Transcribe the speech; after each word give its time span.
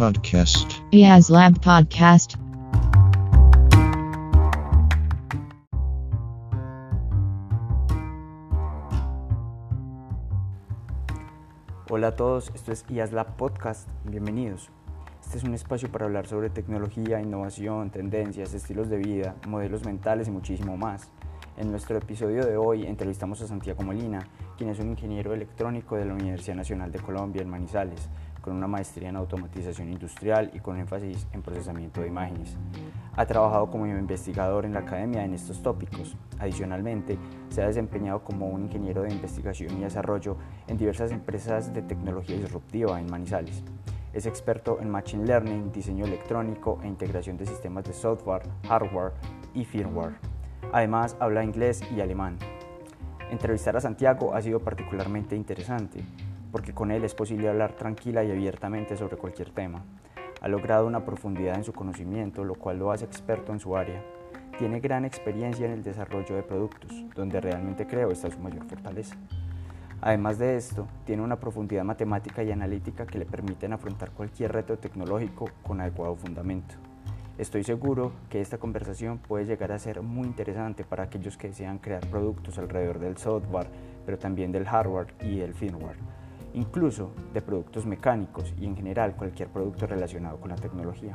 Podcast. 0.00 0.80
IAS 0.92 1.28
Lab 1.28 1.60
Podcast. 1.60 2.36
Hola 11.90 12.06
a 12.06 12.16
todos, 12.16 12.50
esto 12.54 12.72
es 12.72 12.86
IASLab 12.88 13.36
Podcast, 13.36 13.90
bienvenidos. 14.04 14.70
Este 15.22 15.36
es 15.36 15.44
un 15.44 15.52
espacio 15.52 15.92
para 15.92 16.06
hablar 16.06 16.26
sobre 16.26 16.48
tecnología, 16.48 17.20
innovación, 17.20 17.90
tendencias, 17.90 18.54
estilos 18.54 18.88
de 18.88 18.96
vida, 18.96 19.36
modelos 19.46 19.84
mentales 19.84 20.28
y 20.28 20.30
muchísimo 20.30 20.78
más. 20.78 21.10
En 21.58 21.70
nuestro 21.70 21.98
episodio 21.98 22.46
de 22.46 22.56
hoy 22.56 22.86
entrevistamos 22.86 23.42
a 23.42 23.46
Santiago 23.46 23.82
Molina, 23.82 24.26
quien 24.56 24.70
es 24.70 24.78
un 24.78 24.88
ingeniero 24.88 25.34
electrónico 25.34 25.96
de 25.96 26.06
la 26.06 26.14
Universidad 26.14 26.56
Nacional 26.56 26.90
de 26.90 27.00
Colombia 27.00 27.42
en 27.42 27.50
Manizales, 27.50 28.08
con 28.40 28.56
una 28.56 28.66
maestría 28.66 29.08
en 29.08 29.16
automatización 29.16 29.90
industrial 29.90 30.50
y 30.54 30.60
con 30.60 30.78
énfasis 30.78 31.26
en 31.32 31.42
procesamiento 31.42 32.00
de 32.00 32.08
imágenes. 32.08 32.56
Ha 33.16 33.26
trabajado 33.26 33.70
como 33.70 33.86
investigador 33.86 34.64
en 34.64 34.74
la 34.74 34.80
academia 34.80 35.24
en 35.24 35.34
estos 35.34 35.62
tópicos. 35.62 36.16
Adicionalmente, 36.38 37.18
se 37.48 37.62
ha 37.62 37.66
desempeñado 37.66 38.24
como 38.24 38.48
un 38.48 38.64
ingeniero 38.64 39.02
de 39.02 39.12
investigación 39.12 39.76
y 39.78 39.82
desarrollo 39.82 40.36
en 40.68 40.76
diversas 40.76 41.10
empresas 41.12 41.72
de 41.72 41.82
tecnología 41.82 42.36
disruptiva 42.36 43.00
en 43.00 43.10
Manizales. 43.10 43.62
Es 44.12 44.26
experto 44.26 44.80
en 44.80 44.90
Machine 44.90 45.24
Learning, 45.24 45.70
diseño 45.70 46.04
electrónico 46.04 46.80
e 46.82 46.88
integración 46.88 47.36
de 47.36 47.46
sistemas 47.46 47.84
de 47.84 47.92
software, 47.92 48.42
hardware 48.66 49.12
y 49.54 49.64
firmware. 49.64 50.14
Además, 50.72 51.16
habla 51.20 51.44
inglés 51.44 51.82
y 51.94 52.00
alemán. 52.00 52.36
Entrevistar 53.30 53.76
a 53.76 53.80
Santiago 53.80 54.34
ha 54.34 54.42
sido 54.42 54.58
particularmente 54.58 55.36
interesante, 55.36 56.02
porque 56.50 56.72
con 56.72 56.90
él 56.90 57.04
es 57.04 57.14
posible 57.14 57.48
hablar 57.48 57.72
tranquila 57.72 58.24
y 58.24 58.30
abiertamente 58.30 58.96
sobre 58.96 59.16
cualquier 59.16 59.50
tema. 59.50 59.84
Ha 60.40 60.48
logrado 60.48 60.86
una 60.86 61.04
profundidad 61.04 61.56
en 61.56 61.64
su 61.64 61.72
conocimiento, 61.72 62.44
lo 62.44 62.54
cual 62.54 62.78
lo 62.78 62.92
hace 62.92 63.04
experto 63.04 63.52
en 63.52 63.60
su 63.60 63.76
área. 63.76 64.02
Tiene 64.58 64.80
gran 64.80 65.04
experiencia 65.04 65.66
en 65.66 65.72
el 65.72 65.82
desarrollo 65.82 66.34
de 66.34 66.42
productos, 66.42 66.92
donde 67.14 67.40
realmente 67.40 67.86
creo 67.86 68.10
está 68.10 68.30
su 68.30 68.38
mayor 68.38 68.64
fortaleza. 68.64 69.16
Además 70.02 70.38
de 70.38 70.56
esto, 70.56 70.86
tiene 71.04 71.22
una 71.22 71.38
profundidad 71.38 71.84
matemática 71.84 72.42
y 72.42 72.50
analítica 72.50 73.06
que 73.06 73.18
le 73.18 73.26
permiten 73.26 73.74
afrontar 73.74 74.10
cualquier 74.12 74.52
reto 74.52 74.78
tecnológico 74.78 75.50
con 75.62 75.80
adecuado 75.80 76.16
fundamento. 76.16 76.74
Estoy 77.36 77.64
seguro 77.64 78.12
que 78.28 78.40
esta 78.40 78.58
conversación 78.58 79.18
puede 79.18 79.46
llegar 79.46 79.72
a 79.72 79.78
ser 79.78 80.02
muy 80.02 80.26
interesante 80.26 80.84
para 80.84 81.04
aquellos 81.04 81.36
que 81.36 81.48
desean 81.48 81.78
crear 81.78 82.06
productos 82.06 82.58
alrededor 82.58 82.98
del 82.98 83.16
software, 83.16 83.68
pero 84.04 84.18
también 84.18 84.52
del 84.52 84.66
hardware 84.66 85.14
y 85.22 85.38
del 85.38 85.54
firmware, 85.54 85.96
incluso 86.54 87.12
de 87.32 87.42
productos 87.42 87.86
mecánicos 87.86 88.54
y 88.58 88.66
en 88.66 88.76
general 88.76 89.16
cualquier 89.16 89.48
producto 89.48 89.86
relacionado 89.86 90.40
con 90.40 90.50
la 90.50 90.56
tecnología. 90.56 91.14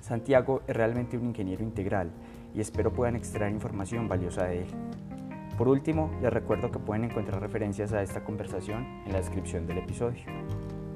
Santiago 0.00 0.62
es 0.66 0.76
realmente 0.76 1.16
un 1.16 1.26
ingeniero 1.26 1.62
integral 1.62 2.10
y 2.54 2.60
espero 2.60 2.92
puedan 2.92 3.16
extraer 3.16 3.52
información 3.52 4.08
valiosa 4.08 4.44
de 4.44 4.62
él. 4.62 4.68
Por 5.56 5.68
último, 5.68 6.10
les 6.22 6.32
recuerdo 6.32 6.70
que 6.70 6.78
pueden 6.78 7.04
encontrar 7.04 7.40
referencias 7.40 7.92
a 7.92 8.02
esta 8.02 8.24
conversación 8.24 8.86
en 9.04 9.12
la 9.12 9.18
descripción 9.18 9.66
del 9.66 9.78
episodio. 9.78 10.22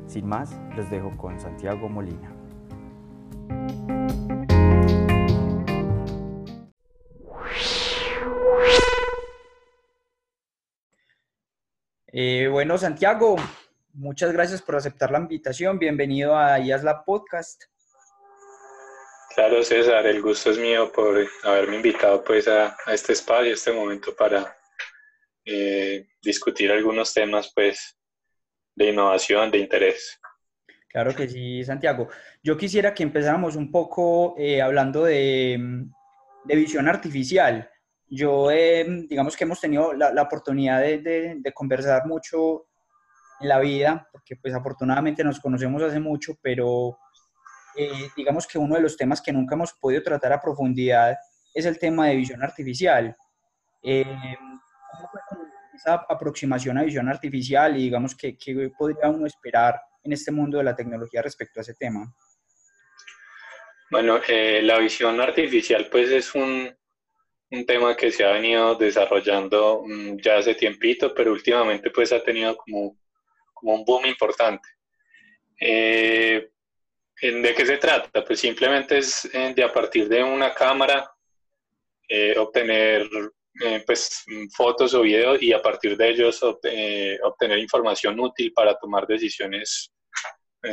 Sin 0.07 0.27
más, 0.27 0.57
les 0.77 0.91
dejo 0.91 1.11
con 1.17 1.39
Santiago 1.39 1.89
Molina. 1.89 2.33
Eh, 12.17 12.47
bueno, 12.47 12.79
Santiago, 12.79 13.35
muchas 13.93 14.33
gracias 14.33 14.63
por 14.63 14.77
aceptar 14.77 15.11
la 15.11 15.19
invitación. 15.19 15.81
Bienvenido 15.81 16.39
a 16.39 16.61
IASLA 16.61 17.05
Podcast. 17.05 17.65
Claro, 19.35 19.65
César, 19.65 20.07
el 20.07 20.23
gusto 20.23 20.53
es 20.53 20.59
mío 20.59 20.93
por 20.93 21.27
haberme 21.43 21.75
invitado 21.75 22.23
pues 22.23 22.47
a, 22.47 22.77
a 22.87 22.95
este 22.95 23.15
espacio, 23.15 23.51
a 23.51 23.55
este 23.55 23.73
momento 23.73 24.15
para 24.15 24.57
eh, 25.45 26.07
discutir 26.23 26.71
algunos 26.71 27.13
temas 27.13 27.51
pues 27.53 27.99
de 28.77 28.91
innovación, 28.91 29.51
de 29.51 29.59
interés. 29.59 30.21
Claro 30.89 31.17
que 31.17 31.29
sí, 31.29 31.65
Santiago. 31.65 32.09
Yo 32.45 32.57
quisiera 32.57 32.95
que 32.95 33.03
empezáramos 33.03 33.57
un 33.57 33.73
poco 33.73 34.37
eh, 34.39 34.63
hablando 34.63 35.03
de, 35.03 35.59
de, 36.45 36.55
visión 36.55 36.87
artificial. 36.87 37.69
Yo, 38.15 38.49
eh, 38.53 38.87
digamos 39.09 39.37
que 39.37 39.43
hemos 39.43 39.61
tenido 39.61 39.93
la, 39.93 40.23
oportunidad 40.23 40.81
de, 40.81 41.53
conversar 41.53 42.07
mucho 42.07 42.67
en 43.41 43.49
la 43.49 43.59
vida, 43.59 44.09
porque 44.13 44.37
pues 44.37 44.55
afortunadamente 44.55 45.25
nos 45.25 45.41
conocemos 45.41 45.83
hace 45.83 45.99
mucho, 45.99 46.35
pero 46.41 46.97
eh, 47.77 48.09
digamos 48.17 48.47
que 48.47 48.57
uno 48.57 48.77
de 48.77 48.83
los 48.83 48.97
temas 48.97 49.21
que 49.21 49.33
nunca 49.33 49.57
hemos 49.57 49.73
podido 49.73 50.01
tratar 50.01 50.33
a 50.33 50.41
profundidad 50.41 51.17
es 51.53 51.67
el 51.67 51.77
tema 51.77 52.07
de 52.07 52.15
visión 52.15 52.41
artificial. 52.41 53.17
Eh, 53.83 54.05
¿Cómo 54.05 55.09
fue 55.11 55.21
esa 55.75 55.95
aproximación 56.09 56.79
a 56.79 56.85
visión 56.85 57.09
artificial 57.09 57.77
y 57.77 57.83
digamos 57.83 58.15
que 58.15 58.39
qué 58.39 58.71
podría 58.79 59.09
uno 59.09 59.27
esperar 59.27 59.81
en 60.05 60.13
este 60.13 60.31
mundo 60.31 60.59
de 60.59 60.65
la 60.65 60.77
tecnología 60.77 61.21
respecto 61.21 61.59
a 61.59 61.63
ese 61.63 61.75
tema? 61.75 62.15
Bueno, 63.91 64.21
eh, 64.29 64.61
la 64.63 64.79
visión 64.79 65.21
artificial 65.21 65.89
pues 65.91 66.11
es 66.11 66.33
un, 66.37 66.73
un, 67.55 67.67
tema 67.67 67.97
que 67.97 68.11
se 68.11 68.25
ha 68.25 68.33
venido 68.33 68.75
desarrollando 68.75 69.81
um, 69.81 70.17
ya 70.19 70.39
hace 70.39 70.55
tiempito, 70.55 71.15
pero 71.15 71.33
últimamente 71.33 71.91
pues 71.91 72.13
ha 72.13 72.23
tenido 72.23 72.57
como, 72.57 72.99
como 73.53 73.75
un 73.75 73.85
boom 73.85 74.07
importante. 74.07 74.69
Eh, 75.61 76.51
¿De 77.21 77.55
qué 77.55 77.65
se 77.65 77.79
trata? 77.79 78.25
Pues 78.25 78.41
simplemente 78.41 78.99
es 78.99 79.25
eh, 79.33 79.55
de 79.55 79.63
a 79.63 79.73
partir 79.73 80.09
de 80.09 80.23
una 80.23 80.53
cámara 80.53 81.11
eh, 82.09 82.37
obtener 82.37 83.09
eh, 83.63 83.83
pues, 83.87 84.25
fotos 84.55 84.93
o 84.95 85.03
videos 85.03 85.41
y 85.41 85.53
a 85.53 85.63
partir 85.63 85.97
de 85.97 86.11
ellos 86.11 86.43
obtener 86.43 87.59
información 87.59 88.19
útil 88.21 88.53
para 88.53 88.77
tomar 88.77 89.07
decisiones 89.07 89.91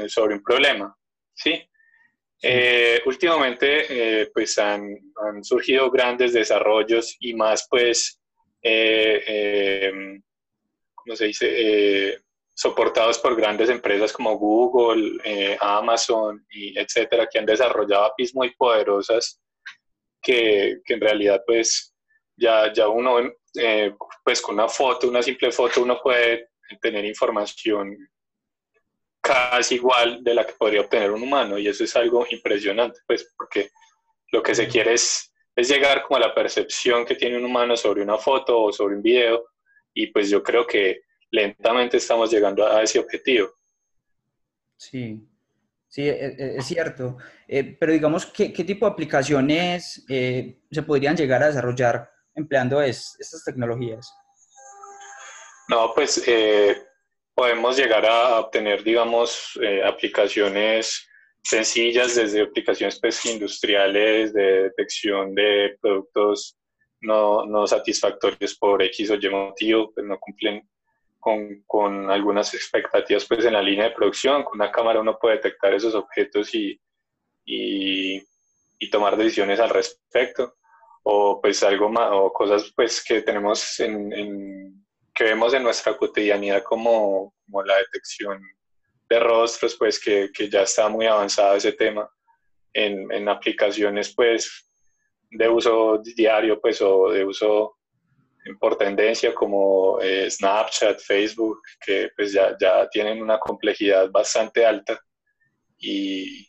sobre 0.07 0.35
un 0.35 0.43
problema. 0.43 0.95
¿sí? 1.33 1.61
Últimamente 3.05 4.29
pues 4.33 4.57
han, 4.57 4.97
surgido 5.43 5.91
grandes 5.91 6.33
desarrollos 6.33 7.15
y 7.19 7.33
más 7.33 7.67
pues, 7.69 8.19
¿cómo 10.95 11.15
se 11.15 11.25
dice? 11.25 12.21
soportados 12.53 13.17
por 13.17 13.35
grandes 13.35 13.69
empresas 13.69 14.13
como 14.13 14.37
Google, 14.37 15.19
eh, 15.23 15.57
Amazon, 15.59 16.45
y 16.51 16.77
etcétera, 16.77 17.27
que 17.27 17.39
han 17.39 17.45
desarrollado 17.45 18.05
APIs 18.05 18.35
muy 18.35 18.51
poderosas 18.51 19.41
que, 20.21 20.79
que 20.85 20.93
en 20.93 21.01
realidad 21.01 21.41
pues 21.45 21.95
ya, 22.37 22.71
ya 22.71 22.87
uno 22.87 23.19
eh, 23.55 23.95
pues 24.23 24.41
con 24.41 24.55
una 24.55 24.67
foto, 24.67 25.09
una 25.09 25.23
simple 25.23 25.51
foto, 25.51 25.81
uno 25.81 25.99
puede 26.03 26.49
tener 26.79 27.03
información 27.03 27.97
casi 29.21 29.75
igual 29.75 30.23
de 30.23 30.33
la 30.33 30.45
que 30.45 30.53
podría 30.53 30.81
obtener 30.81 31.11
un 31.11 31.21
humano 31.21 31.57
y 31.57 31.67
eso 31.67 31.83
es 31.83 31.95
algo 31.95 32.25
impresionante 32.29 32.99
pues 33.05 33.31
porque 33.37 33.69
lo 34.31 34.41
que 34.41 34.55
se 34.55 34.67
quiere 34.67 34.93
es, 34.93 35.31
es 35.55 35.69
llegar 35.69 36.03
como 36.03 36.17
a 36.17 36.27
la 36.27 36.33
percepción 36.33 37.05
que 37.05 37.15
tiene 37.15 37.37
un 37.37 37.45
humano 37.45 37.77
sobre 37.77 38.01
una 38.01 38.17
foto 38.17 38.59
o 38.59 38.71
sobre 38.71 38.95
un 38.95 39.01
video 39.01 39.45
y 39.93 40.07
pues 40.07 40.29
yo 40.29 40.41
creo 40.41 40.65
que 40.65 41.01
lentamente 41.31 41.97
estamos 41.97 42.31
llegando 42.31 42.65
a 42.65 42.81
ese 42.81 42.99
objetivo. 42.99 43.49
Sí, 44.77 45.21
sí, 45.87 46.07
es, 46.07 46.39
es 46.39 46.65
cierto. 46.65 47.17
Eh, 47.47 47.75
pero 47.79 47.91
digamos, 47.91 48.25
¿qué, 48.25 48.51
¿qué, 48.51 48.63
tipo 48.63 48.85
de 48.85 48.91
aplicaciones 48.93 50.03
eh, 50.09 50.61
se 50.71 50.83
podrían 50.83 51.15
llegar 51.15 51.43
a 51.43 51.47
desarrollar 51.47 52.09
empleando 52.33 52.81
es, 52.81 53.15
estas 53.19 53.43
tecnologías? 53.43 54.13
No, 55.67 55.93
pues 55.93 56.23
eh, 56.27 56.75
podemos 57.33 57.77
llegar 57.77 58.05
a 58.05 58.39
obtener, 58.39 58.83
digamos, 58.83 59.57
eh, 59.61 59.83
aplicaciones 59.83 61.07
sencillas 61.43 62.15
desde 62.15 62.41
aplicaciones 62.41 62.99
pues, 62.99 63.25
industriales 63.25 64.33
de 64.33 64.63
detección 64.63 65.33
de 65.33 65.77
productos 65.81 66.57
no, 67.01 67.45
no 67.45 67.65
satisfactorios 67.65 68.55
por 68.55 68.81
X 68.83 69.09
o 69.11 69.15
Y 69.15 69.29
motivo, 69.29 69.91
pues 69.93 70.05
no 70.05 70.19
cumplen 70.19 70.69
con, 71.19 71.63
con, 71.65 72.09
algunas 72.09 72.53
expectativas 72.53 73.25
pues 73.25 73.45
en 73.45 73.53
la 73.53 73.61
línea 73.61 73.85
de 73.85 73.95
producción. 73.95 74.43
Con 74.43 74.59
una 74.61 74.71
cámara 74.71 75.01
uno 75.01 75.17
puede 75.19 75.37
detectar 75.37 75.73
esos 75.73 75.95
objetos 75.95 76.53
y, 76.53 76.79
y, 77.45 78.21
y 78.79 78.89
tomar 78.89 79.17
decisiones 79.17 79.59
al 79.59 79.69
respecto. 79.69 80.55
O 81.03 81.41
pues 81.41 81.63
algo 81.63 81.89
más, 81.89 82.09
o 82.11 82.31
cosas 82.31 82.71
pues 82.75 83.03
que 83.03 83.23
tenemos 83.23 83.79
en, 83.79 84.13
en, 84.13 84.85
que 85.13 85.23
vemos 85.25 85.53
en 85.53 85.63
nuestra 85.63 85.95
cotidianidad 85.97 86.63
como, 86.63 87.33
como 87.45 87.63
la 87.63 87.77
detección 87.77 88.41
de 89.09 89.19
rostros, 89.19 89.75
pues 89.75 89.99
que, 89.99 90.29
que, 90.33 90.49
ya 90.49 90.61
está 90.61 90.87
muy 90.87 91.05
avanzado 91.05 91.55
ese 91.55 91.73
tema 91.73 92.09
en, 92.73 93.11
en 93.11 93.27
aplicaciones 93.27 94.13
pues 94.15 94.69
de 95.29 95.49
uso 95.49 96.01
diario 96.15 96.59
pues 96.61 96.81
o 96.81 97.09
de 97.09 97.25
uso 97.25 97.77
por 98.59 98.77
tendencia 98.77 99.33
como 99.33 99.99
eh, 100.01 100.29
Snapchat, 100.29 100.99
Facebook, 100.99 101.61
que 101.85 102.09
pues 102.15 102.33
ya, 102.33 102.55
ya 102.59 102.89
tienen 102.89 103.21
una 103.21 103.39
complejidad 103.39 104.09
bastante 104.09 104.65
alta 104.65 104.99
y, 105.77 106.47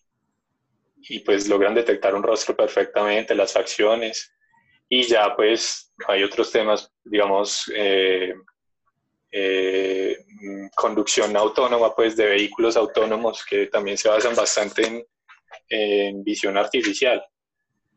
y 1.08 1.18
pues 1.20 1.48
logran 1.48 1.74
detectar 1.74 2.14
un 2.14 2.22
rostro 2.22 2.56
perfectamente, 2.56 3.34
las 3.34 3.52
facciones. 3.52 4.32
Y 4.88 5.02
ya 5.02 5.34
pues 5.36 5.92
hay 6.08 6.22
otros 6.22 6.50
temas, 6.50 6.92
digamos, 7.04 7.70
eh, 7.74 8.34
eh, 9.32 10.16
conducción 10.74 11.36
autónoma 11.36 11.94
pues 11.94 12.16
de 12.16 12.26
vehículos 12.26 12.76
autónomos 12.76 13.44
que 13.48 13.66
también 13.66 13.96
se 13.96 14.08
basan 14.08 14.36
bastante 14.36 14.86
en, 14.86 15.04
en 15.68 16.22
visión 16.22 16.56
artificial. 16.56 17.24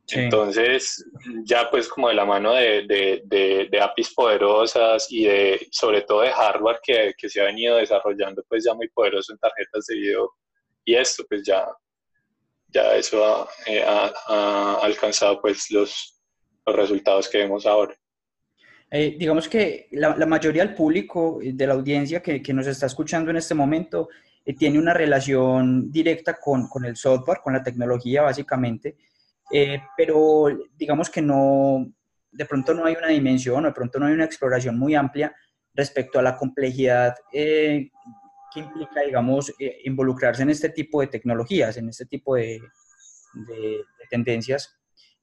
Entonces, 0.08 1.04
ya 1.46 1.70
pues 1.70 1.88
como 1.88 2.10
de 2.10 2.14
la 2.14 2.26
mano 2.26 2.54
de, 2.54 2.86
de, 2.86 3.68
de, 3.70 3.82
APIs 3.82 4.14
poderosas 4.14 5.08
y 5.12 5.26
de 5.26 5.68
sobre 5.72 6.02
todo 6.02 6.22
de 6.22 6.32
hardware 6.32 6.80
que, 6.84 7.14
que, 7.18 7.28
se 7.28 7.42
ha 7.42 7.46
venido 7.46 7.78
desarrollando 7.78 8.44
pues 8.48 8.64
ya 8.64 8.76
muy 8.76 8.88
poderoso 8.90 9.34
en 9.34 9.40
tarjetas 9.40 9.88
de 9.88 9.96
video 9.96 10.32
y 10.84 10.96
esto 10.96 11.26
pues 11.28 11.42
ya, 11.44 11.68
ya 12.68 12.96
eso 12.96 13.26
ha, 13.26 13.50
eh, 13.66 13.84
ha, 13.84 14.78
alcanzado 14.84 15.42
pues 15.42 15.72
los, 15.72 16.22
los, 16.68 16.76
resultados 16.76 17.28
que 17.28 17.40
vemos 17.40 17.66
ahora. 17.66 17.96
Eh, 18.96 19.16
digamos 19.20 19.50
que 19.50 19.88
la, 19.92 20.16
la, 20.16 20.26
mayoría 20.26 20.66
del 20.66 20.76
público, 20.76 21.40
eh, 21.42 21.52
de 21.54 21.68
la 21.68 21.74
audiencia 21.74 22.22
que, 22.22 22.42
que 22.42 22.54
nos 22.54 22.68
está 22.68 22.86
escuchando 22.86 23.32
en 23.32 23.38
este 23.38 23.54
momento, 23.54 24.10
tiene 24.58 24.78
una 24.78 24.94
relación 24.94 25.92
directa 25.92 26.36
con, 26.40 26.68
con 26.68 26.86
el 26.86 26.96
software, 26.96 27.40
con 27.44 27.54
la 27.54 27.64
tecnología 27.64 28.22
básicamente 28.22 28.96
eh, 29.52 29.80
pero 29.96 30.48
digamos 30.76 31.10
que 31.10 31.22
no, 31.22 31.86
de 32.32 32.46
pronto 32.46 32.74
no 32.74 32.86
hay 32.86 32.96
una 32.96 33.08
dimensión 33.08 33.64
o 33.64 33.68
de 33.68 33.74
pronto 33.74 34.00
no 34.00 34.08
hay 34.08 34.14
una 34.14 34.26
exploración 34.26 34.78
muy 34.78 34.96
amplia 34.96 35.36
respecto 35.74 36.20
a 36.20 36.24
la 36.24 36.36
complejidad 36.36 37.16
eh, 37.32 37.90
que 38.54 38.60
implica, 38.60 39.02
digamos, 39.02 39.54
eh, 39.60 39.80
involucrarse 39.84 40.44
en 40.44 40.50
este 40.50 40.70
tipo 40.70 41.02
de 41.02 41.08
tecnologías, 41.08 41.78
en 41.78 41.90
este 41.90 42.06
tipo 42.06 42.36
de, 42.36 42.62
de, 43.34 43.82
tendencias. 44.10 44.78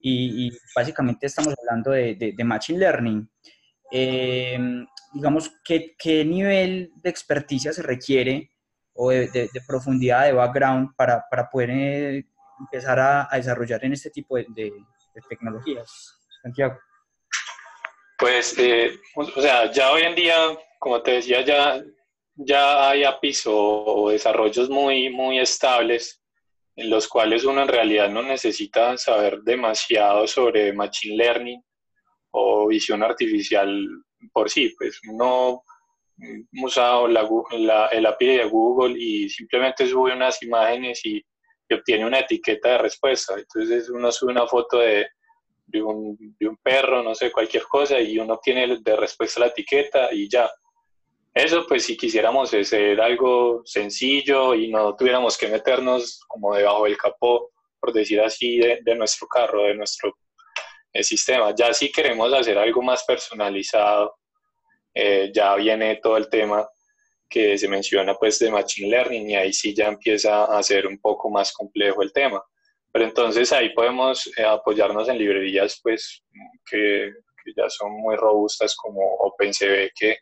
Y, 0.05 0.51
básicamente 0.75 1.27
estamos 1.27 1.55
hablando 1.59 1.93
de, 1.93 2.35
de 2.37 2.45
Machine 2.45 2.81
Learning. 2.81 3.31
Digamos, 3.93 5.53
¿qué, 5.65 5.95
¿qué, 5.99 6.25
nivel 6.25 6.93
de 6.97 7.11
experticia 7.11 7.73
se 7.73 7.83
requiere 7.83 8.51
o 8.95 9.11
de, 9.11 9.51
profundidad 9.67 10.25
de 10.25 10.33
background 10.33 10.95
para, 10.97 11.25
para 11.31 11.49
poder 11.51 12.25
empezar 12.59 12.99
a, 12.99 13.29
desarrollar 13.33 13.85
en 13.85 13.93
este 13.93 14.11
tipo 14.11 14.37
de, 14.37 14.73
tecnologías, 15.29 16.19
Santiago? 16.43 16.79
Pues, 18.19 18.57
eh, 18.59 18.99
o 19.15 19.41
sea, 19.41 19.71
ya 19.71 19.91
hoy 19.91 20.03
en 20.03 20.15
día, 20.15 20.37
como 20.79 21.03
te 21.03 21.13
decía, 21.13 21.45
ya, 21.45 21.83
ya 22.37 22.89
hay 22.89 23.05
APIs 23.05 23.45
o, 23.47 24.09
desarrollos 24.11 24.71
muy, 24.71 25.11
muy 25.11 25.39
estables 25.39 26.23
en 26.77 26.89
los 26.89 27.09
cuales 27.09 27.45
uno 27.45 27.63
en 27.63 27.69
realidad 27.69 28.09
no 28.09 28.23
necesita 28.23 28.97
saber 28.97 29.43
demasiado 29.43 30.27
sobre 30.27 30.73
Machine 30.73 31.17
Learning 31.17 31.63
o 32.33 32.67
visión 32.69 33.03
artificial 33.03 33.89
por 34.33 34.51
sí, 34.51 34.75
pues 34.79 35.01
uno 35.09 35.63
usa 36.63 37.09
la, 37.09 37.29
la, 37.59 37.87
el 37.87 38.07
API 38.07 38.27
de 38.27 38.45
Google 38.45 38.95
y 38.99 39.29
simplemente 39.29 39.87
sube 39.87 40.15
unas 40.15 40.43
imágenes 40.43 41.05
y 41.05 41.25
obtiene 41.75 42.07
una 42.07 42.21
etiqueta 42.21 42.71
de 42.71 42.79
respuesta. 42.79 43.35
Entonces 43.39 43.89
uno 43.89 44.13
sube 44.13 44.33
una 44.33 44.47
foto 44.47 44.79
de, 44.79 45.07
de, 45.67 45.83
un, 45.83 46.17
de, 46.39 46.49
un, 46.49 46.57
perro, 46.59 47.03
no 47.03 47.15
sé, 47.15 47.33
cualquier 47.33 47.65
cosa, 47.65 47.99
y 48.01 48.19
uno 48.19 48.35
obtiene 48.35 48.79
de 48.81 48.97
respuesta 48.97 49.41
la 49.41 49.47
etiqueta 49.47 50.13
y 50.13 50.29
ya. 50.29 50.51
Eso, 51.35 51.67
pues, 51.67 51.85
si 51.87 51.97
quisiéramos 51.97 52.53
hacer 52.53 53.01
algo 53.01 53.63
sencillo 53.65 54.55
y 54.55 54.69
no 54.69 54.95
tuviéramos 54.95 55.39
que 55.39 55.49
meternos 55.49 56.21
como 56.29 56.55
debajo 56.55 56.85
del 56.85 56.99
capó, 56.99 57.51
por 57.81 57.93
decir 57.93 58.21
así, 58.21 58.59
de, 58.59 58.81
de 58.85 58.95
nuestro 58.95 59.27
carro, 59.29 59.63
de 59.65 59.75
nuestro 59.75 60.15
eh, 60.93 61.03
sistema. 61.03 61.55
Ya 61.55 61.73
si 61.73 61.91
queremos 61.91 62.33
hacer 62.33 62.59
algo 62.59 62.83
más 62.83 63.05
personalizado, 63.05 64.17
eh, 64.95 65.31
ya 65.35 65.55
viene 65.57 65.97
todo 65.97 66.17
el 66.17 66.29
tema 66.29 66.69
que 67.29 67.57
se 67.57 67.67
menciona 67.67 68.15
pues 68.15 68.39
de 68.39 68.51
Machine 68.51 68.91
Learning 68.91 69.31
y 69.31 69.37
ahí 69.37 69.53
sí 69.53 69.75
ya 69.75 69.89
empieza 69.89 70.45
a 70.45 70.63
ser 70.63 70.87
un 70.87 70.99
poco 70.99 71.31
más 71.31 71.53
complejo 71.53 72.03
el 72.03 72.13
tema. 72.13 72.43
Pero 72.93 73.07
entonces 73.07 73.51
ahí 73.53 73.71
podemos 73.71 74.31
eh, 74.37 74.45
apoyarnos 74.45 75.09
en 75.09 75.17
librerías 75.17 75.81
pues 75.83 76.23
que, 76.71 77.11
que, 77.43 77.53
ya 77.57 77.71
son 77.71 77.93
muy 77.93 78.17
robustas 78.17 78.77
como 78.77 79.01
OpenCV 79.01 79.91
que, 79.99 80.19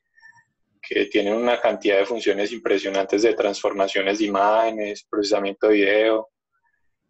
que 0.80 1.06
tienen 1.06 1.34
una 1.34 1.60
cantidad 1.60 1.98
de 1.98 2.06
funciones 2.06 2.52
impresionantes 2.52 3.22
de 3.22 3.34
transformaciones 3.34 4.20
de 4.20 4.26
imágenes, 4.26 5.04
procesamiento 5.10 5.66
de 5.66 5.74
video 5.74 6.29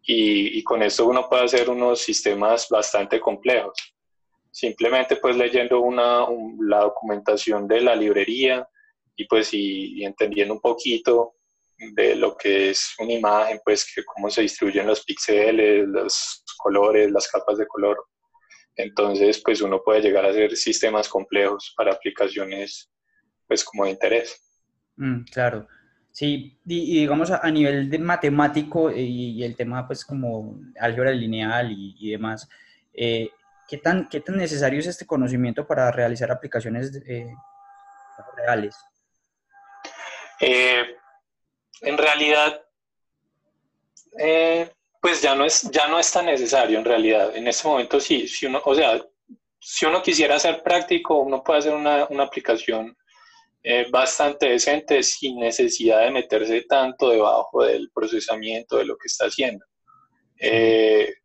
y, 0.03 0.59
y 0.59 0.63
con 0.63 0.83
esto 0.83 1.07
uno 1.07 1.29
puede 1.29 1.45
hacer 1.45 1.69
unos 1.71 2.01
sistemas 2.01 2.69
bastante 2.69 3.21
complejos. 3.21 3.95
Simplemente 4.51 5.17
pues 5.17 5.37
leyendo 5.37 5.81
una, 5.81 6.27
la 6.61 6.81
documentación 6.81 7.69
de 7.69 7.81
la 7.81 7.95
librería, 7.95 8.67
y 9.21 9.27
pues 9.27 9.53
y, 9.53 10.03
entendiendo 10.03 10.55
un 10.55 10.61
poquito 10.61 11.35
de 11.77 12.17
lo 12.17 12.37
que 12.37 12.71
es 12.71 12.95
una 12.99 13.13
imagen, 13.13 13.61
pues 13.65 13.91
que 13.95 14.03
cómo 14.05 14.31
se 14.31 14.43
distribuyen 14.43 14.87
los 14.87 15.05
píxeles, 15.05 15.87
los 15.87 16.45
colores, 16.57 17.11
las 17.11 17.29
capas 17.29 17.59
de 17.59 17.67
color. 17.67 18.03
Entonces, 18.77 19.41
pues 19.45 19.61
uno 19.61 19.83
puede 19.83 20.01
llegar 20.01 20.25
a 20.25 20.31
hacer 20.31 20.57
sistemas 20.57 21.07
complejos 21.09 21.75
para 21.77 21.93
aplicaciones, 21.93 22.91
pues 23.47 23.63
como 23.63 23.85
de 23.85 23.91
interés. 23.91 24.41
Mm, 24.97 25.25
claro. 25.25 25.69
Sí, 26.13 26.59
y, 26.67 27.01
digamos 27.01 27.31
a, 27.31 27.51
nivel 27.51 27.89
de 27.89 27.99
matemático 27.99 28.91
y, 28.91 29.43
el 29.45 29.57
tema 29.57 29.87
pues 29.87 30.05
como 30.05 30.61
álgebra 30.79 31.13
lineal 31.13 31.71
y, 31.73 32.11
demás, 32.11 32.49
eh, 32.93 33.31
¿qué, 33.69 33.79
tan, 33.79 34.09
¿qué 34.09 34.21
tan 34.21 34.37
necesario 34.37 34.81
es 34.81 34.87
este 34.87 35.07
conocimiento 35.07 35.67
para 35.67 35.91
realizar 35.93 36.31
aplicaciones 36.31 37.01
eh, 37.07 37.33
reales? 38.37 38.77
Eh, 40.41 40.97
en 41.83 41.97
realidad, 41.97 42.63
eh, 44.19 44.71
pues 45.01 45.23
ya 45.23 45.35
no, 45.35 45.45
es, 45.45 45.63
ya 45.71 45.87
no 45.87 45.99
es 45.99 46.11
tan 46.11 46.27
necesario 46.27 46.79
en 46.79 46.85
realidad. 46.85 47.35
En 47.37 47.47
este 47.47 47.69
momento 47.69 48.01
sí, 48.01 48.27
si 48.27 48.47
uno, 48.47 48.61
o 48.65 48.75
sea, 48.75 49.01
si 49.61 49.87
uno 49.87 50.03
quisiera 50.03 50.39
ser 50.39 50.63
práctico, 50.63 51.19
uno 51.21 51.43
puede 51.43 51.61
hacer 51.61 51.75
una, 51.75 52.07
una 52.07 52.25
aplicación 52.25 52.97
eh, 53.63 53.87
bastante 53.91 54.49
decente 54.51 55.03
sin 55.03 55.39
necesidad 55.39 56.05
de 56.05 56.11
meterse 56.11 56.63
tanto 56.63 57.11
debajo 57.11 57.65
del 57.65 57.91
procesamiento 57.93 58.77
de 58.77 58.87
lo 58.87 58.97
que 58.97 59.07
está 59.07 59.27
haciendo. 59.27 59.65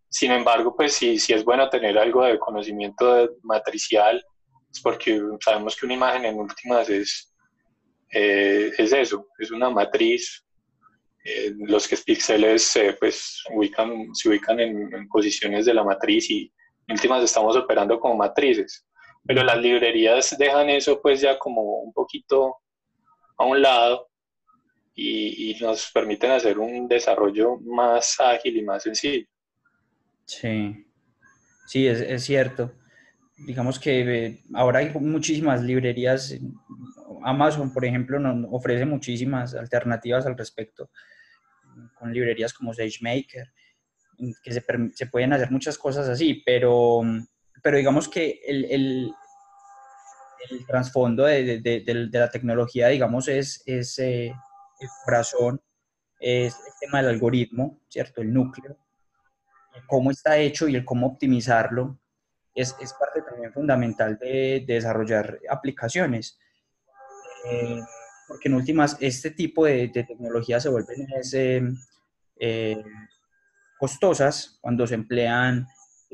sin 0.09 0.31
embargo, 0.31 0.75
pues 0.75 0.93
sí, 0.93 1.17
sí 1.19 1.33
es 1.33 1.43
bueno 1.43 1.69
tener 1.69 1.97
algo 1.97 2.23
de 2.23 2.39
conocimiento 2.39 3.29
matricial, 3.43 4.23
porque 4.81 5.21
sabemos 5.41 5.75
que 5.75 5.85
una 5.85 5.95
imagen 5.95 6.25
en 6.25 6.39
últimas 6.39 6.89
es, 6.89 7.33
eh, 8.11 8.71
es 8.77 8.93
eso, 8.93 9.27
es 9.39 9.51
una 9.51 9.69
matriz. 9.69 10.43
Eh, 11.23 11.53
los 11.57 11.87
que 11.87 11.97
píxeles 11.97 12.77
pues, 12.99 13.43
ubican, 13.51 14.13
se 14.13 14.29
ubican 14.29 14.59
en, 14.59 15.07
posiciones 15.07 15.65
de 15.65 15.73
la 15.73 15.83
matriz 15.83 16.29
y 16.29 16.51
en 16.87 16.93
últimas 16.93 17.23
estamos 17.23 17.55
operando 17.55 17.99
como 17.99 18.15
matrices. 18.15 18.85
Pero 19.25 19.43
las 19.43 19.57
librerías 19.57 20.35
dejan 20.37 20.69
eso 20.69 21.01
pues 21.01 21.21
ya 21.21 21.37
como 21.37 21.79
un 21.79 21.93
poquito 21.93 22.57
a 23.37 23.45
un 23.45 23.61
lado 23.61 24.09
y, 24.93 25.57
nos 25.59 25.91
permiten 25.91 26.31
hacer 26.31 26.57
un 26.57 26.87
desarrollo 26.87 27.57
más 27.59 28.19
ágil 28.19 28.57
y 28.57 28.63
más 28.63 28.83
sencillo. 28.83 29.25
Sí, 30.25 30.85
sí, 31.67 31.87
es, 31.87 31.99
es 32.01 32.23
cierto. 32.23 32.71
Digamos 33.37 33.79
que 33.79 34.25
eh, 34.25 34.43
ahora 34.53 34.79
hay 34.79 34.91
muchísimas 34.93 35.61
librerías 35.61 36.33
Amazon, 37.25 37.73
por 37.73 37.83
ejemplo, 37.83 38.19
nos 38.19 38.47
ofrece 38.51 38.85
muchísimas 38.85 39.55
alternativas 39.55 40.25
al 40.25 40.37
respecto, 40.37 40.91
con 41.95 42.13
librerías 42.13 42.53
como 42.53 42.73
SageMaker, 42.73 43.51
que 44.43 44.51
se, 44.51 44.63
se 44.93 45.07
pueden 45.07 45.33
hacer 45.33 45.51
muchas 45.51 45.77
cosas 45.77 46.07
así, 46.07 46.43
pero, 46.45 47.01
pero 47.65 47.77
digamos 47.77 48.07
que 48.07 48.41
el, 48.45 48.65
el, 48.65 49.13
el 50.51 50.65
trasfondo 50.67 51.23
de, 51.23 51.59
de, 51.61 51.79
de, 51.83 52.19
la 52.19 52.29
tecnología, 52.29 52.89
digamos, 52.89 53.27
es, 53.27 53.63
es 53.65 53.97
eh, 53.97 54.27
el 54.79 54.89
corazón, 55.03 55.59
es 56.19 56.53
el 56.53 56.73
tema 56.79 57.01
del 57.01 57.15
algoritmo, 57.15 57.79
¿cierto? 57.89 58.21
El 58.21 58.31
núcleo, 58.31 58.77
cómo 59.87 60.11
está 60.11 60.37
hecho 60.37 60.67
y 60.67 60.75
el 60.75 60.85
cómo 60.85 61.07
optimizarlo, 61.07 61.99
es, 62.53 62.75
es 62.79 62.93
parte 62.93 63.23
también 63.23 63.51
fundamental 63.51 64.19
de, 64.19 64.63
desarrollar 64.67 65.39
aplicaciones. 65.49 66.37
Eh, 67.49 67.81
porque 68.27 68.47
en 68.47 68.53
últimas 68.53 68.95
este 68.99 69.31
tipo 69.31 69.65
de, 69.65 69.87
tecnologías 69.87 70.61
se 70.61 70.69
vuelven 70.69 71.07
eh, 72.39 72.83
costosas 73.79 74.59
cuando 74.61 74.85
se 74.85 74.93
emplean, 74.93 75.65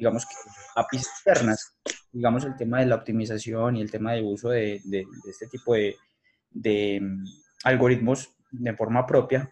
digamos, 0.02 0.26
que 0.26 0.34
APIs 0.76 1.08
externas. 1.08 1.78
Digamos, 2.12 2.44
el 2.44 2.56
tema 2.56 2.80
de 2.80 2.88
la 2.88 2.96
optimización 2.96 3.76
y 3.78 3.82
el 3.82 3.92
tema 3.92 4.14
de 4.14 4.24
uso 4.24 4.50
de, 4.50 4.82
este 5.30 5.46
tipo 5.48 5.76
de, 5.76 7.00
mm, 7.00 7.24
algoritmos 7.66 8.34
de 8.50 8.74
forma 8.76 9.06
propia, 9.06 9.48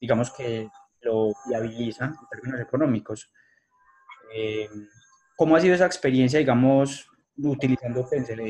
digamos 0.00 0.30
que 0.30 0.68
lo 1.02 1.32
viabiliza 1.46 2.06
en 2.06 2.14
términos 2.30 2.60
económicos. 2.60 3.30
Eh, 4.34 4.70
¿Cómo 5.36 5.54
ha 5.54 5.60
sido 5.60 5.74
esa 5.74 5.84
experiencia, 5.84 6.38
digamos, 6.38 7.06
utilizando 7.36 8.00
OpenCL? 8.00 8.40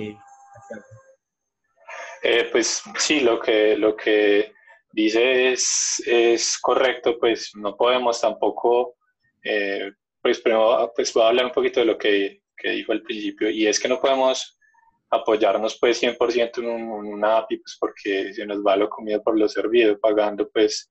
Eh, 2.23 2.49
pues 2.53 2.83
sí, 2.97 3.21
lo 3.21 3.41
que, 3.41 3.77
lo 3.77 3.97
que 3.97 4.53
dice 4.93 5.53
es, 5.53 6.01
es 6.07 6.59
correcto, 6.61 7.19
pues 7.19 7.51
no 7.57 7.77
podemos 7.77 8.21
tampoco, 8.21 8.95
eh, 9.43 9.91
pues 10.23 10.41
primero 10.41 10.93
pues 10.95 11.13
voy 11.13 11.25
a 11.25 11.29
hablar 11.29 11.47
un 11.47 11.53
poquito 11.53 11.81
de 11.81 11.87
lo 11.87 11.99
que, 11.99 12.43
que, 12.57 12.71
dijo 12.71 12.93
al 12.93 13.03
principio, 13.03 13.51
y 13.51 13.67
es 13.67 13.79
que 13.79 13.89
no 13.89 14.01
podemos 14.01 14.59
apoyarnos 15.11 15.79
pues 15.81 16.03
100% 16.03 16.59
en, 16.59 16.67
un, 16.67 16.83
una 17.07 17.39
API, 17.39 17.59
pues 17.59 17.77
porque 17.79 18.33
se 18.33 18.47
nos 18.47 18.65
va 18.65 18.77
lo 18.77 18.89
comido 18.89 19.23
por 19.23 19.39
lo 19.39 19.49
servido, 19.49 19.99
pagando 19.99 20.49
pues 20.51 20.91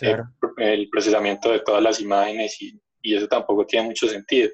el, 0.00 0.88
procesamiento 0.90 1.52
de 1.52 1.60
todas 1.60 1.82
las 1.82 2.00
imágenes 2.00 2.60
y, 2.60 2.80
y 3.02 3.14
eso 3.14 3.28
tampoco 3.28 3.66
tiene 3.66 3.88
mucho 3.88 4.08
sentido. 4.08 4.50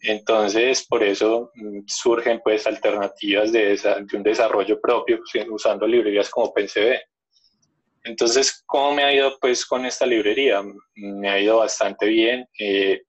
Entonces, 0.00 0.86
por 0.86 1.02
eso 1.02 1.50
mm, 1.54 1.80
surgen 1.86 2.40
pues 2.42 2.66
alternativas 2.66 3.52
de, 3.52 3.76
de 3.76 4.16
un 4.16 4.22
desarrollo 4.22 4.80
propio 4.80 5.20
usando 5.50 5.86
librerías 5.86 6.30
como 6.30 6.46
OpenCV. 6.46 6.98
Entonces, 8.04 8.62
¿cómo 8.66 8.94
me 8.94 9.04
ha 9.04 9.12
ido 9.12 9.36
pues 9.40 9.66
con 9.66 9.84
esta 9.84 10.06
librería? 10.06 10.62
Me 10.94 11.28
ha 11.28 11.40
ido 11.40 11.58
bastante 11.58 12.06
bien. 12.06 12.48
Eh, 12.58 13.02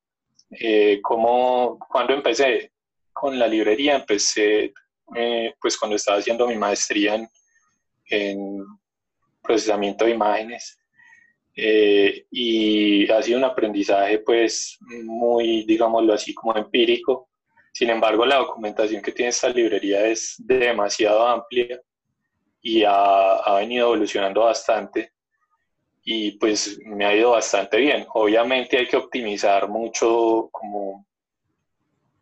eh, 0.52 1.00
cuando 1.02 2.14
empecé 2.14 2.72
con 3.14 3.38
la 3.38 3.48
librería, 3.48 3.96
empecé 3.96 4.74
eh, 5.16 5.54
pues 5.62 5.78
cuando 5.78 5.96
estaba 5.96 6.20
haciendo 6.20 6.48
mi 6.48 6.56
maestría 6.56 7.16
en, 7.16 7.30
en 8.10 8.66
procesamiento 9.42 10.06
de 10.06 10.12
imágenes. 10.12 10.78
Eh, 11.56 12.26
y 12.32 13.12
ha 13.12 13.22
sido 13.22 13.38
un 13.38 13.44
aprendizaje 13.44 14.20
pues 14.20 14.78
muy, 14.80 15.66
digámoslo 15.66 16.14
así, 16.14 16.34
como 16.34 16.56
empírico. 16.56 17.30
Sin 17.74 17.90
embargo, 17.90 18.26
la 18.26 18.38
documentación 18.38 19.02
que 19.02 19.12
tiene 19.12 19.30
esta 19.30 19.50
librería 19.50 20.06
es 20.06 20.36
demasiado 20.40 21.28
amplia 21.28 21.82
y 22.62 22.84
ha, 22.84 23.36
ha 23.36 23.56
venido 23.56 23.88
evolucionando 23.88 24.42
bastante 24.42 25.12
y 26.04 26.32
pues 26.32 26.80
me 26.86 27.06
ha 27.06 27.16
ido 27.16 27.32
bastante 27.32 27.78
bien. 27.78 28.06
Obviamente 28.14 28.78
hay 28.78 28.88
que 28.88 28.98
optimizar 28.98 29.68
mucho 29.70 30.50
como 30.52 31.06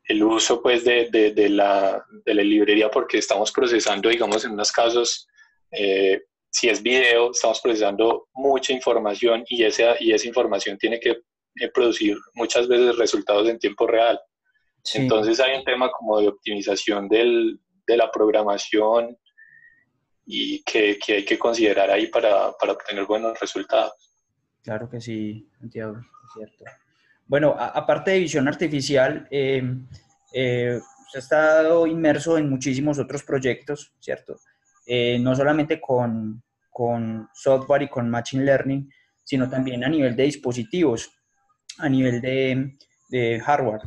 el 0.06 0.24
uso 0.24 0.62
pues 0.62 0.84
de, 0.84 1.10
de, 1.10 1.32
de, 1.32 1.50
la, 1.50 2.04
de 2.26 2.34
la, 2.34 2.44
librería 2.44 2.90
porque 2.90 3.18
estamos 3.18 3.52
procesando, 3.52 4.10
digamos, 4.10 4.46
en 4.46 4.52
unos 4.52 4.72
casos 4.72 5.28
eh, 5.72 6.22
si 6.50 6.70
es 6.70 6.82
video, 6.82 7.32
estamos 7.32 7.60
procesando 7.60 8.28
mucha 8.34 8.74
información 8.74 9.44
y 9.48 9.64
esa, 9.64 9.96
y 10.00 10.14
esa 10.14 10.28
información 10.28 10.78
tiene 10.78 11.00
que 11.00 11.10
eh, 11.10 11.70
producir 11.74 12.18
muchas 12.34 12.68
veces 12.68 12.98
resultados 12.98 13.48
en 13.48 13.60
tiempo 13.60 13.86
real. 13.86 14.20
Entonces 14.94 15.40
hay 15.42 15.58
un 15.58 15.66
tema 15.66 15.92
como 15.92 16.20
de 16.22 16.30
optimización 16.30 17.10
del, 17.10 17.60
de 17.86 17.98
la 17.98 18.10
programación 18.10 19.18
y 20.30 20.62
que, 20.64 21.00
hay 21.08 21.26
que 21.26 21.40
considerar 21.40 21.90
ahí 21.90 22.08
para, 22.08 22.52
para, 22.60 22.74
obtener 22.74 23.06
buenos 23.06 23.40
resultados. 23.40 23.94
Claro 24.62 24.90
que 24.90 25.00
sí, 25.00 25.50
Santiago, 25.58 25.98
es 25.98 26.34
cierto. 26.36 26.66
Bueno, 27.26 27.56
aparte 27.58 28.12
de 28.12 28.20
visión 28.20 28.48
artificial, 28.48 29.26
eh, 29.32 29.64
eh, 30.34 30.80
usted 31.06 31.18
ha 31.18 31.20
estado 31.20 31.88
inmerso 31.88 32.38
en 32.38 32.50
muchísimos 32.50 33.00
otros 33.00 33.24
proyectos, 33.24 33.94
¿cierto? 34.00 34.38
Eh, 34.86 35.18
no 35.20 35.34
solamente 35.34 35.80
con, 35.80 36.44
con, 36.70 37.30
software 37.34 37.84
y 37.84 37.90
con 37.90 38.10
machine 38.10 38.44
learning, 38.44 38.90
sino 39.24 39.50
también 39.50 39.84
a 39.86 39.90
nivel 39.90 40.16
de 40.16 40.24
dispositivos, 40.24 41.10
a 41.78 41.88
nivel 41.88 42.20
de, 42.20 42.78
de 43.10 43.40
hardware. 43.40 43.82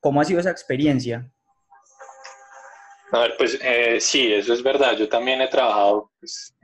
¿Cómo 0.00 0.20
ha 0.20 0.24
sido 0.24 0.40
esa 0.40 0.50
experiencia? 0.50 1.30
A 3.12 3.20
ver, 3.20 3.34
pues 3.36 3.58
eh, 3.62 4.00
sí, 4.00 4.32
eso 4.32 4.52
es 4.52 4.62
verdad. 4.62 4.96
Yo 4.96 5.08
también 5.08 5.40
he 5.40 5.48
trabajado, 5.48 6.10
pues, 6.18 6.54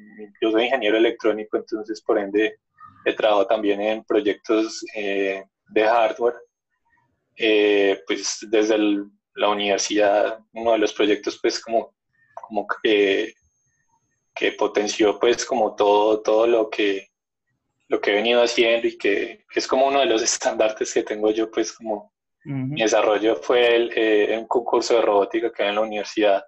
yo 0.41 0.51
soy 0.51 0.65
ingeniero 0.65 0.97
electrónico, 0.97 1.57
entonces 1.57 2.03
por 2.03 2.19
ende 2.19 2.59
he 3.05 3.13
trabajado 3.15 3.47
también 3.47 3.81
en 3.81 4.05
proyectos 4.05 4.85
eh, 4.95 5.45
de 5.69 5.85
hardware. 5.85 6.37
pues 8.07 8.39
desde 8.51 8.79
la 9.35 9.49
universidad, 9.49 10.39
uno 10.53 10.73
de 10.73 10.79
los 10.79 10.93
proyectos 10.93 11.39
pues 11.41 11.61
como, 11.61 11.95
como 12.35 12.67
que 12.83 13.33
que 14.35 14.53
potenció 14.53 15.19
pues 15.19 15.45
como 15.45 15.75
todo, 15.75 16.21
todo 16.23 16.47
lo 16.47 16.71
que 16.71 17.09
lo 17.89 18.01
que 18.01 18.13
he 18.13 18.15
venido 18.15 18.43
haciendo 18.43 18.89
y 18.89 18.97
que, 18.97 19.45
es 19.55 19.67
como 19.67 19.87
uno 19.87 20.01
de 20.01 20.07
los 20.07 20.23
estandartes 20.23 20.95
que 20.95 21.03
tengo 21.03 21.31
yo 21.31 21.51
pues 21.51 21.73
como 21.73 22.12
mi 22.45 22.83
desarrollo 22.83 23.37
fue 23.37 23.77
el, 23.77 23.93
eh, 23.95 24.37
un 24.39 24.47
concurso 24.47 24.97
de 24.97 25.03
robótica 25.03 25.53
que 25.53 25.63
hay 25.63 25.69
en 25.71 25.75
la 25.77 25.81
universidad 25.83 26.45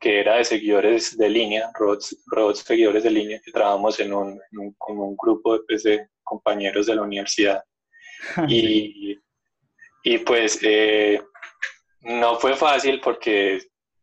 que 0.00 0.20
era 0.20 0.36
de 0.36 0.44
seguidores 0.44 1.18
de 1.18 1.28
línea, 1.28 1.70
robots, 1.74 2.16
robots 2.26 2.60
seguidores 2.60 3.02
de 3.02 3.10
línea, 3.10 3.40
que 3.44 3.50
trabajamos 3.50 3.98
en 3.98 4.12
un, 4.12 4.40
con 4.78 4.98
un 4.98 5.16
grupo 5.16 5.58
pues, 5.66 5.82
de 5.82 6.08
compañeros 6.22 6.86
de 6.86 6.94
la 6.94 7.02
universidad. 7.02 7.62
y, 8.48 9.18
y, 10.04 10.18
pues 10.18 10.60
eh, 10.62 11.20
no 12.02 12.36
fue 12.36 12.54
fácil 12.54 13.00
porque 13.00 13.60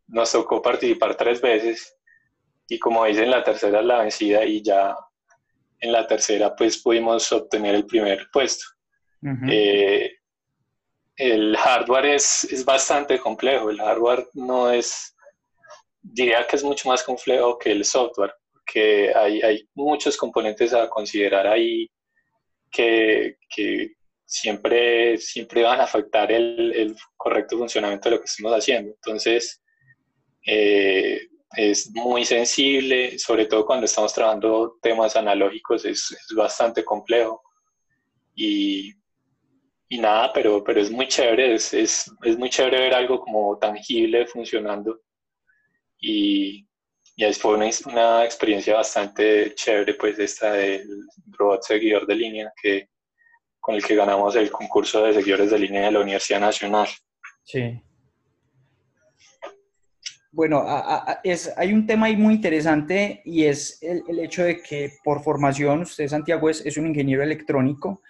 nos 0.08 0.32
tocó 0.32 0.62
participar 0.62 1.16
tres 1.16 1.42
veces 1.42 1.96
y 2.68 2.80
como 2.80 3.06
dicen, 3.06 3.30
la 3.30 3.44
tercera 3.44 3.80
es 3.80 3.86
la 3.86 4.00
vencida 4.00 4.44
y 4.44 4.62
ya 4.62 4.96
en 5.80 5.92
la 5.92 6.08
tercera 6.08 6.56
pues 6.56 6.82
pudimos 6.82 7.32
obtener 7.32 7.76
el 7.76 7.86
primer 7.86 8.28
puesto. 8.32 8.66
Eh, 9.50 10.12
el 11.18 11.56
hardware 11.56 12.06
es, 12.08 12.44
es, 12.46 12.66
bastante 12.66 13.20
complejo, 13.20 13.70
el 13.70 13.80
hardware 13.80 14.28
no 14.34 14.70
es, 14.72 15.16
diría 16.02 16.46
que 16.46 16.58
es 16.58 16.64
mucho 16.64 16.90
más 16.90 17.04
complejo 17.04 17.58
que 17.58 17.72
el 17.72 17.86
software, 17.86 18.34
porque 18.52 19.14
hay, 19.16 19.42
hay 19.42 19.70
muchos 19.74 20.18
componentes 20.18 20.74
a 20.74 20.90
considerar 20.90 21.48
ahí 21.48 21.90
que, 22.70 23.38
que 23.50 23.94
siempre, 24.26 25.18
siempre 25.18 25.64
van 25.64 25.80
a 25.80 25.84
afectar 25.84 26.32
el, 26.32 26.74
el, 26.74 26.96
correcto 27.16 27.58
funcionamiento 27.58 28.10
de 28.10 28.16
lo 28.16 28.22
que 28.22 28.26
estamos 28.26 28.52
haciendo. 28.52 28.92
Entonces, 28.92 29.62
eh, 30.46 31.28
es 31.56 31.90
muy 31.92 32.26
sensible, 32.26 33.18
sobre 33.18 33.46
todo 33.46 33.66
cuando 33.66 33.86
estamos 33.86 34.14
trabajando 34.14 34.78
temas 34.82 35.16
analógicos, 35.16 35.86
es, 35.86 36.12
es 36.12 36.36
bastante 36.36 36.84
complejo. 36.84 37.42
Y, 38.36 38.94
y, 39.90 40.00
nada, 40.00 40.32
pero, 40.34 40.64
pero 40.64 40.82
es 40.82 40.92
muy 40.92 41.08
chévere, 41.08 41.56
es, 41.56 41.74
es, 41.74 42.12
es, 42.24 42.38
muy 42.38 42.50
chévere 42.50 42.80
ver 42.80 42.94
algo 42.94 43.20
como 43.20 43.58
tangible 43.58 44.26
funcionando. 44.28 45.02
Y, 46.00 46.68
y 47.16 47.34
fue 47.34 47.56
una, 47.56 47.70
una, 47.86 48.26
experiencia 48.26 48.76
bastante 48.76 49.54
chévere, 49.56 49.94
pues 49.96 50.20
esta 50.20 50.54
del 50.54 50.88
robot 51.28 51.64
seguidor 51.64 52.06
de 52.06 52.16
línea, 52.16 52.54
que, 52.62 52.90
con 53.60 53.76
el 53.76 53.84
que 53.84 53.96
ganamos 53.96 54.36
el 54.36 54.52
concurso 54.52 55.04
de 55.04 55.14
seguidores 55.14 55.52
de 55.52 55.60
línea 55.60 55.86
de 55.86 55.92
la 55.92 56.02
Universidad 56.02 56.40
Nacional. 56.40 56.88
Sí. 57.44 57.82
Bueno, 60.36 60.66
es, 61.24 61.54
hay 61.56 61.72
un 61.72 61.88
tema 61.88 62.08
ahí 62.08 62.18
muy 62.18 62.34
interesante 62.34 63.22
y 63.24 63.46
es 63.46 63.82
el, 63.82 64.04
el 64.10 64.20
hecho 64.20 64.44
de 64.44 64.62
que 64.62 64.92
por 65.02 65.24
formación, 65.24 65.84
usted 65.84 66.10
Santiago 66.10 66.50
es, 66.50 66.66
es, 66.66 66.76
un 66.76 66.88
ingeniero 66.88 67.24
electrónico, 67.24 68.02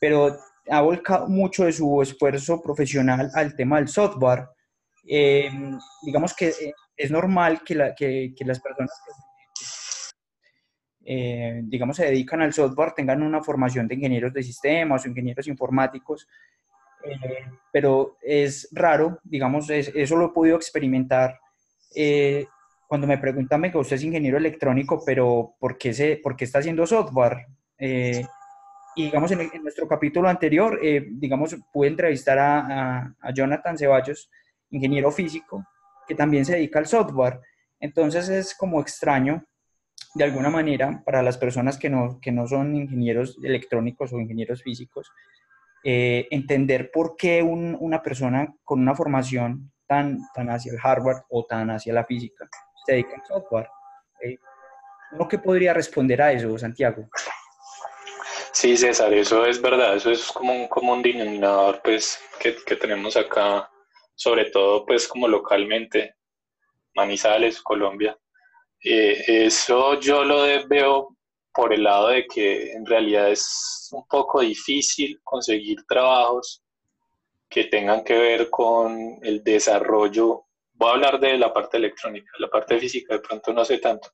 pero 0.00 0.38
ha 0.70 0.80
volcado 0.80 1.28
mucho 1.28 1.64
de 1.64 1.72
su 1.72 2.02
esfuerzo 2.02 2.60
profesional 2.60 3.30
al 3.34 3.54
tema 3.54 3.76
del 3.76 3.88
software. 3.88 4.48
Eh, 5.08 5.50
digamos 6.02 6.34
que 6.34 6.48
eh, 6.48 6.74
es 6.96 7.10
normal 7.10 7.62
que, 7.64 7.74
la, 7.74 7.94
que, 7.94 8.34
que 8.36 8.44
las 8.44 8.60
personas 8.60 8.90
que 9.04 9.12
eh, 11.08 11.60
digamos, 11.64 11.96
se 11.96 12.06
dedican 12.06 12.42
al 12.42 12.52
software 12.52 12.92
tengan 12.92 13.22
una 13.22 13.40
formación 13.40 13.86
de 13.86 13.94
ingenieros 13.94 14.32
de 14.32 14.42
sistemas 14.42 15.04
o 15.04 15.08
ingenieros 15.08 15.46
informáticos, 15.46 16.26
eh, 17.04 17.44
pero 17.72 18.16
es 18.20 18.68
raro, 18.72 19.20
digamos, 19.22 19.70
es, 19.70 19.92
eso 19.94 20.16
lo 20.16 20.26
he 20.26 20.32
podido 20.32 20.56
experimentar 20.56 21.38
eh, 21.94 22.46
cuando 22.88 23.06
me 23.06 23.18
preguntan 23.18 23.70
que 23.70 23.78
usted 23.78 23.96
es 23.96 24.02
ingeniero 24.02 24.36
electrónico, 24.36 25.02
pero 25.06 25.54
¿por 25.60 25.78
qué, 25.78 25.94
se, 25.94 26.16
por 26.16 26.36
qué 26.36 26.44
está 26.44 26.58
haciendo 26.58 26.86
software? 26.86 27.46
Eh, 27.78 28.26
y 28.96 29.04
digamos, 29.04 29.30
en, 29.30 29.62
nuestro 29.62 29.86
capítulo 29.86 30.26
anterior, 30.26 30.80
eh, 30.82 31.06
digamos, 31.08 31.54
pude 31.70 31.88
entrevistar 31.88 32.38
a, 32.38 33.14
a, 33.20 33.30
Jonathan 33.32 33.76
Ceballos, 33.76 34.30
ingeniero 34.70 35.10
físico, 35.12 35.64
que 36.08 36.14
también 36.14 36.46
se 36.46 36.54
dedica 36.54 36.78
al 36.78 36.86
software. 36.86 37.40
Entonces 37.78 38.30
es 38.30 38.54
como 38.54 38.80
extraño, 38.80 39.44
de 40.14 40.24
alguna 40.24 40.48
manera, 40.48 41.02
para 41.04 41.22
las 41.22 41.36
personas 41.36 41.76
que 41.76 41.90
no, 41.90 42.18
que 42.22 42.32
no 42.32 42.46
son 42.46 42.74
ingenieros 42.74 43.38
electrónicos 43.42 44.14
o 44.14 44.18
ingenieros 44.18 44.62
físicos, 44.62 45.12
entender 45.84 46.90
por 46.90 47.14
qué 47.16 47.42
un, 47.42 47.76
una 47.78 48.02
persona 48.02 48.52
con 48.64 48.80
una 48.80 48.94
formación 48.94 49.70
tan, 49.86 50.18
tan 50.34 50.50
hacia 50.50 50.72
el 50.72 50.80
hardware 50.80 51.18
o 51.28 51.44
tan 51.44 51.70
hacia 51.70 51.92
la 51.92 52.04
física, 52.04 52.48
se 52.84 52.92
dedica 52.92 53.14
al 53.14 53.26
software. 53.26 53.68
¿Uno 55.12 55.28
qué 55.28 55.38
podría 55.38 55.74
responder 55.74 56.20
a 56.22 56.32
eso, 56.32 56.58
Santiago? 56.58 57.08
Sí, 58.58 58.74
César, 58.74 59.12
eso 59.12 59.44
es 59.44 59.60
verdad, 59.60 59.96
eso 59.96 60.10
es 60.10 60.32
como 60.32 60.54
un 60.54 60.66
común 60.66 61.02
denominador 61.02 61.78
pues 61.84 62.18
que, 62.40 62.56
que 62.64 62.76
tenemos 62.76 63.14
acá, 63.14 63.70
sobre 64.14 64.46
todo 64.46 64.86
pues 64.86 65.06
como 65.06 65.28
localmente, 65.28 66.14
Manizales, 66.94 67.60
Colombia. 67.60 68.18
Eh, 68.82 69.44
eso 69.44 70.00
yo 70.00 70.24
lo 70.24 70.40
veo 70.68 71.18
por 71.52 71.74
el 71.74 71.84
lado 71.84 72.08
de 72.08 72.26
que 72.26 72.72
en 72.72 72.86
realidad 72.86 73.30
es 73.30 73.90
un 73.92 74.08
poco 74.08 74.40
difícil 74.40 75.20
conseguir 75.22 75.84
trabajos 75.86 76.64
que 77.50 77.64
tengan 77.64 78.04
que 78.04 78.16
ver 78.16 78.48
con 78.48 79.18
el 79.22 79.44
desarrollo. 79.44 80.46
Voy 80.72 80.88
a 80.88 80.92
hablar 80.92 81.20
de 81.20 81.36
la 81.36 81.52
parte 81.52 81.76
electrónica, 81.76 82.32
la 82.38 82.48
parte 82.48 82.78
física 82.78 83.16
de 83.16 83.20
pronto 83.20 83.52
no 83.52 83.66
sé 83.66 83.76
tanto. 83.76 84.08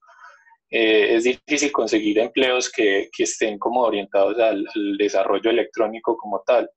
Eh, 0.75 1.17
es 1.17 1.25
difícil 1.25 1.71
conseguir 1.71 2.19
empleos 2.19 2.73
que, 2.73 3.11
que 3.14 3.25
estén 3.25 3.59
como 3.59 3.83
orientados 3.83 4.38
al, 4.38 4.67
al, 4.75 4.97
desarrollo 4.97 5.50
electrónico 5.50 6.17
como 6.17 6.41
tal. 6.47 6.71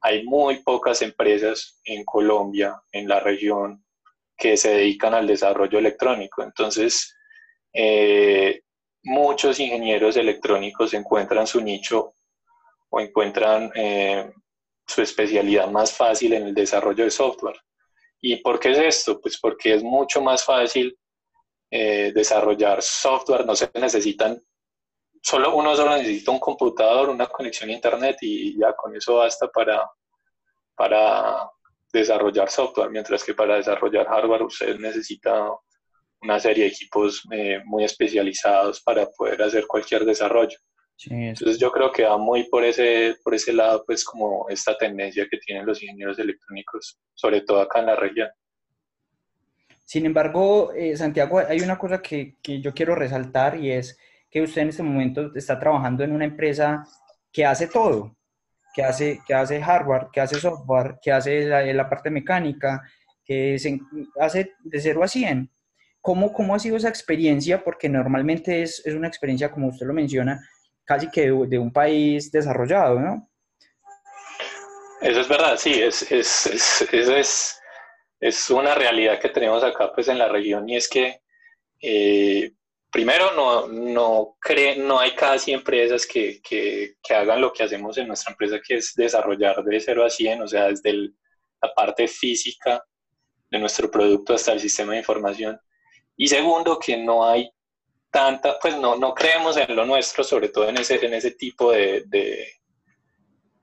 Hay 0.00 0.24
muy 0.24 0.56
pocas 0.64 1.00
empresas 1.00 1.80
en 1.84 2.04
Colombia, 2.04 2.82
en 2.90 3.06
la 3.06 3.20
región, 3.20 3.84
que 4.36 4.56
se 4.56 4.70
dedican 4.70 5.14
al 5.14 5.28
desarrollo 5.28 5.78
electrónico. 5.78 6.42
Entonces, 6.42 7.14
eh, 7.72 8.62
muchos 9.04 9.60
ingenieros 9.60 10.16
electrónicos 10.16 10.92
encuentran 10.92 11.46
su 11.46 11.60
nicho 11.60 12.14
o 12.88 13.00
encuentran 13.00 13.70
eh, 13.76 14.32
su 14.84 15.02
especialidad 15.02 15.70
más 15.70 15.92
fácil 15.92 16.32
en 16.32 16.48
el 16.48 16.54
desarrollo 16.54 17.04
de 17.04 17.12
software. 17.12 17.60
¿Y 18.20 18.38
por 18.38 18.58
qué 18.58 18.72
es 18.72 18.78
esto? 18.78 19.20
Pues 19.20 19.38
porque 19.38 19.74
es 19.74 19.84
mucho 19.84 20.20
más 20.20 20.44
fácil 20.44 20.98
eh, 21.70 22.12
desarrollar 22.14 22.82
software, 22.82 23.46
no 23.46 23.54
se 23.54 23.70
necesitan, 23.74 24.40
solo 25.22 25.54
uno 25.54 25.76
solo 25.76 25.96
necesita 25.96 26.30
un 26.30 26.40
computador, 26.40 27.08
una 27.08 27.26
conexión 27.26 27.70
a 27.70 27.74
internet 27.74 28.16
y 28.22 28.58
ya 28.58 28.74
con 28.74 28.96
eso 28.96 29.16
basta 29.16 29.48
para, 29.48 29.88
para 30.74 31.48
desarrollar 31.92 32.50
software, 32.50 32.90
mientras 32.90 33.22
que 33.24 33.34
para 33.34 33.56
desarrollar 33.56 34.06
hardware 34.06 34.42
usted 34.42 34.78
necesita 34.78 35.48
una 36.22 36.38
serie 36.38 36.64
de 36.64 36.70
equipos 36.70 37.22
eh, 37.32 37.60
muy 37.64 37.84
especializados 37.84 38.80
para 38.82 39.06
poder 39.06 39.42
hacer 39.42 39.66
cualquier 39.66 40.04
desarrollo. 40.04 40.58
Entonces 41.08 41.58
yo 41.58 41.72
creo 41.72 41.90
que 41.90 42.04
va 42.04 42.18
muy 42.18 42.44
por 42.44 42.62
ese, 42.62 43.16
por 43.24 43.34
ese 43.34 43.54
lado, 43.54 43.82
pues 43.86 44.04
como 44.04 44.46
esta 44.50 44.76
tendencia 44.76 45.26
que 45.30 45.38
tienen 45.38 45.64
los 45.64 45.82
ingenieros 45.82 46.18
electrónicos, 46.18 46.98
sobre 47.14 47.40
todo 47.40 47.60
acá 47.62 47.80
en 47.80 47.86
la 47.86 47.96
región. 47.96 48.28
Sin 49.90 50.06
embargo, 50.06 50.72
eh, 50.72 50.96
Santiago, 50.96 51.40
hay 51.40 51.62
una 51.62 51.76
cosa 51.76 52.00
que, 52.00 52.36
que, 52.40 52.60
yo 52.60 52.72
quiero 52.72 52.94
resaltar 52.94 53.56
y 53.56 53.72
es 53.72 53.98
que 54.30 54.40
usted 54.40 54.62
en 54.62 54.68
este 54.68 54.84
momento 54.84 55.32
está 55.34 55.58
trabajando 55.58 56.04
en 56.04 56.12
una 56.12 56.26
empresa 56.26 56.84
que 57.32 57.44
hace 57.44 57.66
todo, 57.66 58.16
que 58.72 58.84
hace, 58.84 59.20
que 59.26 59.34
hace 59.34 59.60
hardware, 59.60 60.06
que 60.12 60.20
hace 60.20 60.38
software, 60.38 61.00
que 61.02 61.10
hace 61.10 61.44
la, 61.44 61.90
parte 61.90 62.08
mecánica, 62.08 62.82
que 63.24 63.56
hace 64.20 64.52
de 64.60 64.80
0 64.80 65.02
a 65.02 65.08
100. 65.08 65.50
¿Cómo, 66.00 66.32
¿Cómo 66.32 66.54
ha 66.54 66.60
sido 66.60 66.76
esa 66.76 66.88
experiencia? 66.88 67.64
Porque 67.64 67.88
normalmente 67.88 68.62
es, 68.62 68.86
es 68.86 68.94
una 68.94 69.08
experiencia, 69.08 69.50
como 69.50 69.70
usted 69.70 69.86
lo 69.86 69.92
menciona, 69.92 70.40
casi 70.84 71.10
que 71.10 71.22
de, 71.22 71.46
de, 71.48 71.58
un 71.58 71.72
país 71.72 72.30
desarrollado, 72.30 73.00
¿no? 73.00 73.28
Eso 75.00 75.20
es 75.20 75.28
verdad, 75.28 75.56
sí, 75.56 75.82
es, 75.82 76.12
es, 76.12 76.46
es, 76.46 76.82
es, 76.92 77.59
es 78.20 78.50
una 78.50 78.74
realidad 78.74 79.18
que 79.18 79.30
tenemos 79.30 79.64
acá 79.64 79.92
pues 79.92 80.08
en 80.08 80.18
la 80.18 80.28
región 80.28 80.68
y 80.68 80.76
es 80.76 80.88
que 80.88 81.22
eh, 81.80 82.52
primero 82.90 83.32
no, 83.34 83.68
no, 83.68 84.36
cree, 84.40 84.76
no 84.76 84.98
hay 84.98 85.12
casi 85.12 85.52
empresas 85.52 86.06
que, 86.06 86.40
que, 86.42 86.96
hagan 87.14 87.40
lo 87.40 87.52
que 87.52 87.62
hacemos 87.62 87.96
en 87.98 88.08
nuestra 88.08 88.32
empresa, 88.32 88.60
que 88.64 88.76
es 88.76 88.94
desarrollar 88.94 89.62
de 89.64 89.80
0 89.80 90.04
a 90.04 90.10
100, 90.10 90.42
o 90.42 90.48
sea, 90.48 90.66
desde 90.66 90.92
la 90.92 91.72
parte 91.74 92.08
física 92.08 92.84
de 93.50 93.58
nuestro 93.58 93.90
producto 93.90 94.34
hasta 94.34 94.52
el 94.52 94.60
sistema 94.60 94.92
de 94.92 94.98
información. 94.98 95.58
Y 96.16 96.28
segundo, 96.28 96.78
que 96.78 96.96
no 96.96 97.26
hay 97.26 97.50
tanta, 98.10 98.58
pues 98.58 98.76
no, 98.76 98.96
no 98.96 99.14
creemos 99.14 99.56
en 99.56 99.74
lo 99.74 99.86
nuestro, 99.86 100.24
sobre 100.24 100.48
todo 100.48 100.68
en 100.68 100.78
ese, 100.78 101.04
en 101.04 101.14
ese 101.14 101.32
tipo 101.32 101.72
de, 101.72 102.04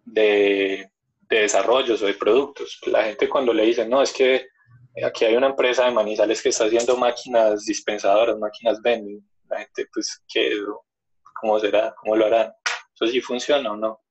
de, 0.06 0.92
de 1.30 1.42
desarrollos 1.42 2.02
o 2.02 2.06
de 2.06 2.14
productos. 2.14 2.80
La 2.88 3.04
gente 3.04 3.28
cuando 3.28 3.54
le 3.54 3.66
dicen, 3.66 3.90
no, 3.90 4.02
es 4.02 4.14
que 4.14 4.48
aquí 5.04 5.26
hay 5.26 5.36
una 5.36 5.48
empresa 5.48 5.86
de 5.86 5.92
Manizales 5.92 6.42
que 6.42 6.50
está 6.50 6.66
haciendo 6.66 6.98
máquinas 6.98 7.66
dispensadoras, 7.66 8.38
máquinas 8.38 8.82
vending, 8.82 9.22
la 9.50 9.60
gente, 9.60 9.86
pues, 9.94 10.24
¿qué, 10.28 10.52
¿cómo 11.40 11.60
será? 11.60 11.94
¿Cómo 12.02 12.16
lo 12.16 12.26
harán? 12.26 12.52
¿Eso 12.94 13.08
sí 13.08 13.22
funciona 13.22 13.72
o 13.72 13.78
no? 13.78 14.02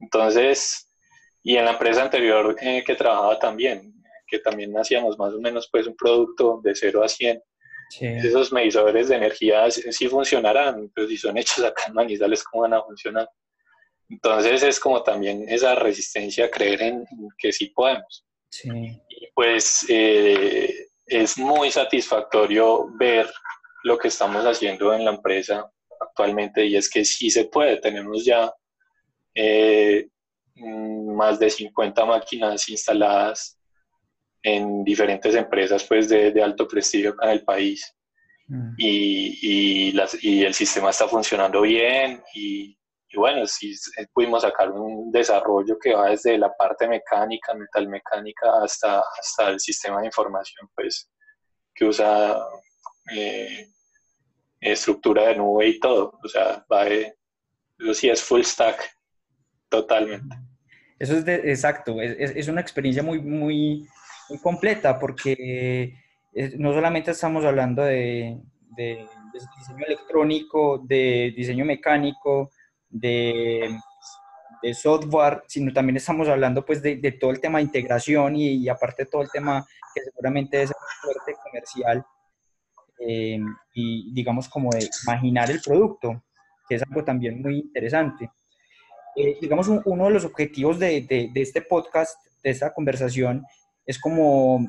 Entonces, 0.00 0.90
y 1.42 1.56
en 1.56 1.64
la 1.64 1.72
empresa 1.72 2.02
anterior 2.02 2.56
eh, 2.60 2.82
que 2.86 2.94
trabajaba 2.94 3.38
también, 3.38 3.94
que 4.26 4.38
también 4.38 4.76
hacíamos 4.76 5.18
más 5.18 5.32
o 5.32 5.40
menos 5.40 5.68
pues 5.70 5.86
un 5.86 5.96
producto 5.96 6.60
de 6.62 6.74
0 6.74 7.02
a 7.02 7.08
100, 7.08 7.42
Sí. 7.88 8.06
Esos 8.06 8.52
medidores 8.52 9.08
de 9.08 9.16
energía 9.16 9.70
sí 9.70 10.08
funcionarán, 10.08 10.90
pero 10.94 11.08
si 11.08 11.16
son 11.16 11.38
hechos 11.38 11.64
acá 11.64 11.84
en 11.86 11.94
Manizales, 11.94 12.42
¿cómo 12.44 12.62
van 12.62 12.74
a 12.74 12.82
funcionar? 12.82 13.28
Entonces 14.08 14.62
es 14.62 14.78
como 14.78 15.02
también 15.02 15.46
esa 15.48 15.74
resistencia 15.74 16.46
a 16.46 16.50
creer 16.50 16.82
en 16.82 17.06
que 17.38 17.52
sí 17.52 17.66
podemos. 17.68 18.24
Sí. 18.50 18.68
Y 19.08 19.28
pues 19.34 19.84
eh, 19.88 20.88
es 21.06 21.38
muy 21.38 21.70
satisfactorio 21.70 22.88
ver 22.98 23.28
lo 23.82 23.98
que 23.98 24.08
estamos 24.08 24.44
haciendo 24.44 24.92
en 24.92 25.04
la 25.04 25.12
empresa 25.12 25.70
actualmente 26.00 26.64
y 26.64 26.76
es 26.76 26.88
que 26.88 27.04
sí 27.04 27.30
se 27.30 27.46
puede. 27.46 27.78
Tenemos 27.78 28.24
ya 28.24 28.52
eh, 29.34 30.08
más 30.54 31.38
de 31.38 31.50
50 31.50 32.04
máquinas 32.04 32.68
instaladas 32.68 33.58
en 34.42 34.84
diferentes 34.84 35.34
empresas 35.34 35.84
pues 35.84 36.08
de, 36.08 36.30
de 36.30 36.42
alto 36.42 36.66
prestigio 36.68 37.10
acá 37.10 37.26
en 37.26 37.32
el 37.32 37.44
país. 37.44 37.92
Mm. 38.48 38.74
Y, 38.78 39.38
y, 39.42 39.92
las, 39.92 40.22
y, 40.22 40.44
el 40.44 40.54
sistema 40.54 40.90
está 40.90 41.08
funcionando 41.08 41.62
bien 41.62 42.22
y, 42.34 42.76
y, 43.16 43.18
bueno, 43.18 43.46
sí 43.46 43.74
pudimos 44.12 44.42
sacar 44.42 44.70
un 44.70 45.10
desarrollo 45.10 45.78
que 45.78 45.94
va 45.94 46.10
desde 46.10 46.36
la 46.36 46.54
parte 46.54 46.86
mecánica, 46.86 47.54
metalmecánica, 47.54 48.62
hasta, 48.62 49.00
hasta 49.00 49.48
el 49.48 49.60
sistema 49.60 50.00
de 50.00 50.06
información 50.06 50.68
pues 50.74 51.10
que 51.74 51.86
usa 51.86 52.38
eh, 53.14 53.68
estructura 54.60 55.28
de 55.28 55.36
nube 55.36 55.68
y 55.68 55.80
todo. 55.80 56.18
O 56.22 56.28
sea, 56.28 56.64
va 56.70 56.84
de, 56.84 57.14
eso 57.78 57.94
sí 57.94 58.10
es 58.10 58.22
full 58.22 58.42
stack 58.42 58.82
totalmente. 59.68 60.36
Eso 60.98 61.14
es 61.14 61.24
de, 61.24 61.34
exacto, 61.50 62.00
es, 62.00 62.36
es, 62.36 62.48
una 62.48 62.60
experiencia 62.60 63.02
muy, 63.02 63.20
muy, 63.20 63.86
completa 64.42 64.98
porque 64.98 65.94
eh, 66.34 66.54
no 66.58 66.72
solamente 66.72 67.10
estamos 67.12 67.44
hablando 67.44 67.82
de, 67.82 68.40
diseño 68.76 69.86
electrónico, 69.86 70.78
de 70.78 71.32
diseño 71.36 71.64
mecánico, 71.64 72.50
de, 72.88 73.78
software, 74.74 75.44
sino 75.46 75.72
también 75.72 75.96
estamos 75.96 76.28
hablando 76.28 76.64
pues 76.64 76.82
de, 76.82 77.18
todo 77.20 77.30
el 77.30 77.40
tema 77.40 77.58
de 77.58 77.64
integración 77.64 78.34
y, 78.36 78.68
aparte 78.68 79.06
todo 79.06 79.22
el 79.22 79.30
tema 79.30 79.64
que 79.94 80.02
seguramente 80.02 80.62
es 80.62 80.72
fuerte 81.00 81.34
comercial 81.42 82.04
eh, 82.98 83.38
y 83.74 84.12
digamos 84.12 84.48
como 84.48 84.70
de 84.70 84.88
imaginar 85.04 85.50
el 85.50 85.60
producto, 85.60 86.24
que 86.68 86.76
es 86.76 86.82
algo 86.82 87.04
también 87.04 87.40
muy 87.40 87.58
interesante. 87.58 88.30
Eh, 89.14 89.38
digamos, 89.40 89.68
un, 89.68 89.82
uno 89.84 90.06
de 90.06 90.10
los 90.10 90.24
objetivos 90.24 90.78
de, 90.78 91.30
este 91.34 91.62
podcast, 91.62 92.18
de 92.42 92.50
esta 92.50 92.74
conversación, 92.74 93.44
es 93.84 93.98
como 94.00 94.66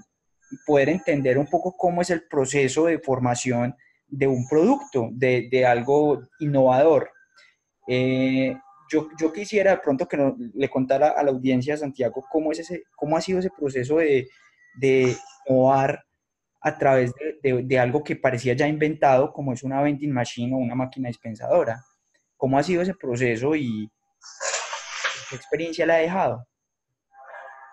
poder 0.66 0.90
entender 0.90 1.38
un 1.38 1.48
poco 1.48 1.76
cómo 1.76 2.02
es 2.02 2.10
el 2.12 2.28
proceso 2.28 2.86
de 2.86 3.00
formación 3.00 3.76
de 4.08 4.28
un 4.28 4.48
producto, 4.48 5.10
de 5.12 5.66
algo 5.66 6.22
innovador. 6.40 7.12
Eh, 7.88 8.56
yo, 8.90 9.08
yo, 9.20 9.34
quisiera 9.34 9.72
de 9.72 9.78
pronto 9.78 10.08
que 10.08 10.18
no, 10.18 10.36
le 10.54 10.70
contara 10.70 11.10
a 11.10 11.24
la 11.24 11.32
audiencia, 11.32 11.78
Santiago, 11.78 12.26
cómo, 12.30 12.52
es 12.52 12.60
ese, 12.60 12.84
cómo 12.96 13.18
ha 13.18 13.22
sido 13.22 13.40
ese 13.40 13.50
proceso 13.50 13.98
de, 13.98 14.28
de 14.76 15.16
innovar 15.48 16.04
a 16.62 16.78
través 16.78 17.14
de, 17.42 17.64
de, 17.64 17.80
algo 17.80 18.04
que 18.04 18.16
parecía 18.16 18.54
ya 18.54 18.68
inventado, 18.68 19.32
como 19.32 19.54
es 19.54 19.64
una 19.64 19.82
vending 19.82 20.12
machine 20.12 20.54
o 20.54 20.58
una 20.58 20.76
máquina 20.76 21.08
dispensadora. 21.08 21.84
¿Cómo 22.36 22.58
ha 22.58 22.64
sido 22.64 22.82
ese 22.82 22.94
proceso 22.94 23.56
y 23.56 23.90
qué 25.30 25.36
experiencia 25.36 25.86
le 25.86 25.94
ha 25.94 25.98
dejado? 25.98 26.46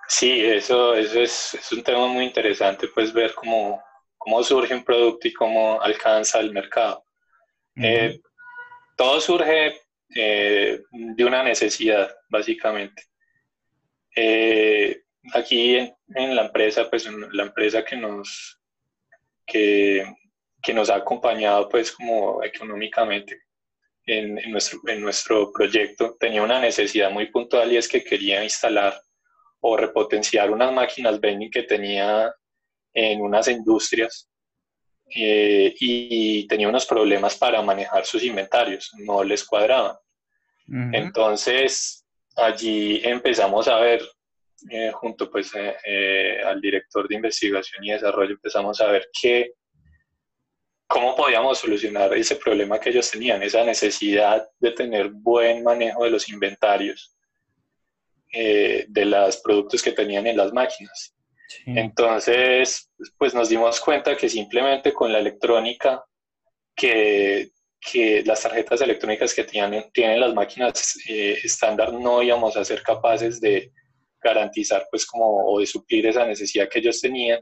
Sí, 0.08 0.44
eso, 0.44 0.94
eso 0.94 1.20
es, 1.20 1.54
es, 1.54 1.72
un 1.72 1.82
tema 1.82 2.06
muy 2.06 2.24
interesante, 2.24 2.88
pues 2.94 3.12
ver 3.12 3.34
cómo, 3.34 3.82
cómo 4.18 4.42
surge 4.42 4.74
un 4.74 4.84
producto 4.84 5.26
y 5.28 5.32
cómo 5.32 5.80
alcanza 5.80 6.40
el 6.40 6.52
mercado. 6.52 7.04
Uh 7.76 7.80
-huh. 7.80 7.84
eh, 7.84 8.20
todo 8.96 9.20
surge 9.20 9.80
eh, 10.14 10.82
de 10.90 11.24
una 11.24 11.42
necesidad, 11.42 12.14
básicamente. 12.28 13.02
Eh, 14.14 15.02
aquí 15.32 15.76
en, 15.76 16.36
la 16.36 16.46
empresa, 16.46 16.88
pues 16.88 17.08
la 17.32 17.44
empresa 17.44 17.84
que 17.84 17.96
nos, 17.96 18.60
que, 19.46 20.04
nos 20.72 20.90
ha 20.90 20.96
acompañado, 20.96 21.68
pues 21.68 21.92
como 21.92 22.42
económicamente, 22.42 23.42
en, 24.06 24.34
nuestro, 24.50 24.80
en 24.86 25.00
nuestro 25.00 25.50
proyecto 25.50 26.16
tenía 26.20 26.42
una 26.42 26.60
necesidad 26.60 27.10
muy 27.10 27.26
puntual 27.26 27.72
y 27.72 27.78
es 27.78 27.88
que 27.88 28.04
quería 28.04 28.44
instalar 28.44 28.94
o 29.60 29.76
repotenciar 29.76 30.50
unas 30.50 30.72
máquinas 30.72 31.18
vending 31.18 31.50
que 31.50 31.62
tenía 31.62 32.34
en 32.92 33.22
unas 33.22 33.48
industrias 33.48 34.28
eh, 35.14 35.74
y 35.80 36.46
tenía 36.46 36.68
unos 36.68 36.86
problemas 36.86 37.36
para 37.36 37.62
manejar 37.62 38.04
sus 38.04 38.22
inventarios, 38.22 38.90
no 38.98 39.24
les 39.24 39.44
cuadraban. 39.44 39.96
Entonces, 40.66 42.04
allí 42.36 43.00
empezamos 43.04 43.68
a 43.68 43.78
ver, 43.78 44.02
eh, 44.70 44.90
junto 44.92 45.30
pues 45.30 45.52
eh, 45.84 46.40
al 46.44 46.60
director 46.60 47.06
de 47.06 47.16
investigación 47.16 47.84
y 47.84 47.90
desarrollo, 47.90 48.32
empezamos 48.32 48.80
a 48.80 48.86
ver 48.86 49.08
qué, 49.20 49.52
cómo 50.86 51.14
podíamos 51.14 51.58
solucionar 51.58 52.14
ese 52.14 52.36
problema 52.36 52.80
que 52.80 52.90
ellos 52.90 53.10
tenían, 53.10 53.42
esa 53.42 53.64
necesidad 53.64 54.46
de 54.58 54.72
tener 54.72 55.10
buen 55.10 55.62
manejo 55.62 56.04
de 56.04 56.10
los 56.10 56.28
inventarios 56.28 57.10
de 58.32 59.04
los 59.04 59.36
productos 59.36 59.80
que 59.80 59.92
tenían 59.92 60.26
en 60.26 60.36
las 60.36 60.52
máquinas. 60.52 61.14
Entonces, 61.66 62.90
pues 63.16 63.34
nos 63.34 63.48
dimos 63.48 63.80
cuenta 63.80 64.16
que 64.16 64.28
simplemente 64.28 64.92
con 64.92 65.12
la 65.12 65.18
electrónica, 65.18 66.04
que, 66.74 67.50
que 67.90 68.22
las 68.24 68.42
tarjetas 68.42 68.80
electrónicas 68.80 69.34
que 69.34 69.44
tienen, 69.44 69.90
tienen 69.92 70.20
las 70.20 70.34
máquinas 70.34 70.96
eh, 71.08 71.38
estándar, 71.42 71.92
no 71.92 72.22
íbamos 72.22 72.56
a 72.56 72.64
ser 72.64 72.82
capaces 72.82 73.40
de 73.40 73.72
garantizar, 74.22 74.86
pues 74.90 75.04
como, 75.04 75.46
o 75.46 75.60
de 75.60 75.66
suplir 75.66 76.06
esa 76.06 76.24
necesidad 76.26 76.68
que 76.68 76.78
ellos 76.78 77.00
tenían. 77.00 77.40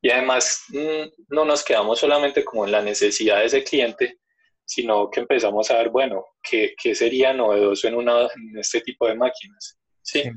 Y 0.00 0.10
además, 0.10 0.64
mm, 0.68 1.34
no 1.34 1.44
nos 1.44 1.62
quedamos 1.62 1.98
solamente 1.98 2.44
como 2.44 2.64
en 2.64 2.72
la 2.72 2.82
necesidad 2.82 3.40
de 3.40 3.46
ese 3.46 3.62
cliente, 3.62 4.18
sino 4.64 5.10
que 5.10 5.20
empezamos 5.20 5.70
a 5.70 5.78
ver, 5.78 5.90
bueno, 5.90 6.24
¿qué, 6.42 6.74
qué 6.82 6.94
sería 6.94 7.34
novedoso 7.34 7.86
en, 7.86 7.96
una, 7.96 8.22
en 8.22 8.58
este 8.58 8.80
tipo 8.80 9.06
de 9.06 9.14
máquinas? 9.14 9.78
¿sí? 10.02 10.22
sí 10.22 10.30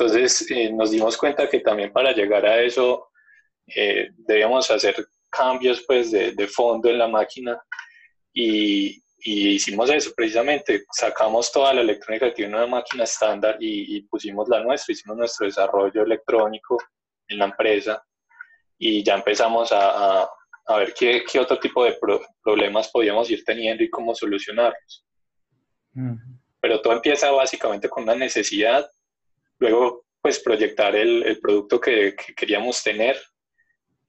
entonces 0.00 0.50
eh, 0.50 0.72
nos 0.72 0.90
dimos 0.90 1.16
cuenta 1.18 1.48
que 1.48 1.60
también 1.60 1.92
para 1.92 2.12
llegar 2.12 2.46
a 2.46 2.62
eso 2.62 3.10
eh, 3.66 4.08
debíamos 4.16 4.70
hacer 4.70 4.96
cambios 5.28 5.84
pues 5.86 6.10
de, 6.10 6.32
de, 6.32 6.46
fondo 6.46 6.88
en 6.88 6.98
la 6.98 7.06
máquina 7.06 7.60
y, 8.32 9.02
y, 9.18 9.48
hicimos 9.50 9.90
eso 9.90 10.12
precisamente, 10.16 10.84
sacamos 10.92 11.50
toda 11.52 11.74
la 11.74 11.82
electrónica 11.82 12.26
que 12.26 12.36
tiene 12.36 12.56
una 12.56 12.66
máquina 12.66 13.04
estándar 13.04 13.56
y, 13.60 14.02
pusimos 14.02 14.48
la 14.48 14.62
nuestra, 14.62 14.92
hicimos 14.92 15.16
nuestro 15.16 15.46
desarrollo 15.46 16.02
electrónico 16.02 16.78
en 17.28 17.38
la 17.38 17.46
empresa 17.46 18.02
y 18.78 19.02
ya 19.02 19.14
empezamos 19.14 19.72
a, 19.72 20.28
a, 20.66 20.76
ver 20.76 20.94
qué, 20.98 21.22
qué, 21.30 21.38
otro 21.38 21.58
tipo 21.58 21.84
de 21.84 21.98
problemas 22.42 22.90
podíamos 22.90 23.30
ir 23.30 23.44
teniendo 23.44 23.82
y 23.82 23.90
cómo 23.90 24.14
solucionarlos. 24.14 25.04
Pero 26.60 26.80
todo 26.80 26.92
empieza 26.94 27.30
básicamente 27.30 27.88
con 27.88 28.04
una 28.04 28.14
necesidad 28.14 28.88
luego 29.60 30.04
pues 30.20 30.40
proyectar 30.40 30.94
el, 30.96 31.22
el 31.22 31.38
producto 31.38 31.80
que, 31.80 32.14
queríamos 32.36 32.82
tener 32.82 33.16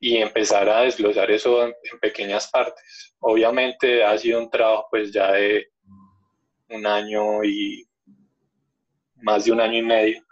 y 0.04 0.18
empezar 0.18 0.68
a 0.68 0.82
desglosar 0.82 1.30
eso 1.30 1.64
en, 1.64 1.74
pequeñas 2.02 2.50
partes. 2.50 3.16
Obviamente 3.20 4.04
ha 4.04 4.18
sido 4.18 4.40
un 4.40 4.50
trabajo 4.50 4.88
pues 4.90 5.14
ya 5.14 5.32
de 5.32 5.72
un 6.70 6.86
año 6.88 7.44
y 7.44 7.88
más 9.18 9.46
de 9.46 9.52
un 9.52 9.62
año 9.62 9.78
y 9.78 9.84
medio, 9.84 10.26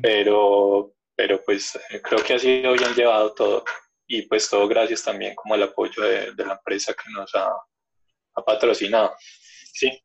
pero, 0.00 0.94
pero 1.16 1.42
pues 1.44 1.76
creo 2.04 2.24
que 2.24 2.34
ha 2.34 2.38
sido 2.38 2.72
bien 2.74 2.94
llevado 2.94 3.34
todo 3.34 3.64
y 4.06 4.22
pues 4.22 4.48
todo 4.48 4.68
gracias 4.68 5.02
también 5.02 5.34
como 5.34 5.54
al 5.54 5.64
apoyo 5.64 6.00
de, 6.02 6.32
de 6.32 6.44
la 6.46 6.54
empresa 6.54 6.94
que 6.94 7.10
nos 7.10 7.34
ha, 7.34 7.50
ha 8.34 8.42
patrocinado. 8.44 9.12
Sí. 9.72 10.00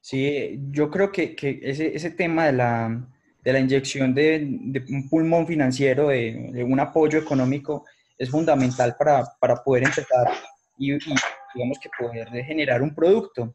Sí, 0.00 0.58
yo 0.70 0.90
creo 0.90 1.10
que, 1.10 1.34
que 1.34 1.58
ese, 1.62 1.96
ese, 1.96 2.10
tema 2.10 2.46
de 2.46 2.52
la, 2.52 3.08
de 3.44 3.52
la 3.52 3.60
inyección 3.60 4.14
de, 4.14 4.84
un 4.88 5.08
pulmón 5.08 5.46
financiero, 5.46 6.08
de, 6.08 6.64
un 6.66 6.80
apoyo 6.80 7.18
económico, 7.18 7.84
es 8.16 8.30
fundamental 8.30 8.96
para, 8.96 9.24
para 9.38 9.56
poder 9.62 9.84
empezar 9.84 10.28
y, 10.78 10.92
digamos 10.92 11.78
que 11.80 11.90
poder 11.98 12.28
generar 12.28 12.82
un 12.82 12.94
producto. 12.94 13.54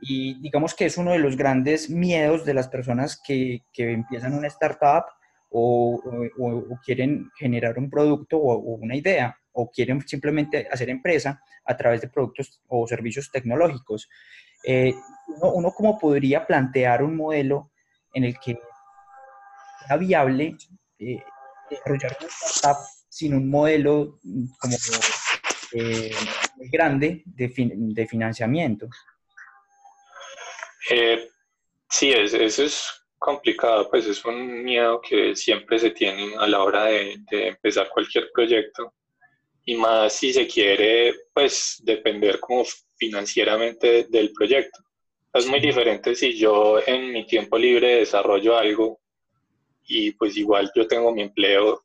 Y 0.00 0.40
digamos 0.40 0.74
que 0.74 0.86
es 0.86 0.96
uno 0.96 1.12
de 1.12 1.18
los 1.18 1.36
grandes 1.36 1.90
miedos 1.90 2.44
de 2.44 2.54
las 2.54 2.68
personas 2.68 3.20
que, 3.24 3.62
que 3.72 3.92
empiezan 3.92 4.34
una 4.34 4.48
startup 4.48 5.04
o, 5.50 6.00
o, 6.38 6.78
quieren 6.84 7.30
generar 7.38 7.78
un 7.78 7.90
producto 7.90 8.38
o, 8.38 8.56
una 8.56 8.96
idea 8.96 9.36
o 9.52 9.70
quieren 9.70 10.00
simplemente 10.08 10.66
hacer 10.70 10.88
empresa 10.90 11.40
a 11.64 11.76
través 11.76 12.00
de 12.00 12.08
productos 12.08 12.60
o 12.68 12.86
servicios 12.86 13.30
tecnológicos. 13.30 14.08
Eh, 14.64 14.94
uno, 15.42 15.72
cómo 15.72 15.98
podría 15.98 16.46
plantear 16.46 17.02
un 17.02 17.16
modelo 17.16 17.70
en 18.14 18.24
el 18.24 18.38
que 18.38 18.58
sea 19.86 19.96
viable 19.96 20.56
eh, 20.98 21.22
desarrollar 21.68 22.16
una 22.20 22.28
startup 22.28 22.84
sin 23.08 23.34
un 23.34 23.48
modelo 23.48 24.18
mm, 24.22 24.44
como 24.58 24.76
eh, 25.72 26.14
muy 26.56 26.68
grande 26.68 27.22
de, 27.24 27.52
de 27.54 28.06
financiamiento. 28.06 28.88
sí, 31.88 32.12
es, 32.12 32.34
eso 32.34 32.64
es 32.64 32.86
complicado, 33.18 33.88
pues 33.90 34.06
es 34.06 34.24
un 34.24 34.64
miedo 34.64 35.00
que 35.00 35.36
siempre 35.36 35.78
se 35.78 35.90
tiene 35.90 36.34
a 36.36 36.46
la 36.46 36.62
hora 36.62 36.84
de, 36.84 37.16
de 37.30 37.48
empezar 37.48 37.88
cualquier 37.90 38.30
proyecto 38.32 38.94
y 39.64 39.74
más 39.74 40.14
si 40.14 40.32
se 40.32 40.46
quiere, 40.46 41.14
pues 41.32 41.80
depender 41.84 42.40
como 42.40 42.64
financieramente 42.96 44.04
del 44.08 44.32
proyecto. 44.32 44.80
Es 45.32 45.46
muy 45.46 45.60
diferente 45.60 46.14
si 46.14 46.36
yo 46.36 46.80
en 46.84 47.12
mi 47.12 47.26
tiempo 47.26 47.56
libre 47.56 47.96
desarrollo 47.96 48.58
algo 48.58 49.00
y 49.90 50.12
pues 50.12 50.36
igual 50.36 50.70
yo 50.72 50.86
tengo 50.86 51.12
mi 51.12 51.22
empleo, 51.22 51.82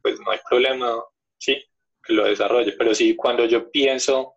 pues 0.00 0.20
no 0.20 0.30
hay 0.30 0.38
problema, 0.48 0.94
sí, 1.38 1.60
que 2.04 2.12
lo 2.12 2.24
desarrolle. 2.24 2.72
Pero 2.78 2.94
sí, 2.94 3.16
cuando 3.16 3.46
yo 3.46 3.68
pienso 3.68 4.34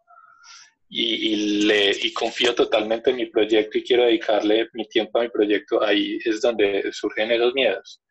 y, 0.89 1.65
le, 1.67 1.91
y 1.91 2.11
confío 2.13 2.55
totalmente 2.55 3.11
en 3.11 3.17
mi 3.17 3.27
proyecto 3.27 3.77
y 3.77 3.83
quiero 3.83 4.05
dedicarle 4.05 4.69
mi 4.73 4.85
tiempo 4.85 5.19
a 5.19 5.21
mi 5.21 5.29
proyecto, 5.29 5.83
ahí 5.83 6.17
es 6.25 6.41
donde 6.41 6.91
surgen 6.91 7.29
esos 7.29 7.53
miedos. 7.53 8.01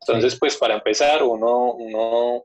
Entonces, 0.00 0.36
pues 0.36 0.56
para 0.56 0.74
empezar, 0.74 1.22
uno, 1.22 1.74
uno 1.74 2.44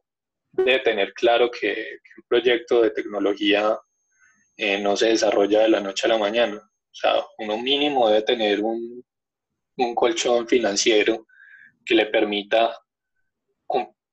debe 0.52 0.80
tener 0.82 1.14
claro 1.14 1.50
que, 1.50 1.98
un 2.16 2.24
proyecto 2.28 2.84
de 2.84 2.92
tecnología 2.92 3.76
eh, 4.56 4.78
no 4.78 4.96
se 4.96 5.08
desarrolla 5.08 5.62
de 5.62 5.70
la 5.70 5.80
noche 5.80 6.06
a 6.06 6.10
la 6.10 6.20
mañana. 6.20 6.58
O 6.58 6.96
sea, 6.96 7.16
uno 7.40 7.58
mínimo 7.58 8.08
debe 8.08 8.22
tener 8.22 8.62
un, 8.62 9.04
un 9.78 9.96
colchón 9.96 10.48
financiero 10.48 11.26
que 11.86 11.96
le 11.96 12.06
permita 12.08 12.78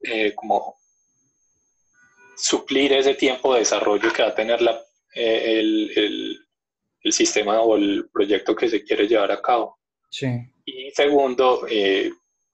eh, 0.03 0.35
como 0.35 0.77
suplir 2.37 2.93
ese 2.95 3.15
tiempo 3.15 3.53
de 3.53 3.61
desarrollo 3.61 4.13
que 4.13 4.23
va 4.23 4.29
a 4.29 4.35
tener 4.35 4.63
la, 4.63 4.81
eh, 5.15 5.59
el, 5.61 5.93
el, 5.95 6.47
el, 7.03 7.13
sistema 7.13 7.61
o 7.61 7.77
el 7.77 8.09
proyecto 8.11 8.57
que 8.57 8.69
se 8.69 8.83
quiere 8.83 9.07
llevar 9.07 9.31
a 9.31 9.43
cabo. 9.43 9.79
Sí. 10.11 10.27
Y 10.65 10.91
segundo, 10.93 11.67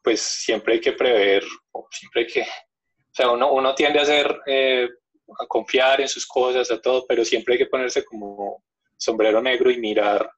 pues 0.02 0.20
siempre 0.20 0.74
hay 0.74 0.80
que 0.80 0.92
prever, 0.92 1.44
siempre 1.90 2.22
hay 2.22 2.26
que 2.26 2.46
o 3.16 3.22
sea, 3.22 3.30
uno, 3.30 3.50
uno 3.50 3.74
tiende 3.74 3.98
a 3.98 4.02
hacer, 4.02 4.42
eh, 4.44 4.86
a 5.40 5.46
confiar 5.46 6.02
en 6.02 6.08
sus 6.08 6.26
cosas, 6.26 6.70
a 6.70 6.78
todo, 6.78 7.06
pero 7.06 7.24
siempre 7.24 7.54
hay 7.54 7.58
que 7.60 7.66
ponerse 7.66 8.04
como 8.04 8.62
sombrero 8.94 9.40
negro 9.40 9.70
y 9.70 9.78
mirar 9.78 10.30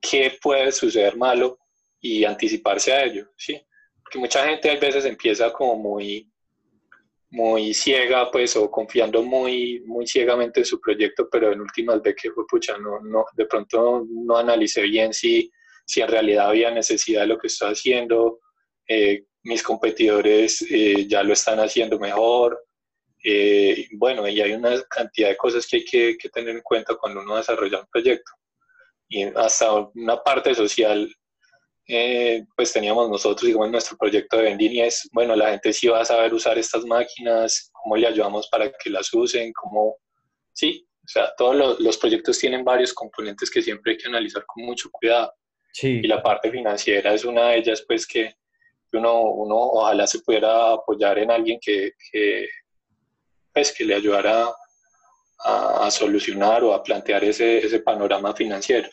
qué 0.00 0.38
puede 0.40 0.70
suceder 0.70 1.16
malo 1.16 1.58
y 2.00 2.24
anticiparse 2.24 2.92
a 2.92 3.02
ello, 3.02 3.32
¿sí? 3.36 3.60
Porque 4.10 4.18
mucha 4.18 4.44
gente 4.44 4.68
a 4.68 4.76
veces 4.76 5.04
empieza 5.04 5.52
como 5.52 5.76
muy, 5.76 6.28
muy 7.30 7.72
ciega, 7.72 8.28
pues, 8.28 8.56
o 8.56 8.68
confiando 8.68 9.22
muy, 9.22 9.84
muy 9.86 10.04
ciegamente 10.04 10.58
en 10.58 10.66
su 10.66 10.80
proyecto, 10.80 11.28
pero 11.30 11.52
en 11.52 11.60
últimas 11.60 12.02
ve 12.02 12.16
que, 12.16 12.32
pucha, 12.48 12.76
no, 12.76 12.98
no, 13.02 13.24
de 13.34 13.46
pronto 13.46 14.04
no 14.10 14.36
analicé 14.36 14.82
bien 14.82 15.12
si, 15.12 15.48
si 15.86 16.00
en 16.00 16.08
realidad 16.08 16.48
había 16.48 16.72
necesidad 16.72 17.20
de 17.20 17.28
lo 17.28 17.38
que 17.38 17.46
está 17.46 17.68
haciendo, 17.68 18.40
eh, 18.88 19.26
mis 19.44 19.62
competidores 19.62 20.60
eh, 20.68 21.06
ya 21.06 21.22
lo 21.22 21.32
están 21.32 21.60
haciendo 21.60 21.96
mejor. 22.00 22.60
Eh, 23.22 23.86
bueno, 23.92 24.26
y 24.26 24.40
hay 24.40 24.54
una 24.54 24.82
cantidad 24.88 25.28
de 25.28 25.36
cosas 25.36 25.68
que 25.68 25.76
hay 25.76 25.84
que, 26.16 26.28
tener 26.30 26.56
en 26.56 26.62
cuenta 26.62 26.96
cuando 26.96 27.20
uno 27.20 27.36
desarrolla 27.36 27.78
un 27.78 27.86
proyecto. 27.86 28.32
Y 29.08 29.22
hasta 29.22 29.88
una 29.94 30.20
parte 30.20 30.52
social, 30.52 31.08
eh, 31.90 32.46
pues 32.56 32.72
teníamos 32.72 33.08
nosotros, 33.08 33.46
digamos, 33.46 33.70
nuestro 33.70 33.96
proyecto 33.96 34.36
de 34.36 34.44
vending 34.44 34.80
es, 34.80 35.08
bueno, 35.12 35.34
la 35.36 35.50
gente 35.50 35.72
sí 35.72 35.88
va 35.88 36.00
a 36.00 36.04
saber 36.04 36.32
usar 36.32 36.58
estas 36.58 36.84
máquinas, 36.84 37.70
cómo 37.72 37.96
le 37.96 38.06
ayudamos 38.06 38.48
para 38.48 38.70
que 38.70 38.90
las 38.90 39.12
usen, 39.12 39.52
cómo, 39.52 39.96
sí, 40.52 40.86
o 41.04 41.08
sea, 41.08 41.32
todos 41.36 41.56
los, 41.56 41.80
los 41.80 41.98
proyectos 41.98 42.38
tienen 42.38 42.64
varios 42.64 42.92
componentes 42.94 43.50
que 43.50 43.62
siempre 43.62 43.92
hay 43.92 43.98
que 43.98 44.08
analizar 44.08 44.44
con 44.46 44.64
mucho 44.64 44.90
cuidado. 44.90 45.32
Sí. 45.72 46.00
Y 46.02 46.06
la 46.06 46.22
parte 46.22 46.50
financiera 46.50 47.14
es 47.14 47.24
una 47.24 47.48
de 47.48 47.58
ellas, 47.58 47.84
pues, 47.86 48.06
que 48.06 48.34
uno, 48.92 49.22
uno 49.22 49.56
ojalá 49.56 50.06
se 50.06 50.20
pudiera 50.20 50.72
apoyar 50.72 51.18
en 51.18 51.30
alguien 51.30 51.58
que, 51.60 51.92
que, 52.10 52.48
pues, 53.52 53.72
que 53.72 53.84
le 53.84 53.94
ayudara 53.94 54.48
a, 55.44 55.90
solucionar 55.90 56.62
o 56.64 56.74
a 56.74 56.82
plantear 56.82 57.24
ese, 57.24 57.58
ese, 57.58 57.80
panorama 57.80 58.34
financiero. 58.34 58.88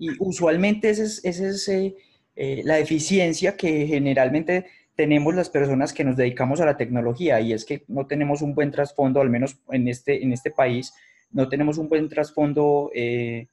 Y 0.00 0.08
usualmente 0.18 0.88
esa 0.88 1.04
es, 1.04 1.68
eh, 1.68 1.94
eh, 2.34 2.62
la 2.64 2.78
eficiencia 2.78 3.54
que 3.54 3.86
generalmente 3.86 4.64
tenemos 4.96 5.34
las 5.34 5.50
personas 5.50 5.92
que 5.92 6.04
nos 6.04 6.16
dedicamos 6.16 6.58
a 6.62 6.64
la 6.64 6.78
tecnología 6.78 7.38
y 7.38 7.52
es 7.52 7.66
que 7.66 7.84
no 7.86 8.06
tenemos 8.06 8.40
un 8.40 8.54
buen 8.54 8.70
trasfondo, 8.70 9.20
al 9.20 9.28
menos 9.28 9.58
en 9.70 9.88
este, 9.88 10.24
en 10.24 10.32
este 10.32 10.50
país, 10.50 10.94
no 11.32 11.50
tenemos 11.50 11.76
un 11.76 11.90
buen 11.90 12.08
trasfondo 12.08 12.90
eh, 12.94 13.48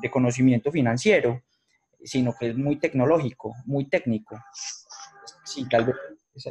de 0.00 0.10
conocimiento 0.10 0.72
financiero, 0.72 1.42
sino 2.02 2.32
que 2.32 2.48
es 2.48 2.56
muy 2.56 2.76
tecnológico, 2.76 3.54
muy 3.66 3.84
técnico. 3.84 4.42
Sí, 5.44 5.66
tal 5.68 5.84
vez 5.84 5.96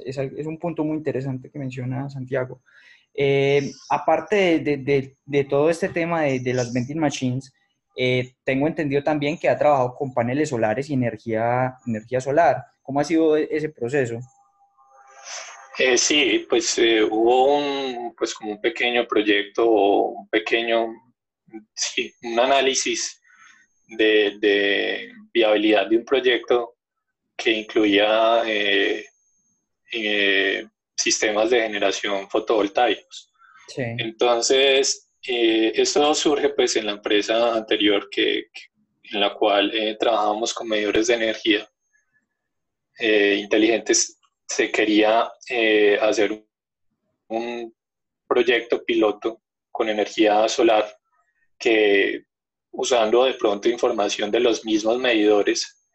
es, 0.06 0.46
un 0.46 0.60
punto 0.60 0.84
muy 0.84 0.98
interesante 0.98 1.50
que 1.50 1.58
menciona 1.58 2.08
Santiago. 2.08 2.62
Aparte 3.90 4.60
de, 4.60 5.46
todo 5.50 5.72
este 5.72 5.90
tema 5.90 6.22
de 6.22 6.54
las 6.54 6.72
vending 6.72 7.00
machines, 7.00 7.52
eh, 8.02 8.36
tengo 8.46 8.66
entendido 8.66 9.04
también 9.04 9.38
que 9.38 9.50
ha 9.50 9.58
trabajado 9.58 9.94
con 9.94 10.14
paneles 10.14 10.48
solares 10.48 10.90
y 10.90 10.94
energía, 10.94 11.76
energía 11.86 12.22
solar. 12.22 12.64
¿Cómo 12.82 13.02
ha 13.02 13.04
sido 13.04 13.36
ese 13.36 13.68
proceso? 13.68 14.22
Eh, 15.78 15.98
sí, 15.98 16.46
pues 16.50 16.78
hubo 16.78 17.58
un, 17.58 18.16
pues 18.16 18.34
como 18.34 18.52
un 18.52 18.62
pequeño 18.62 19.06
proyecto 19.06 19.70
o 19.70 20.12
un 20.12 20.30
pequeño, 20.30 20.88
sí, 21.76 22.14
un 22.24 22.40
análisis 22.40 23.22
de, 23.86 24.38
de, 24.40 25.12
viabilidad 25.34 25.88
de 25.88 25.98
un 25.98 26.06
proyecto 26.06 26.78
que 27.36 27.52
incluía 27.52 28.44
sistemas 30.96 31.50
de 31.50 31.64
generación 31.64 32.30
fotovoltaicos. 32.30 33.30
Entonces, 33.76 35.09
eh, 35.28 35.74
esto 35.76 36.14
surge 36.16 36.50
pues 36.50 36.76
en 36.76 36.86
la 36.86 36.94
empresa 36.94 37.54
anterior 37.56 38.10
que, 38.10 38.48
en 39.12 39.20
la 39.20 39.34
cual 39.34 39.72
eh, 39.74 39.98
con 40.54 40.68
medidores 40.68 41.08
de 41.08 41.14
energía 41.16 41.70
eh, 42.98 43.36
inteligentes. 43.40 44.20
Se 44.48 44.72
quería 44.72 45.32
eh, 45.50 45.98
hacer 46.02 46.44
un 47.28 47.74
proyecto 48.28 48.84
piloto 48.84 49.42
con 49.72 49.90
energía 49.90 50.48
solar 50.48 50.92
que 51.58 52.24
usando 52.72 53.26
de 53.26 53.34
pronto 53.34 53.70
información 53.70 54.32
de 54.32 54.40
los 54.40 54.66
mismos 54.66 55.00
medidores 55.00 55.88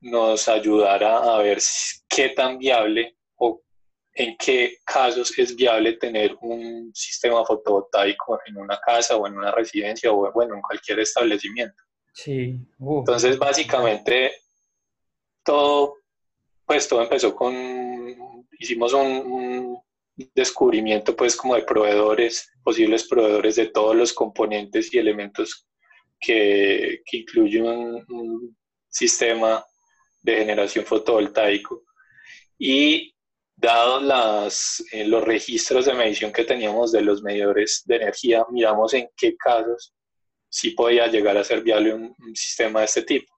nos 0.00 0.48
ayudara 0.48 1.18
a 1.18 1.38
ver 1.38 1.58
qué 2.08 2.30
tan 2.30 2.58
viable 2.58 3.16
en 4.14 4.36
qué 4.36 4.78
casos 4.84 5.36
es 5.38 5.56
viable 5.56 5.94
tener 5.94 6.36
un 6.42 6.90
sistema 6.94 7.44
fotovoltaico 7.44 8.38
en 8.46 8.58
una 8.58 8.78
casa 8.78 9.16
o 9.16 9.26
en 9.26 9.38
una 9.38 9.50
residencia 9.50 10.12
o 10.12 10.30
bueno, 10.32 10.54
en 10.54 10.62
cualquier 10.62 11.00
establecimiento. 11.00 11.82
Sí. 12.12 12.58
Entonces, 12.78 13.38
básicamente, 13.38 14.32
todo, 15.42 15.96
pues 16.66 16.86
todo 16.86 17.02
empezó 17.02 17.34
con, 17.34 18.46
hicimos 18.58 18.92
un, 18.92 19.80
descubrimiento 20.34 21.16
pues 21.16 21.34
como 21.34 21.54
de 21.54 21.62
proveedores, 21.62 22.52
posibles 22.62 23.08
proveedores 23.08 23.56
de 23.56 23.66
todos 23.68 23.96
los 23.96 24.12
componentes 24.12 24.92
y 24.92 24.98
elementos 24.98 25.66
que, 26.20 27.00
que 27.06 27.16
incluye 27.16 27.62
un, 27.62 28.04
un 28.08 28.56
sistema 28.88 29.64
de 30.20 30.36
generación 30.36 30.84
fotovoltaico. 30.84 31.82
Y 32.58 33.11
dados 33.62 34.02
las, 34.02 34.84
eh, 34.92 35.06
los 35.06 35.24
registros 35.24 35.86
de 35.86 35.94
medición 35.94 36.32
que 36.32 36.44
teníamos 36.44 36.92
de 36.92 37.00
los 37.00 37.22
medidores 37.22 37.82
de 37.86 37.96
energía, 37.96 38.44
miramos 38.50 38.92
en 38.92 39.08
qué 39.16 39.36
casos 39.36 39.94
sí 40.48 40.72
podía 40.72 41.06
llegar 41.06 41.36
a 41.36 41.44
ser 41.44 41.62
viable 41.62 41.94
un, 41.94 42.14
sistema 42.34 42.80
de 42.80 42.86
este 42.86 43.02
tipo. 43.02 43.32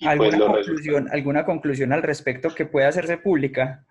¿Alguna, 0.00 0.50
pues 0.50 0.66
conclusión, 0.66 1.08
¿Alguna 1.12 1.44
conclusión 1.44 1.92
al 1.92 2.02
respecto 2.02 2.54
que 2.54 2.64
pueda 2.64 2.88
hacerse 2.88 3.18
pública? 3.18 3.86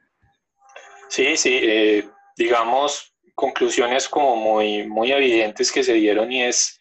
Sí, 1.07 1.37
sí, 1.37 1.59
eh, 1.61 2.09
digamos, 2.35 3.15
conclusiones 3.35 4.09
como 4.09 4.35
muy, 4.35 4.87
muy 4.87 5.11
evidentes 5.11 5.71
que 5.71 5.83
se 5.83 5.93
dieron 5.93 6.31
y 6.31 6.43
es 6.43 6.79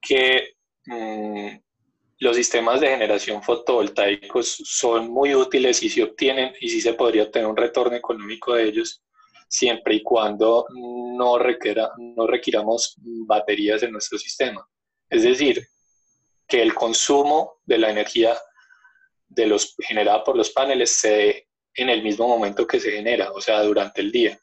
que 0.00 0.54
mm, 0.86 1.48
los 2.18 2.36
sistemas 2.36 2.80
de 2.80 2.88
generación 2.88 3.42
fotovoltaicos 3.42 4.56
son 4.64 5.10
muy 5.10 5.34
útiles 5.34 5.82
y 5.82 5.90
se 5.90 6.02
obtienen 6.02 6.54
y 6.60 6.68
sí 6.68 6.80
se 6.80 6.94
podría 6.94 7.24
obtener 7.24 7.48
un 7.48 7.56
retorno 7.56 7.96
económico 7.96 8.54
de 8.54 8.64
ellos 8.64 9.02
siempre 9.48 9.94
y 9.96 10.02
cuando 10.02 10.66
no, 10.70 11.38
requiera, 11.38 11.90
no 11.98 12.26
requiramos 12.26 12.96
baterías 13.26 13.82
en 13.82 13.92
nuestro 13.92 14.18
sistema. 14.18 14.66
Es 15.08 15.22
decir, 15.22 15.66
que 16.48 16.62
el 16.62 16.74
consumo 16.74 17.60
de 17.64 17.78
la 17.78 17.90
energía 17.90 18.36
de 19.28 19.46
los, 19.46 19.74
generada 19.78 20.24
por 20.24 20.36
los 20.36 20.50
paneles 20.50 20.92
se 20.92 21.10
dé 21.10 21.48
en 21.74 21.90
el 21.90 22.02
mismo 22.02 22.26
momento 22.26 22.66
que 22.66 22.80
se 22.80 22.90
genera, 22.90 23.30
o 23.32 23.40
sea, 23.40 23.62
durante 23.62 24.00
el 24.00 24.10
día. 24.10 24.38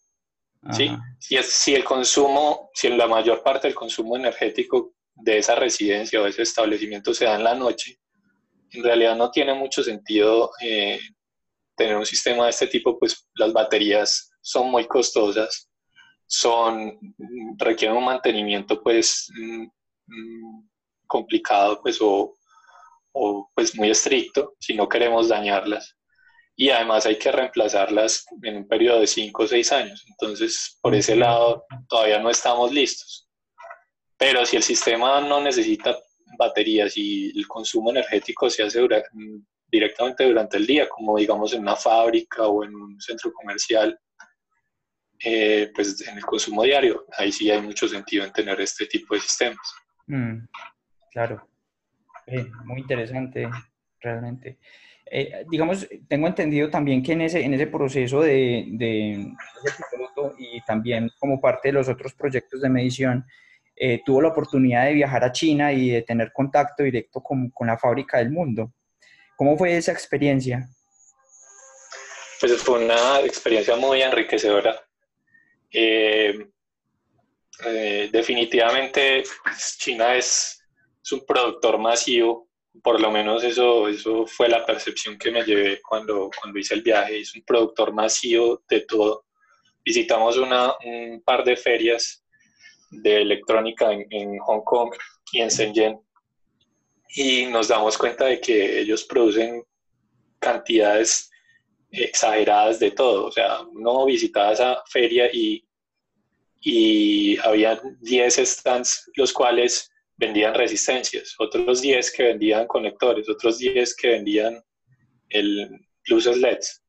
¿sí? 0.71 0.89
Si, 1.19 1.35
es, 1.35 1.51
si 1.51 1.75
el 1.75 1.83
consumo, 1.83 2.69
si 2.73 2.89
la 2.89 3.07
mayor 3.07 3.41
parte 3.41 3.67
del 3.67 3.75
consumo 3.75 4.15
energético 4.15 4.93
de 5.15 5.37
esa 5.37 5.55
residencia 5.55 6.21
o 6.21 6.27
ese 6.27 6.41
establecimiento 6.41 7.13
se 7.13 7.25
da 7.25 7.35
en 7.35 7.43
la 7.43 7.55
noche, 7.55 7.99
en 8.71 8.83
realidad 8.83 9.15
no 9.15 9.29
tiene 9.31 9.53
mucho 9.53 9.83
sentido 9.83 10.51
eh, 10.61 10.99
tener 11.75 11.95
un 11.95 12.05
sistema 12.05 12.45
de 12.45 12.49
este 12.49 12.67
tipo, 12.67 12.97
pues 12.97 13.27
las 13.35 13.53
baterías 13.53 14.31
son 14.41 14.69
muy 14.69 14.87
costosas, 14.87 15.69
son, 16.25 16.97
requieren 17.57 17.97
un 17.97 18.05
mantenimiento 18.05 18.81
pues 18.81 19.29
mm, 19.35 19.65
mm, 20.07 20.69
complicado 21.07 21.79
pues 21.81 21.99
o, 22.01 22.35
pues 23.53 23.75
muy 23.75 23.91
estricto 23.91 24.55
si 24.59 24.73
no 24.73 24.89
queremos 24.89 25.29
dañarlas 25.29 25.95
y 26.55 26.69
además 26.69 27.05
hay 27.05 27.17
que 27.19 27.31
reemplazarlas 27.31 28.25
en 28.41 28.57
un 28.57 28.67
periodo 28.67 28.99
de 28.99 29.07
5 29.07 29.43
o 29.43 29.47
6 29.47 29.71
años. 29.71 30.03
Entonces, 30.07 30.77
por 30.81 30.93
ese 30.93 31.15
lado, 31.15 31.65
todavía 31.89 32.19
no 32.19 32.29
estamos 32.29 32.71
listos. 32.71 33.22
Pero 34.23 34.45
si 34.45 34.55
el 34.55 34.63
sistema 34.63 35.19
no 35.19 35.41
necesita 35.41 35.97
baterías 36.37 36.95
y 36.95 37.37
el 37.37 37.45
consumo 37.45 37.91
energético 37.91 38.49
se 38.49 38.63
hace 38.63 38.79
directamente 39.69 40.23
durante 40.23 40.55
el 40.55 40.65
día, 40.65 40.87
como 40.87 41.17
digamos 41.17 41.53
en 41.53 41.59
una 41.59 41.75
fábrica 41.75 42.47
o 42.47 42.63
en 42.63 42.73
un 42.73 43.01
centro 43.01 43.33
comercial, 43.33 43.99
eh, 45.25 45.69
pues 45.75 46.07
en 46.07 46.15
el 46.15 46.25
consumo 46.25 46.63
diario, 46.63 47.05
ahí 47.17 47.33
sí 47.33 47.51
hay 47.51 47.61
mucho 47.61 47.85
sentido 47.85 48.23
en 48.23 48.31
tener 48.31 48.61
este 48.61 48.85
tipo 48.85 49.13
de 49.13 49.19
sistemas. 49.19 49.75
Mm, 50.07 50.45
claro, 51.11 51.45
eh, 52.25 52.49
muy 52.63 52.79
interesante, 52.79 53.49
realmente. 53.99 54.57
Eh, 55.05 55.43
digamos, 55.49 55.85
tengo 56.07 56.27
entendido 56.27 56.69
también 56.69 57.03
que 57.03 57.11
en 57.11 57.21
ese, 57.23 57.43
en 57.43 57.55
ese 57.55 57.67
proceso 57.67 58.21
de, 58.21 58.67
de, 58.69 59.33
y 60.37 60.61
también 60.61 61.11
como 61.19 61.41
parte 61.41 61.67
de 61.67 61.73
los 61.73 61.89
otros 61.89 62.13
proyectos 62.13 62.61
de 62.61 62.69
medición, 62.69 63.25
eh, 63.75 64.01
tuvo 64.05 64.21
la 64.21 64.29
oportunidad 64.29 64.85
de 64.85 64.93
viajar 64.93 65.23
a 65.23 65.31
China 65.31 65.73
y 65.73 65.89
de 65.89 66.01
tener 66.03 66.31
contacto 66.31 66.83
directo 66.83 67.21
con, 67.21 67.49
con, 67.49 67.67
la 67.67 67.77
fábrica 67.77 68.19
del 68.19 68.31
mundo. 68.31 68.71
¿Cómo 69.35 69.57
fue 69.57 69.75
esa 69.75 69.91
experiencia? 69.91 70.69
Pues 72.39 72.61
fue 72.61 72.83
una 72.83 73.21
experiencia 73.21 73.75
muy 73.75 74.01
enriquecedora. 74.01 74.79
Eh, 75.71 76.47
eh, 77.65 78.09
definitivamente 78.11 79.23
pues, 79.43 79.77
China 79.79 80.15
es, 80.15 80.63
es, 81.03 81.11
un 81.11 81.25
productor 81.25 81.79
masivo, 81.79 82.49
por 82.83 82.99
lo 82.99 83.09
menos 83.11 83.43
eso, 83.43 83.87
eso 83.87 84.27
fue 84.27 84.49
la 84.49 84.65
percepción 84.65 85.17
que 85.17 85.31
me 85.31 85.43
llevé 85.43 85.81
cuando, 85.81 86.29
cuando 86.39 86.59
hice 86.59 86.75
el 86.75 86.81
viaje, 86.81 87.21
es 87.21 87.33
un 87.35 87.43
productor 87.43 87.93
masivo 87.93 88.61
de 88.69 88.81
todo. 88.81 89.25
Visitamos 89.83 90.37
una, 90.37 90.73
un 90.85 91.21
par 91.23 91.43
de 91.43 91.55
ferias 91.55 92.22
de 93.01 93.21
electrónica 93.21 93.91
en, 93.91 94.37
Hong 94.39 94.63
Kong 94.63 94.93
y 95.31 95.41
en 95.41 95.49
Shenzhen 95.49 95.99
y 97.15 97.45
nos 97.45 97.67
damos 97.67 97.97
cuenta 97.97 98.25
de 98.25 98.39
que 98.39 98.79
ellos 98.79 99.03
producen 99.03 99.63
cantidades 100.39 101.29
exageradas 101.91 102.79
de 102.79 102.91
todo. 102.91 103.27
O 103.27 103.31
sea, 103.31 103.61
uno 103.61 104.05
visitaba 104.05 104.53
esa 104.53 104.83
feria 104.89 105.29
y, 105.31 105.63
y 106.61 107.37
había 107.39 107.79
10 108.01 108.35
stands 108.37 109.09
los 109.15 109.31
cuales 109.31 109.89
vendían 110.17 110.53
resistencias, 110.53 111.35
otros 111.39 111.81
10 111.81 112.11
que 112.11 112.23
vendían 112.23 112.67
conectores, 112.67 113.29
otros 113.29 113.59
10 113.59 113.95
que 113.95 114.07
vendían 114.09 114.63
el 115.29 115.69
luces 116.05 116.37
LEDs. 116.37 116.83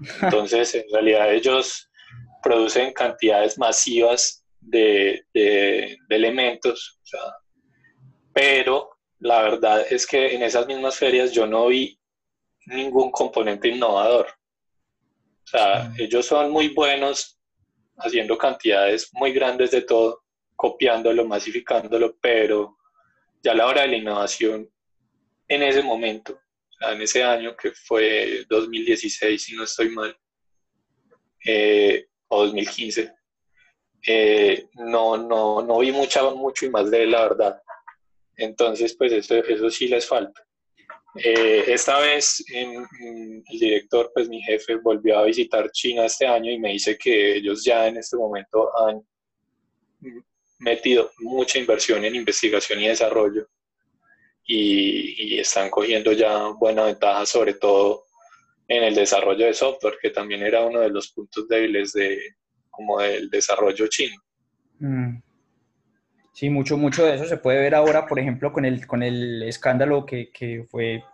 Entonces, 0.22 0.74
en 0.74 0.84
realidad 0.92 1.32
ellos 1.32 1.88
producen 2.42 2.92
cantidades 2.92 3.58
masivas 3.58 4.39
de, 4.60 5.24
elementos, 6.08 7.00
pero 8.32 8.90
la 9.18 9.42
verdad 9.42 9.86
es 9.90 10.06
que 10.06 10.34
en 10.34 10.42
esas 10.42 10.66
mismas 10.66 10.96
ferias 10.96 11.32
yo 11.32 11.46
no 11.46 11.66
vi 11.66 11.98
ningún 12.66 13.10
componente 13.10 13.68
innovador. 13.68 14.26
O 14.28 15.46
sea, 15.46 15.92
ellos 15.98 16.26
son 16.26 16.50
muy 16.50 16.68
buenos 16.68 17.38
haciendo 17.98 18.38
cantidades 18.38 19.10
muy 19.12 19.32
grandes 19.32 19.72
de 19.72 19.82
todo, 19.82 20.22
copiándolo, 20.56 21.24
masificándolo, 21.24 22.16
pero 22.20 22.76
ya 23.42 23.52
a 23.52 23.54
la 23.54 23.66
hora 23.66 23.82
de 23.82 23.88
la 23.88 23.96
innovación, 23.96 24.70
en 25.48 25.62
ese 25.62 25.82
momento, 25.82 26.40
en 26.80 27.02
ese 27.02 27.22
año 27.22 27.56
que 27.56 27.72
fue 27.72 28.44
2016, 28.48 29.42
si 29.42 29.56
no 29.56 29.64
estoy 29.64 29.90
mal, 29.90 30.16
eh, 31.44 32.06
o 32.28 32.44
2015, 32.44 33.12
eh, 34.06 34.66
no, 34.74 35.16
no, 35.16 35.62
no 35.62 35.78
vi 35.78 35.92
mucha, 35.92 36.28
mucho 36.30 36.66
y 36.66 36.70
más 36.70 36.90
de 36.90 37.06
la 37.06 37.22
verdad. 37.22 37.62
Entonces, 38.36 38.94
pues 38.96 39.12
eso, 39.12 39.36
eso 39.36 39.70
sí 39.70 39.88
les 39.88 40.06
falta. 40.06 40.46
Eh, 41.16 41.64
esta 41.66 41.98
vez 41.98 42.44
el 42.52 43.42
director, 43.50 44.10
pues 44.14 44.28
mi 44.28 44.40
jefe, 44.42 44.76
volvió 44.76 45.18
a 45.18 45.24
visitar 45.24 45.70
China 45.72 46.06
este 46.06 46.26
año 46.26 46.52
y 46.52 46.58
me 46.58 46.72
dice 46.72 46.96
que 46.96 47.36
ellos 47.36 47.64
ya 47.64 47.88
en 47.88 47.96
este 47.96 48.16
momento 48.16 48.70
han 48.78 49.02
metido 50.60 51.10
mucha 51.18 51.58
inversión 51.58 52.04
en 52.04 52.14
investigación 52.14 52.80
y 52.80 52.88
desarrollo 52.88 53.48
y, 54.44 55.38
están 55.38 55.70
cogiendo 55.70 56.12
ya 56.12 56.48
buena 56.48 56.84
ventaja, 56.84 57.24
sobre 57.24 57.54
todo 57.54 58.04
en 58.68 58.84
el 58.84 58.94
desarrollo 58.94 59.46
de 59.46 59.54
software, 59.54 59.98
que 60.00 60.10
también 60.10 60.42
era 60.42 60.64
uno 60.64 60.80
de 60.80 60.90
los 60.90 61.12
puntos 61.12 61.48
débiles 61.48 61.92
de, 61.92 62.20
como 62.80 62.98
del 62.98 63.28
desarrollo 63.28 63.86
chino. 63.88 64.16
Mm. 64.78 65.20
Sí, 66.32 66.48
mucho, 66.48 66.78
mucho 66.78 67.04
de 67.04 67.16
eso 67.16 67.26
se 67.26 67.36
puede 67.36 67.60
ver 67.60 67.74
ahora, 67.74 68.06
por 68.06 68.18
ejemplo, 68.18 68.52
con 68.52 68.64
el, 68.64 68.86
con 68.86 69.02
el 69.02 69.42
escándalo 69.42 70.06
que, 70.06 70.30
que 70.32 70.64
fue 70.70 71.04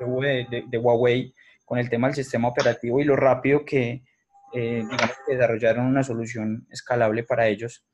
hubo 0.00 0.22
de, 0.22 0.64
de, 0.66 0.78
Huawei 0.78 1.34
con 1.66 1.78
el 1.78 1.90
tema 1.90 2.06
del 2.06 2.16
sistema 2.16 2.48
operativo 2.48 3.00
y 3.00 3.04
lo 3.04 3.16
rápido 3.16 3.64
que, 3.66 4.02
eh, 4.54 4.82
desarrollaron 5.28 5.84
una 5.84 6.02
solución 6.02 6.66
escalable 6.70 7.24
para 7.24 7.46
ellos. 7.46 7.84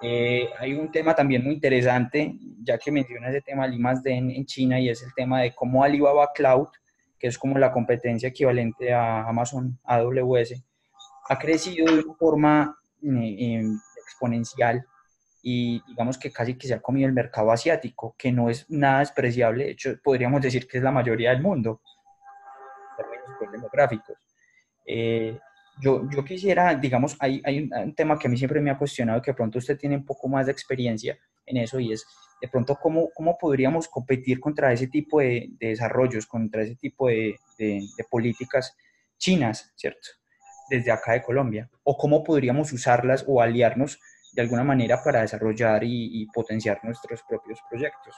Eh, 0.00 0.48
hay 0.58 0.72
un 0.72 0.90
tema 0.90 1.14
también 1.14 1.44
muy 1.44 1.54
interesante, 1.54 2.38
ya 2.62 2.78
que 2.78 2.90
menciona 2.90 3.28
ese 3.28 3.42
tema 3.42 3.68
de 3.68 3.74
I+.D. 3.74 4.10
En, 4.10 4.30
en 4.30 4.46
China 4.46 4.80
y 4.80 4.88
es 4.88 5.02
el 5.02 5.12
tema 5.12 5.42
de 5.42 5.54
cómo 5.54 5.84
Alibaba 5.84 6.30
Cloud, 6.34 6.68
que 7.18 7.26
es 7.26 7.36
como 7.36 7.58
la 7.58 7.70
competencia 7.70 8.30
equivalente 8.30 8.94
a 8.94 9.28
Amazon 9.28 9.78
AWS, 9.84 10.64
ha 11.28 11.38
crecido 11.38 11.86
de 11.86 12.04
una 12.04 12.14
forma 12.14 12.78
eh, 13.02 13.62
exponencial 14.06 14.86
y 15.42 15.82
digamos 15.86 16.16
que 16.16 16.32
casi 16.32 16.54
que 16.54 16.66
se 16.66 16.74
ha 16.74 16.80
comido 16.80 17.06
el 17.06 17.12
mercado 17.12 17.52
asiático, 17.52 18.14
que 18.18 18.32
no 18.32 18.48
es 18.48 18.64
nada 18.70 19.00
despreciable, 19.00 19.64
de 19.64 19.70
hecho 19.72 19.94
podríamos 20.02 20.40
decir 20.40 20.66
que 20.66 20.78
es 20.78 20.82
la 20.82 20.90
mayoría 20.90 21.30
del 21.30 21.42
mundo, 21.42 21.82
en 22.90 22.96
términos 22.96 23.36
pues, 23.38 23.52
demográficos. 23.52 24.16
Eh, 24.86 25.38
yo, 25.80 26.08
yo 26.08 26.24
quisiera, 26.24 26.74
digamos, 26.74 27.16
hay, 27.18 27.42
hay 27.44 27.68
un, 27.70 27.94
tema 27.94 28.18
que 28.18 28.26
a 28.26 28.30
mí 28.30 28.36
siempre 28.36 28.60
me 28.60 28.70
ha 28.70 28.78
cuestionado, 28.78 29.20
que 29.20 29.32
de 29.32 29.36
pronto 29.36 29.58
usted 29.58 29.76
tiene 29.76 29.96
un 29.96 30.04
poco 30.06 30.28
más 30.28 30.46
de 30.46 30.52
experiencia 30.52 31.18
en 31.44 31.58
eso, 31.58 31.78
y 31.78 31.92
es 31.92 32.06
de 32.40 32.48
pronto 32.48 32.76
cómo, 32.80 33.10
cómo 33.14 33.36
podríamos 33.36 33.88
competir 33.88 34.40
contra 34.40 34.72
ese 34.72 34.86
tipo 34.86 35.20
de, 35.20 35.50
desarrollos, 35.58 36.26
contra 36.26 36.62
ese 36.62 36.76
tipo 36.76 37.08
de, 37.08 37.36
de, 37.58 37.86
políticas 38.10 38.76
chinas, 39.18 39.72
¿cierto? 39.76 40.08
Desde 40.68 40.90
acá 40.90 41.12
de 41.12 41.22
Colombia, 41.22 41.68
o 41.82 41.96
cómo 41.96 42.24
podríamos 42.24 42.72
usarlas 42.72 43.24
o 43.26 43.40
aliarnos 43.40 43.98
de 44.32 44.42
alguna 44.42 44.64
manera 44.64 45.02
para 45.02 45.20
desarrollar 45.20 45.82
y, 45.84 46.26
potenciar 46.34 46.80
nuestros 46.82 47.22
propios 47.28 47.60
proyectos. 47.70 48.16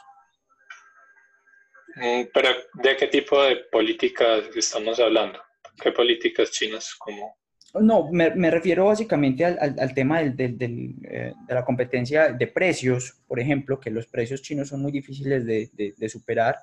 Mm, 1.97 2.23
pero, 2.33 2.49
¿de 2.75 2.97
qué 2.97 3.09
tipo 3.09 3.43
de 3.43 3.57
políticas 3.71 4.45
estamos 4.55 4.99
hablando? 5.01 5.41
¿Qué 5.83 5.93
políticas 5.93 6.51
chinas? 6.51 6.95
como 6.95 7.37
no, 7.81 8.11
me, 8.11 8.51
refiero 8.51 8.87
básicamente 8.87 9.45
al, 9.45 9.95
tema 9.95 10.23
del, 10.23 10.95
eh, 11.03 11.33
de 11.47 11.55
la 11.55 11.65
competencia 11.65 12.33
de 12.33 12.47
precios, 12.47 13.21
por 13.27 13.41
ejemplo, 13.41 13.79
que 13.79 13.91
los 13.91 14.07
precios 14.07 14.43
chinos 14.43 14.69
son 14.69 14.83
muy 14.83 14.93
difíciles 14.93 15.45
de, 15.45 16.09
superar, 16.09 16.59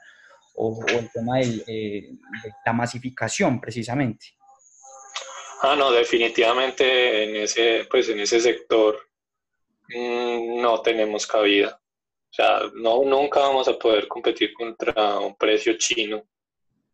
o, 0.56 0.84
el 0.88 1.12
tema 1.12 1.41
eh, 1.41 1.46
de 1.67 2.52
la 2.65 2.74
masificación, 2.74 3.60
precisamente. 3.60 4.28
Ah, 5.65 5.78
no, 5.78 5.93
definitivamente 5.93 7.23
en 7.23 7.38
ese, 7.38 7.88
pues 7.89 8.10
en 8.10 8.19
ese 8.19 8.41
sector 8.41 8.99
mm, 9.88 10.62
no 10.62 10.82
tenemos 10.82 11.26
cabida. 11.26 11.80
O 12.30 12.34
sea, 12.34 12.60
no, 12.73 13.02
nunca 13.06 13.39
vamos 13.39 13.69
a 13.69 13.80
poder 13.80 14.10
competir 14.10 14.52
contra 14.54 15.19
un 15.19 15.38
precio 15.38 15.78
chino 15.78 16.21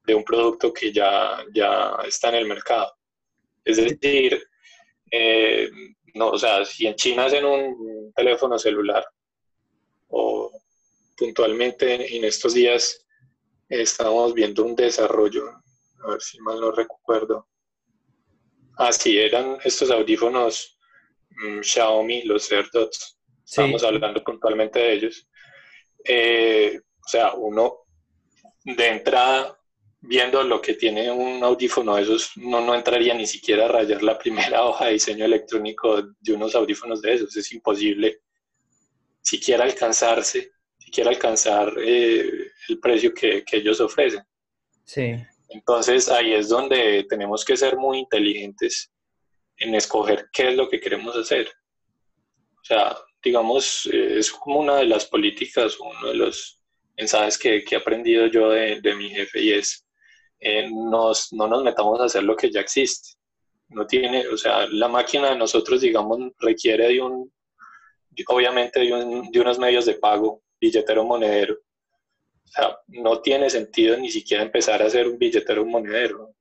de 0.06 0.14
un 0.14 0.24
producto 0.24 0.72
que 0.72 0.92
ya, 0.94 1.44
ya 1.52 1.98
está 2.08 2.30
en 2.30 2.36
el 2.36 2.46
mercado. 2.46 2.94
Es 3.66 3.78
decir, 3.78 4.40
eh, 5.10 5.68
no, 6.14 6.30
o 6.30 6.38
sea, 6.38 6.64
si 6.64 6.86
en 6.86 6.96
China 6.96 7.26
hacen 7.26 7.46
un 7.46 8.14
teléfono 8.16 8.60
celular 8.60 9.04
o 10.10 10.52
puntualmente 11.18 12.16
en 12.16 12.24
estos 12.24 12.54
días 12.54 13.04
estamos 13.68 14.36
viendo 14.36 14.64
un 14.64 14.76
desarrollo, 14.76 15.50
a 16.04 16.12
ver 16.12 16.22
si 16.22 16.40
mal 16.42 16.62
no 16.62 16.72
recuerdo. 16.72 17.48
Ah, 18.82 18.94
sí, 18.94 19.20
eran 19.20 19.58
estos 19.62 19.92
audífonos 19.92 20.80
mm, 21.32 21.60
Xiaomi, 21.60 22.24
los 22.24 22.50
AirDots. 22.50 23.20
Estamos 23.46 23.84
hablando 23.84 24.24
puntualmente 24.24 24.80
de 24.80 24.94
ellos. 24.94 25.28
Eh, 26.06 26.80
o 27.06 27.10
sea, 27.10 27.34
uno 27.34 27.80
de 28.64 28.88
entrada 28.88 29.60
viendo 30.00 30.42
lo 30.44 30.62
que 30.62 30.76
tiene 30.76 31.12
un 31.12 31.44
audífono 31.44 31.98
de 31.98 32.04
esos, 32.04 32.32
no, 32.38 32.62
no 32.62 32.74
entraría 32.74 33.14
ni 33.14 33.28
siquiera 33.28 33.66
a 33.66 33.68
rayar 33.68 34.02
la 34.02 34.18
primera 34.24 34.64
hoja 34.64 34.86
de 34.86 34.94
diseño 34.94 35.26
electrónico 35.26 36.02
de 36.18 36.32
unos 36.32 36.56
audífonos 36.56 37.02
de 37.02 37.16
esos. 37.16 37.36
Es 37.36 37.52
imposible 37.52 38.22
siquiera 39.22 39.66
alcanzarse, 39.66 40.54
siquiera 40.78 41.10
alcanzar 41.10 41.74
eh, 41.84 42.52
el 42.70 42.80
precio 42.80 43.14
que, 43.14 43.44
que, 43.44 43.58
ellos 43.58 43.82
ofrecen. 43.82 44.24
Sí. 44.86 45.16
Entonces 45.50 46.10
ahí 46.10 46.34
es 46.34 46.50
donde 46.50 47.06
tenemos 47.10 47.44
que 47.44 47.58
ser 47.58 47.76
muy 47.78 48.00
inteligentes 48.00 48.92
en 49.58 49.76
escoger 49.76 50.30
qué 50.32 50.50
es 50.50 50.56
lo 50.56 50.70
que 50.70 50.80
queremos 50.80 51.16
hacer. 51.16 51.50
O 52.62 52.64
sea, 52.64 52.96
digamos, 53.24 53.90
eh, 53.92 54.20
es 54.20 54.32
como 54.32 54.60
una 54.60 54.78
de 54.78 54.86
las 54.86 55.06
políticas, 55.06 55.78
uno 55.80 56.10
de 56.10 56.16
los 56.16 56.62
mensajes 56.98 57.38
que, 57.38 57.64
que 57.64 57.76
he 57.76 57.78
aprendido 57.78 58.28
yo 58.28 58.50
de, 58.52 58.80
de 58.82 58.96
mi 58.96 59.10
jefe 59.10 59.42
y 59.42 59.54
es, 59.54 59.86
eh, 60.40 60.70
no 60.70 61.14
nos 61.48 61.64
metamos 61.64 62.00
a 62.00 62.06
hacer 62.06 62.24
lo 62.24 62.36
que 62.36 62.52
ya 62.52 62.62
existe. 62.62 63.18
No 63.70 63.86
tiene, 63.86 64.28
o 64.28 64.38
sea, 64.38 64.68
la 64.68 64.88
máquina 64.88 65.30
de 65.30 65.38
nosotros, 65.38 65.82
digamos, 65.82 66.20
requiere 66.40 66.88
de 66.88 67.02
un, 67.02 67.32
obviamente 68.28 68.80
de, 68.80 68.94
un, 68.94 69.32
de 69.32 69.40
unos 69.40 69.60
medios 69.60 69.86
de 69.86 69.96
pago, 69.96 70.42
billetero 70.60 71.04
monedero. 71.04 71.58
O 72.50 72.52
sea, 72.52 72.78
no 72.88 73.22
tiene 73.22 73.50
sentido 73.50 73.96
ni 73.98 74.10
siquiera 74.10 74.44
empezar 74.44 74.82
a 74.82 74.88
hacer 74.88 75.08
un 75.08 75.20
billetero 75.20 75.66
monedero. 75.66 76.34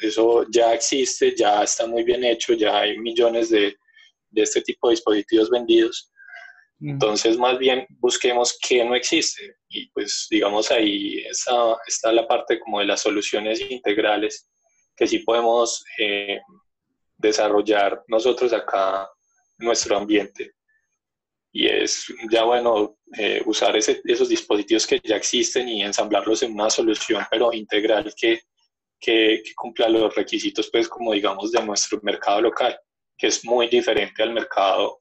Eso 0.00 0.46
ya 0.48 0.72
existe, 0.72 1.34
ya 1.36 1.64
está 1.64 1.86
muy 1.86 2.04
bien 2.04 2.24
hecho, 2.24 2.54
ya 2.54 2.78
hay 2.78 2.96
millones 2.98 3.50
de, 3.50 3.76
de 4.30 4.42
este 4.42 4.62
tipo 4.62 4.88
de 4.88 4.92
dispositivos 4.92 5.50
vendidos. 5.50 6.10
Entonces, 6.80 7.36
más 7.36 7.58
bien 7.58 7.86
busquemos 7.98 8.58
qué 8.66 8.82
no 8.84 8.94
existe. 8.94 9.56
Y 9.68 9.90
pues, 9.90 10.26
digamos, 10.30 10.70
ahí 10.70 11.18
está, 11.28 11.76
está 11.86 12.12
la 12.12 12.26
parte 12.26 12.58
como 12.58 12.78
de 12.78 12.86
las 12.86 13.02
soluciones 13.02 13.60
integrales 13.60 14.48
que 14.96 15.06
sí 15.06 15.18
podemos 15.18 15.84
eh, 15.98 16.40
desarrollar 17.18 18.02
nosotros 18.08 18.52
acá 18.52 19.08
en 19.58 19.66
nuestro 19.66 19.98
ambiente. 19.98 20.52
Y 21.52 21.66
es 21.66 22.06
ya 22.30 22.44
bueno 22.44 22.96
eh, 23.16 23.42
usar 23.44 23.76
esos 23.76 24.28
dispositivos 24.28 24.86
que 24.86 25.00
ya 25.02 25.16
existen 25.16 25.68
y 25.68 25.82
ensamblarlos 25.82 26.42
en 26.42 26.52
una 26.52 26.70
solución, 26.70 27.24
pero 27.30 27.52
integral 27.52 28.12
que, 28.16 28.40
que, 29.00 29.42
que 29.44 29.54
cumpla 29.54 29.88
los 29.88 30.14
requisitos, 30.14 30.70
pues, 30.70 30.88
como 30.88 31.12
digamos, 31.12 31.50
de 31.50 31.62
nuestro 31.64 31.98
mercado 32.02 32.40
local, 32.40 32.78
que 33.18 33.26
es 33.26 33.44
muy 33.44 33.68
diferente 33.68 34.22
al 34.22 34.32
mercado 34.32 35.00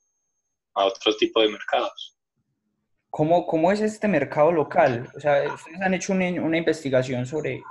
a 0.74 0.86
otros 0.86 1.18
tipos 1.18 1.44
de 1.44 1.50
mercados. 1.50 2.18
¿Cómo, 3.10 3.46
¿Cómo, 3.48 3.72
es 3.72 3.82
este 3.82 4.08
mercado 4.08 4.52
local? 4.52 5.10
O 5.16 5.20
sea, 5.20 5.52
ustedes 5.54 5.82
han 5.82 5.94
hecho 5.94 6.14
una, 6.14 6.30
una 6.42 6.58
investigación 6.58 7.26
sobre, 7.26 7.56
el 7.56 7.64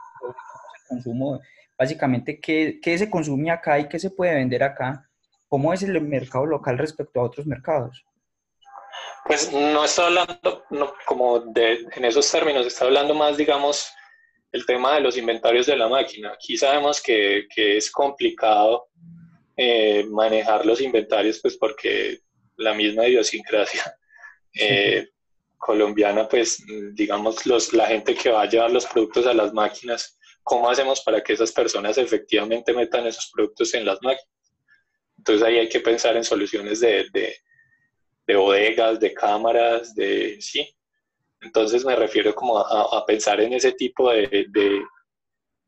consumo, 0.88 1.40
básicamente 1.76 2.40
qué, 2.40 2.80
qué, 2.82 2.98
se 2.98 3.08
consume 3.08 3.50
acá 3.50 3.78
y 3.78 3.88
qué 3.88 3.98
se 3.98 4.10
puede 4.10 4.34
vender 4.34 4.64
acá. 4.64 5.08
¿Cómo 5.46 5.72
es 5.72 5.82
el 5.82 6.00
mercado 6.00 6.44
local 6.44 6.76
respecto 6.76 7.20
a 7.20 7.24
otros 7.24 7.46
mercados? 7.46 8.04
Pues 9.28 9.52
no 9.52 9.84
está 9.84 10.06
hablando 10.06 10.64
como 11.04 11.40
de, 11.40 11.86
en 11.94 12.04
esos 12.06 12.30
términos, 12.32 12.66
está 12.66 12.86
hablando 12.86 13.14
más, 13.14 13.36
digamos, 13.36 13.86
el 14.52 14.64
tema 14.64 14.94
de 14.94 15.02
los 15.02 15.18
inventarios 15.18 15.66
de 15.66 15.76
la 15.76 15.86
máquina. 15.86 16.32
Aquí 16.32 16.56
sabemos 16.56 17.02
que, 17.02 17.46
que 17.54 17.76
es 17.76 17.90
complicado 17.90 18.88
eh, 19.54 20.06
manejar 20.10 20.64
los 20.64 20.80
inventarios, 20.80 21.40
pues 21.42 21.58
porque 21.58 22.20
la 22.56 22.72
misma 22.72 23.06
idiosincrasia 23.06 23.94
eh, 24.54 25.08
colombiana, 25.58 26.26
pues 26.26 26.64
digamos, 26.94 27.44
los, 27.44 27.74
la 27.74 27.86
gente 27.86 28.14
que 28.14 28.30
va 28.30 28.42
a 28.42 28.48
llevar 28.48 28.70
los 28.70 28.86
productos 28.86 29.26
a 29.26 29.34
las 29.34 29.52
máquinas, 29.52 30.18
¿cómo 30.42 30.70
hacemos 30.70 31.02
para 31.02 31.22
que 31.22 31.34
esas 31.34 31.52
personas 31.52 31.98
efectivamente 31.98 32.72
metan 32.72 33.06
esos 33.06 33.30
productos 33.30 33.74
en 33.74 33.84
las 33.84 33.98
máquinas? 34.00 34.40
Entonces 35.18 35.46
ahí 35.46 35.58
hay 35.58 35.68
que 35.68 35.80
pensar 35.80 36.16
en 36.16 36.24
soluciones 36.24 36.80
de, 36.80 37.04
bodegas, 38.36 39.00
de 39.00 39.14
cámaras, 39.14 39.94
de, 39.94 40.40
sí. 40.40 40.68
Entonces 41.40 41.84
me 41.84 41.94
refiero 41.94 42.34
como 42.34 42.58
a, 42.58 43.06
pensar 43.06 43.40
en 43.40 43.52
ese 43.52 43.72
tipo 43.72 44.10
de, 44.10 44.46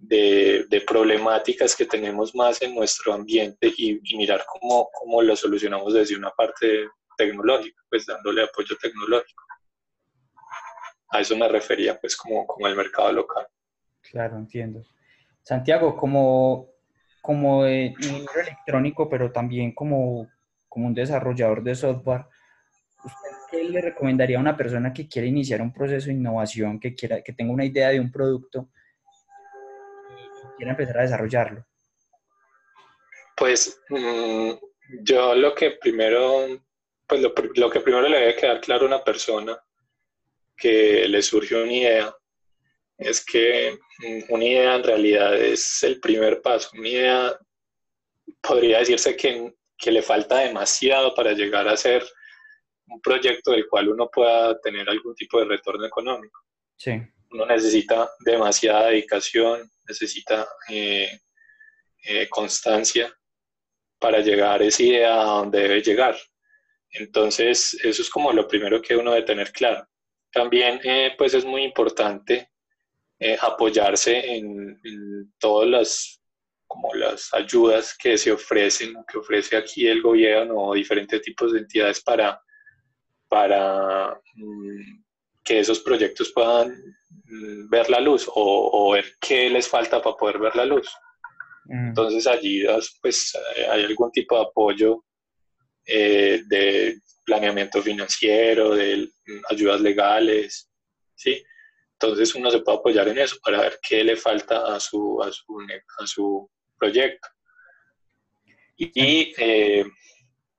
de, 0.00 0.80
problemáticas 0.86 1.76
que 1.76 1.86
tenemos 1.86 2.34
más 2.34 2.60
en 2.62 2.74
nuestro 2.74 3.12
ambiente 3.12 3.72
y, 3.76 4.00
mirar 4.16 4.44
cómo, 4.46 4.88
cómo 4.92 5.22
lo 5.22 5.36
solucionamos 5.36 5.94
desde 5.94 6.16
una 6.16 6.30
parte 6.30 6.88
tecnológica, 7.16 7.82
pues 7.88 8.06
dándole 8.06 8.42
apoyo 8.42 8.76
tecnológico. 8.80 9.44
A 11.10 11.20
eso 11.20 11.36
me 11.36 11.48
refería, 11.48 11.98
pues, 12.00 12.16
como, 12.16 12.46
el 12.66 12.76
mercado 12.76 13.12
local. 13.12 13.46
Claro, 14.00 14.36
entiendo. 14.36 14.82
Santiago, 15.42 15.96
como, 15.96 16.68
como 17.20 17.66
electrónico, 17.66 19.08
pero 19.08 19.32
también 19.32 19.74
como, 19.74 20.28
como 20.68 20.86
un 20.86 20.94
desarrollador 20.94 21.62
de 21.62 21.74
software, 21.74 22.26
¿usted 23.04 23.30
qué 23.50 23.64
le 23.64 23.80
recomendaría 23.80 24.38
a 24.38 24.40
una 24.40 24.56
persona 24.56 24.92
que 24.92 25.08
quiere 25.08 25.28
iniciar 25.28 25.60
un 25.60 25.72
proceso 25.72 26.06
de 26.06 26.14
innovación, 26.14 26.78
que, 26.78 26.94
quiera, 26.94 27.22
que 27.22 27.32
tenga 27.32 27.52
una 27.52 27.64
idea 27.64 27.88
de 27.90 28.00
un 28.00 28.10
producto 28.10 28.70
y 30.10 30.56
quiera 30.56 30.72
empezar 30.72 30.98
a 30.98 31.02
desarrollarlo? 31.02 31.66
Pues 33.36 33.80
mm, 33.88 34.50
yo 35.02 35.34
lo 35.34 35.54
que 35.54 35.72
primero, 35.72 36.46
pues 37.06 37.22
lo, 37.22 37.70
que 37.70 37.80
primero 37.80 38.08
le 38.08 38.18
debe 38.18 38.36
quedar 38.36 38.60
claro 38.60 38.84
a 38.84 38.88
una 38.88 39.04
persona 39.04 39.58
que 40.56 41.08
le 41.08 41.22
surge 41.22 41.54
una 41.54 41.72
idea 41.72 42.14
es 42.98 43.24
que 43.24 43.78
mm, 43.98 44.32
una 44.32 44.44
idea 44.44 44.76
en 44.76 44.84
realidad 44.84 45.34
es 45.36 45.82
el 45.82 46.00
primer 46.00 46.42
paso. 46.42 46.70
Una 46.74 46.88
idea 46.88 47.38
podría 48.42 48.80
decirse 48.80 49.16
que, 49.16 49.54
que 49.78 49.90
le 49.90 50.02
falta 50.02 50.40
demasiado 50.40 51.14
para 51.14 51.32
llegar 51.32 51.66
a 51.66 51.76
ser 51.76 52.04
un 52.90 53.00
proyecto 53.00 53.52
del 53.52 53.66
cual 53.68 53.88
uno 53.88 54.08
pueda 54.10 54.60
tener 54.60 54.88
algún 54.88 55.14
tipo 55.14 55.38
de 55.38 55.46
retorno 55.46 55.86
económico. 55.86 56.40
Sí. 56.76 56.92
Uno 57.30 57.46
necesita 57.46 58.10
demasiada 58.24 58.88
dedicación, 58.88 59.70
necesita 59.86 60.48
eh, 60.68 61.20
eh, 62.02 62.28
constancia 62.28 63.14
para 63.98 64.20
llegar 64.20 64.60
a 64.60 64.64
esa 64.64 64.82
idea 64.82 65.20
a 65.20 65.24
donde 65.24 65.60
debe 65.60 65.82
llegar. 65.82 66.16
Entonces, 66.92 67.74
eso 67.84 68.02
es 68.02 68.10
como 68.10 68.32
lo 68.32 68.48
primero 68.48 68.82
que 68.82 68.96
uno 68.96 69.12
debe 69.12 69.26
tener 69.26 69.52
claro. 69.52 69.86
También, 70.32 70.80
eh, 70.82 71.14
pues 71.16 71.34
es 71.34 71.44
muy 71.44 71.62
importante 71.62 72.48
apoyarse 73.42 74.16
en, 74.34 74.80
en, 74.82 75.34
todas 75.38 75.68
las, 75.68 76.22
como 76.66 76.94
las 76.94 77.28
ayudas 77.34 77.94
que 77.94 78.16
se 78.16 78.32
ofrecen, 78.32 78.94
que 79.06 79.18
ofrece 79.18 79.58
aquí 79.58 79.86
el 79.86 80.00
gobierno 80.00 80.54
o 80.56 80.74
diferentes 80.74 81.20
tipos 81.20 81.52
de 81.52 81.58
entidades 81.58 82.00
para 82.00 82.40
para 83.30 84.20
mm, 84.34 85.02
que 85.42 85.60
esos 85.60 85.80
proyectos 85.80 86.32
puedan 86.32 86.70
mm, 87.24 87.70
ver 87.70 87.88
la 87.88 88.00
luz 88.00 88.28
o, 88.34 88.92
ver 88.92 89.06
qué 89.20 89.48
les 89.48 89.66
falta 89.66 90.02
para 90.02 90.16
poder 90.16 90.38
ver 90.38 90.56
la 90.56 90.66
luz. 90.66 90.88
Mm. 91.64 91.88
Entonces 91.88 92.26
allí 92.26 92.64
pues 93.00 93.32
hay 93.70 93.84
algún 93.84 94.10
tipo 94.10 94.36
de 94.36 94.42
apoyo 94.42 95.04
eh, 95.86 96.42
de 96.46 96.98
planeamiento 97.24 97.80
financiero, 97.80 98.74
de 98.74 99.08
ayudas 99.48 99.80
legales, 99.80 100.68
¿sí? 101.14 101.42
Entonces 101.92 102.34
uno 102.34 102.50
se 102.50 102.60
puede 102.60 102.78
apoyar 102.78 103.08
en 103.08 103.18
eso 103.18 103.36
para 103.42 103.60
ver 103.60 103.78
qué 103.86 104.02
le 104.02 104.16
falta 104.16 104.74
a 104.74 104.80
su, 104.80 105.22
a 105.22 105.30
su, 105.30 105.44
a 105.98 106.06
su 106.06 106.50
proyecto. 106.78 107.28
Y 108.76 109.34
eh, 109.36 109.84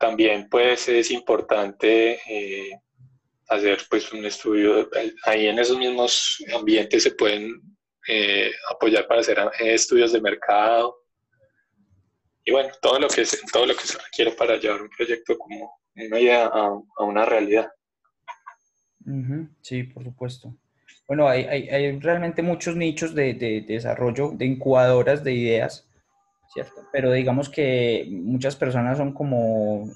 también 0.02 0.49
pues 0.49 0.89
es 0.89 1.12
importante 1.12 2.20
eh, 2.28 2.72
hacer 3.47 3.78
pues 3.89 4.12
un 4.12 4.26
estudio, 4.26 4.89
ahí 5.26 5.47
en 5.47 5.60
esos 5.60 5.78
mismos 5.78 6.43
ambientes 6.56 7.04
se 7.04 7.12
pueden 7.12 7.62
eh, 8.08 8.52
apoyar 8.72 9.08
para 9.08 9.22
hacer 9.22 9.38
eh, 9.38 9.76
estudios 9.76 10.12
de 10.12 10.20
mercado 10.20 10.97
y 12.43 12.52
bueno, 12.52 12.70
todo 12.82 12.99
lo 12.99 13.08
que, 13.08 13.24
todo 13.54 13.68
lo 13.68 13.76
que 13.76 13.84
se 13.84 13.99
requiere 13.99 14.32
para 14.32 14.58
llevar 14.58 14.82
un 14.82 14.89
proyecto 14.89 15.38
como 15.38 15.80
una 15.95 16.20
idea 16.20 16.47
a, 16.47 17.04
una 17.04 17.24
realidad. 17.24 17.70
Sí, 19.62 19.84
por 19.84 20.04
supuesto. 20.04 20.56
Bueno, 21.08 21.28
hay, 21.28 21.43
hay, 21.45 21.99
realmente 21.99 22.41
muchos 22.41 22.76
nichos 22.76 23.14
de, 23.14 23.36
de, 23.36 23.62
desarrollo, 23.62 24.32
de 24.34 24.45
incubadoras 24.45 25.24
de 25.24 25.34
ideas 25.34 25.88
¿cierto? 26.54 26.88
Pero 26.91 27.12
digamos 27.12 27.49
que 27.49 28.08
muchas 28.12 28.56
personas 28.56 28.97
son 28.97 29.14
como 29.14 29.84
un 29.84 29.95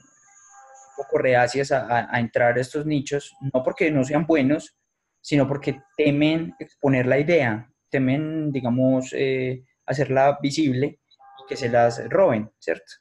poco 0.96 1.18
reacias 1.18 1.72
a, 1.72 2.08
entrar 2.20 2.58
a 2.58 2.62
estos 2.62 2.86
nichos, 2.86 3.36
no 3.54 3.64
porque 3.64 3.92
no 3.92 4.04
sean 4.04 4.26
buenos, 4.26 4.78
sino 5.22 5.48
porque 5.48 5.82
temen 5.98 6.54
exponer 6.60 7.08
la 7.08 7.20
idea, 7.20 7.70
temen, 7.90 8.52
digamos, 8.52 9.12
eh, 9.14 9.64
hacerla 9.86 10.40
visible 10.42 11.00
y 11.40 11.48
que 11.50 11.58
se 11.58 11.68
las 11.68 12.08
roben, 12.10 12.50
¿cierto? 12.60 12.94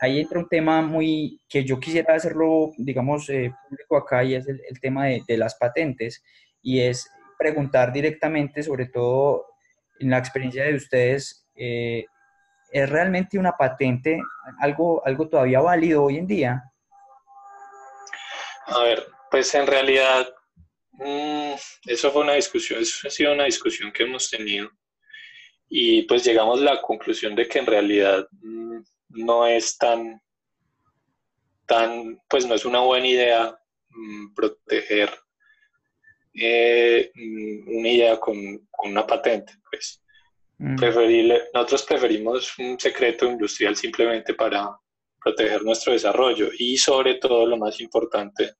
Ahí 0.00 0.20
entra 0.20 0.38
un 0.38 0.48
tema 0.48 0.80
muy 0.80 1.40
que 1.48 1.64
yo 1.64 1.80
quisiera 1.80 2.14
hacerlo, 2.14 2.70
digamos, 2.76 3.28
eh, 3.30 3.52
público 3.68 3.96
acá 3.96 4.22
y 4.22 4.36
es 4.36 4.46
el, 4.46 4.80
tema 4.80 5.06
de, 5.06 5.36
las 5.36 5.56
patentes 5.56 6.22
y 6.62 6.80
es 6.80 7.10
preguntar 7.36 7.92
directamente, 7.92 8.62
sobre 8.62 8.86
todo 8.86 9.46
en 9.98 10.10
la 10.10 10.18
experiencia 10.18 10.64
de 10.64 10.74
ustedes, 10.76 11.48
eh, 11.56 12.04
¿es 12.70 12.88
realmente 12.88 13.38
una 13.38 13.56
patente 13.56 14.20
algo, 14.60 15.04
algo 15.06 15.28
todavía 15.28 15.60
válido 15.60 16.04
hoy 16.04 16.18
en 16.18 16.26
día? 16.26 16.62
A 18.66 18.82
ver, 18.82 19.06
pues 19.30 19.54
en 19.54 19.66
realidad 19.66 20.28
mm, 20.92 21.52
eso 21.86 22.10
fue 22.10 22.22
una 22.22 22.34
discusión, 22.34 22.80
eso 22.80 23.08
ha 23.08 23.10
sido 23.10 23.32
una 23.32 23.44
discusión 23.44 23.92
que 23.92 24.02
hemos 24.04 24.30
tenido 24.30 24.70
y 25.68 26.02
pues 26.02 26.24
llegamos 26.24 26.60
a 26.60 26.64
la 26.64 26.82
conclusión 26.82 27.34
de 27.34 27.46
que 27.46 27.58
en 27.58 27.66
realidad 27.66 28.26
mm, 28.32 28.78
no 29.10 29.46
es 29.46 29.76
tan, 29.76 30.20
tan, 31.66 32.20
pues 32.28 32.46
no 32.46 32.54
es 32.54 32.64
una 32.64 32.80
buena 32.80 33.06
idea 33.06 33.58
mm, 33.90 34.34
proteger 34.34 35.10
eh, 36.34 37.10
una 37.66 37.88
idea 37.88 38.20
con, 38.20 38.68
con, 38.70 38.92
una 38.92 39.06
patente, 39.06 39.54
pues. 39.70 40.02
Mm. 40.58 40.76
nosotros 41.54 41.84
preferimos 41.84 42.58
un 42.58 42.78
secreto 42.80 43.26
industrial 43.26 43.76
simplemente 43.76 44.34
para 44.34 44.76
proteger 45.22 45.62
nuestro 45.62 45.92
desarrollo 45.92 46.48
y 46.58 46.76
sobre 46.76 47.14
todo 47.14 47.46
lo 47.46 47.56
más 47.56 47.80
importante 47.80 48.54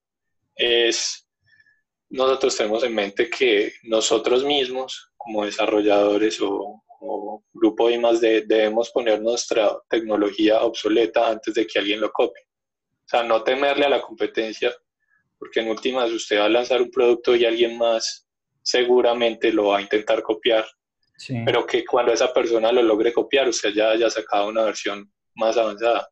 es 0.55 1.29
nosotros 2.11 2.57
tenemos 2.57 2.85
en 2.85 2.95
mente 2.95 3.29
que 3.29 3.73
nosotros 3.83 4.45
mismos 4.45 5.13
como 5.17 5.45
desarrolladores 5.45 6.41
o, 6.41 6.83
grupo 7.53 7.89
de 7.89 7.99
más 7.99 8.21
debemos 8.21 8.91
poner 8.91 9.21
nuestra 9.21 9.77
tecnología 9.89 10.63
obsoleta 10.63 11.29
antes 11.29 11.55
de 11.55 11.67
que 11.67 11.79
alguien 11.79 12.01
lo 12.01 12.11
copie. 12.11 12.43
O 12.43 13.09
sea, 13.09 13.23
no 13.23 13.43
temerle 13.43 13.87
a 13.87 13.89
la 13.89 14.01
competencia, 14.01 14.73
porque 15.39 15.61
en 15.61 15.69
últimas 15.69 16.11
usted 16.11 16.39
va 16.39 16.47
a 16.47 16.49
lanzar 16.49 16.83
un 16.83 16.91
producto 16.91 17.37
y 17.37 17.45
alguien 17.45 17.79
más 17.79 18.29
seguramente 18.63 19.53
lo 19.53 19.69
va 19.69 19.79
a 19.79 19.83
intentar 19.83 20.23
copiar 20.23 20.67
pero 21.45 21.66
que 21.66 21.85
cuando 21.85 22.12
esa 22.12 22.33
persona 22.33 22.71
lo 22.73 22.83
logre 22.83 23.12
copiar, 23.12 23.49
usted 23.49 23.71
ya 23.71 23.91
haya 23.91 24.09
sacado 24.09 24.49
una 24.49 24.64
versión 24.64 25.11
más 25.35 25.57
avanzada. 25.57 26.09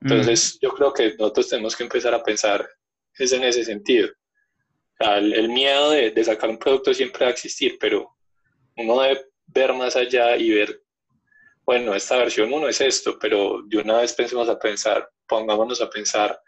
Entonces, 0.00 0.58
yo 0.60 0.70
creo 0.70 0.92
que 0.92 1.14
nosotros 1.18 1.48
tenemos 1.48 1.76
que 1.76 1.84
empezar 1.84 2.12
a 2.14 2.22
pensar 2.22 2.68
es 3.18 3.32
en 3.32 3.44
ese 3.44 3.64
sentido. 3.64 4.08
el, 4.98 5.48
miedo 5.48 5.90
de, 5.90 6.10
de, 6.10 6.24
sacar 6.24 6.50
un 6.50 6.58
producto 6.58 6.94
siempre 6.94 7.24
va 7.24 7.30
a 7.30 7.32
existir, 7.32 7.76
pero 7.78 8.16
uno 8.76 9.02
debe 9.02 9.26
ver 9.46 9.72
más 9.74 9.96
allá 9.96 10.36
y 10.36 10.50
ver, 10.50 10.82
bueno, 11.64 11.94
esta 11.94 12.16
versión 12.16 12.52
1 12.52 12.68
es 12.68 12.80
esto, 12.80 13.18
pero 13.20 13.62
de 13.66 13.78
una 13.78 13.98
vez 13.98 14.12
pensemos 14.12 14.48
a 14.48 14.58
pensar, 14.58 15.08
pongámonos 15.26 15.80
a 15.80 15.90
pensar 15.90 16.40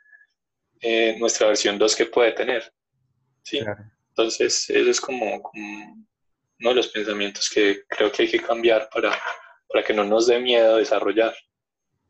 eh, 0.81 1.17
nuestra 1.19 1.49
versión 1.49 1.79
2 1.79 1.97
que 1.97 2.07
puede 2.07 2.33
tener. 2.33 2.73
¿sí? 3.43 3.61
Entonces, 4.11 4.71
eso 4.71 4.91
es 4.91 5.01
como, 5.01 5.43
como 5.43 6.07
uno 6.61 6.71
de 6.71 6.77
los 6.77 6.89
pensamientos 6.89 7.51
que 7.53 7.83
creo 7.89 8.11
que 8.11 8.23
hay 8.23 8.31
que 8.31 8.41
cambiar 8.41 8.89
para, 8.93 9.11
para 9.69 9.85
que 9.85 9.93
no 9.93 10.05
nos 10.05 10.27
dé 10.27 10.41
miedo 10.41 10.77
desarrollar. 10.77 11.35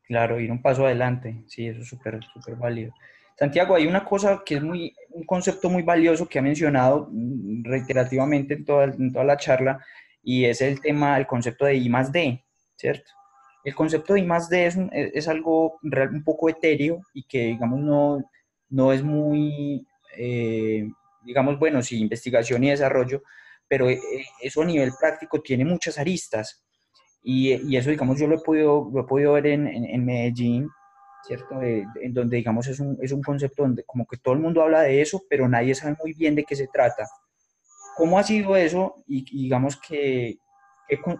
Claro, 0.06 0.38
ir 0.38 0.50
un 0.50 0.60
paso 0.60 0.84
adelante, 0.84 1.44
sí, 1.46 1.66
eso 1.66 1.80
es 1.80 1.88
súper, 1.88 2.20
súper 2.32 2.56
válido. 2.56 2.92
Santiago, 3.36 3.74
hay 3.74 3.86
una 3.86 4.04
cosa 4.04 4.42
que 4.44 4.56
es 4.56 4.62
muy, 4.62 4.94
un 5.10 5.24
concepto 5.24 5.68
muy 5.68 5.82
valioso 5.82 6.28
que 6.28 6.38
ha 6.38 6.42
mencionado 6.42 7.08
mm, 7.10 7.64
reiterativamente 7.64 8.54
en 8.54 8.64
toda, 8.64 8.84
en 8.84 9.12
toda 9.12 9.24
la 9.24 9.36
charla 9.36 9.84
y 10.22 10.44
es 10.44 10.60
el 10.60 10.80
tema, 10.80 11.18
el 11.18 11.26
concepto 11.26 11.64
de 11.64 11.74
I 11.74 11.88
más 11.88 12.12
D, 12.12 12.44
¿cierto? 12.76 13.10
El 13.64 13.74
concepto 13.74 14.14
de 14.14 14.20
I 14.20 14.24
más 14.24 14.48
D 14.48 14.66
es, 14.66 14.78
es 14.92 15.26
algo 15.26 15.78
un 15.82 16.22
poco 16.24 16.48
etéreo 16.48 17.00
y 17.12 17.24
que, 17.24 17.46
digamos, 17.46 17.80
no, 17.80 18.30
no 18.68 18.92
es 18.92 19.02
muy, 19.02 19.86
eh, 20.16 20.86
digamos, 21.22 21.58
bueno, 21.58 21.82
sí, 21.82 21.98
investigación 22.00 22.62
y 22.64 22.70
desarrollo, 22.70 23.22
pero 23.74 23.90
eh, 23.90 24.00
eso 24.40 24.62
a 24.62 24.64
nivel 24.64 24.92
práctico 25.00 25.42
tiene 25.42 25.64
muchas 25.64 25.98
aristas. 25.98 26.64
Y, 27.24 27.54
y, 27.68 27.76
eso, 27.76 27.90
digamos, 27.90 28.20
yo 28.20 28.28
lo 28.28 28.36
he 28.36 28.40
podido, 28.40 28.88
lo 28.94 29.00
he 29.00 29.04
podido 29.04 29.32
ver 29.32 29.48
en, 29.48 29.66
en, 29.66 30.04
Medellín, 30.04 30.68
¿cierto? 31.26 31.60
en 31.60 32.14
donde, 32.14 32.36
digamos, 32.36 32.68
es 32.68 32.78
un, 32.78 32.96
es 33.02 33.10
un 33.10 33.20
concepto 33.20 33.64
donde 33.64 33.82
como 33.82 34.06
que 34.06 34.18
todo 34.18 34.34
el 34.34 34.38
mundo 34.38 34.62
habla 34.62 34.82
de 34.82 35.02
eso, 35.02 35.24
pero 35.28 35.48
nadie 35.48 35.74
sabe 35.74 35.96
muy 36.00 36.12
bien 36.12 36.36
de 36.36 36.44
qué 36.44 36.54
se 36.54 36.68
trata. 36.68 37.04
¿Cómo 37.96 38.16
ha 38.16 38.22
sido 38.22 38.54
eso? 38.56 38.94
Y, 39.08 39.24
digamos 39.42 39.76
que, 39.80 40.36
¿cómo, 41.02 41.18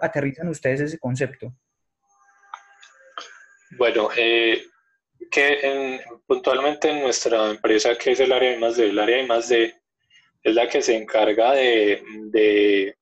aterrizan 0.00 0.46
ustedes 0.50 0.82
ese 0.82 1.00
concepto? 1.00 1.52
Bueno, 3.76 4.08
eh, 4.16 4.62
que 5.32 5.98
puntualmente 6.28 6.90
en 6.90 7.00
nuestra 7.02 7.50
empresa, 7.50 7.98
que 7.98 8.12
es 8.12 8.20
el 8.20 8.30
área 8.30 8.52
de 8.52 8.58
más 8.58 8.76
de, 8.76 8.88
el 8.88 8.98
área 9.00 9.16
de 9.16 9.26
más 9.26 9.48
de, 9.48 9.81
es 10.42 10.54
la 10.54 10.68
que 10.68 10.82
se 10.82 10.96
encarga 10.96 11.52
de, 11.52 12.02
de 12.30 12.96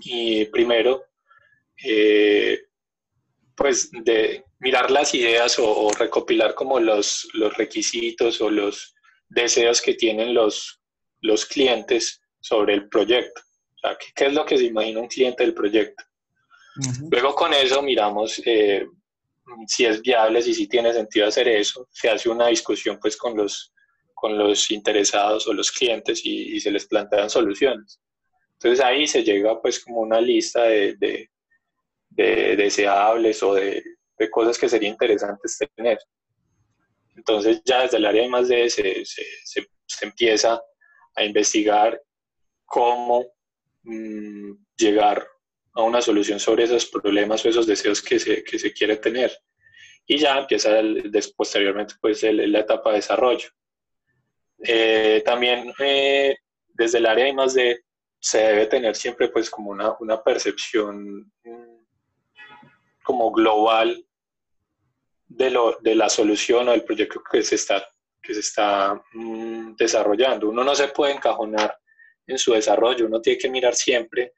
y 0.00 0.44
primero, 0.46 1.04
eh, 1.84 2.60
pues 3.56 3.90
de 3.90 4.44
mirar 4.60 4.90
las 4.90 5.14
ideas 5.14 5.58
o, 5.58 5.90
recopilar 5.98 6.54
como 6.54 6.78
los, 6.78 7.28
los, 7.34 7.56
requisitos 7.56 8.40
o 8.40 8.50
los 8.50 8.94
deseos 9.28 9.80
que 9.80 9.94
tienen 9.94 10.34
los, 10.34 10.80
los 11.20 11.44
clientes 11.46 12.20
sobre 12.40 12.74
el 12.74 12.88
proyecto. 12.88 13.42
O 13.76 13.78
sea, 13.80 13.98
¿qué, 14.14 14.26
es 14.26 14.34
lo 14.34 14.44
que 14.44 14.58
se 14.58 14.64
imagina 14.64 15.00
un 15.00 15.08
cliente 15.08 15.42
del 15.42 15.54
proyecto? 15.54 16.04
Luego 17.10 17.34
con 17.34 17.52
eso 17.52 17.82
miramos 17.82 18.40
eh, 18.46 18.86
si 19.66 19.84
es 19.84 20.00
viable, 20.00 20.40
si 20.40 20.54
sí 20.54 20.66
tiene 20.66 20.92
sentido 20.92 21.26
hacer 21.26 21.48
eso. 21.48 21.88
Se 21.90 22.08
hace 22.08 22.28
una 22.28 22.46
discusión 22.46 22.98
pues 23.00 23.16
con 23.16 23.36
los, 23.36 23.72
con 24.20 24.36
los 24.36 24.70
interesados 24.70 25.48
o 25.48 25.54
los 25.54 25.72
clientes 25.72 26.20
y, 26.24 26.60
se 26.60 26.70
les 26.70 26.86
plantean 26.86 27.30
soluciones. 27.30 27.98
Entonces 28.52 28.84
ahí 28.84 29.06
se 29.06 29.22
llega 29.22 29.60
pues 29.62 29.82
como 29.82 30.00
una 30.00 30.20
lista 30.20 30.64
de, 30.64 30.94
de, 32.10 32.56
deseables 32.56 33.42
o 33.42 33.54
de, 33.54 33.82
cosas 34.30 34.58
que 34.58 34.68
sería 34.68 34.90
interesantes 34.90 35.58
tener. 35.74 35.98
Entonces 37.16 37.62
ya 37.64 37.82
desde 37.82 37.96
el 37.96 38.04
área 38.04 38.22
de 38.24 38.28
más 38.28 38.48
de 38.48 38.68
se, 38.68 39.04
se, 39.06 39.66
empieza 40.02 40.60
a 41.14 41.24
investigar 41.24 41.98
cómo 42.66 43.24
mm, 43.82 44.52
llegar 44.76 45.26
a 45.72 45.82
una 45.82 46.02
solución 46.02 46.38
sobre 46.38 46.64
esos 46.64 46.84
problemas 46.84 47.42
o 47.44 47.48
esos 47.48 47.66
deseos 47.66 48.02
que 48.02 48.18
se, 48.18 48.44
que 48.44 48.58
se 48.58 48.72
quiere 48.74 48.98
tener. 48.98 49.32
Y 50.06 50.18
ya 50.18 50.38
empieza 50.38 50.78
el, 50.78 51.10
posteriormente 51.34 51.94
pues 52.02 52.22
la 52.22 52.58
etapa 52.58 52.90
de 52.90 52.96
desarrollo. 52.96 53.48
Eh, 54.62 55.22
también 55.24 55.72
eh, 55.78 56.36
desde 56.68 56.98
el 56.98 57.06
área 57.06 57.24
de 57.24 57.32
más 57.32 57.54
de 57.54 57.84
se 58.18 58.38
debe 58.38 58.66
tener 58.66 58.94
siempre 58.94 59.28
pues 59.28 59.48
como 59.48 59.70
una, 59.70 59.96
una 59.98 60.22
percepción 60.22 61.32
mm, 61.42 61.80
como 63.02 63.32
global 63.32 64.04
de, 65.26 65.50
lo, 65.50 65.78
de 65.80 65.94
la 65.94 66.10
solución 66.10 66.68
o 66.68 66.72
del 66.72 66.84
proyecto 66.84 67.22
que 67.30 67.42
se 67.42 67.54
está, 67.54 67.82
que 68.22 68.34
se 68.34 68.40
está 68.40 69.00
mm, 69.12 69.74
desarrollando. 69.76 70.50
Uno 70.50 70.62
no 70.62 70.74
se 70.74 70.88
puede 70.88 71.14
encajonar 71.14 71.76
en 72.26 72.38
su 72.38 72.52
desarrollo, 72.52 73.06
uno 73.06 73.20
tiene 73.20 73.38
que 73.38 73.50
mirar 73.50 73.74
siempre 73.74 74.34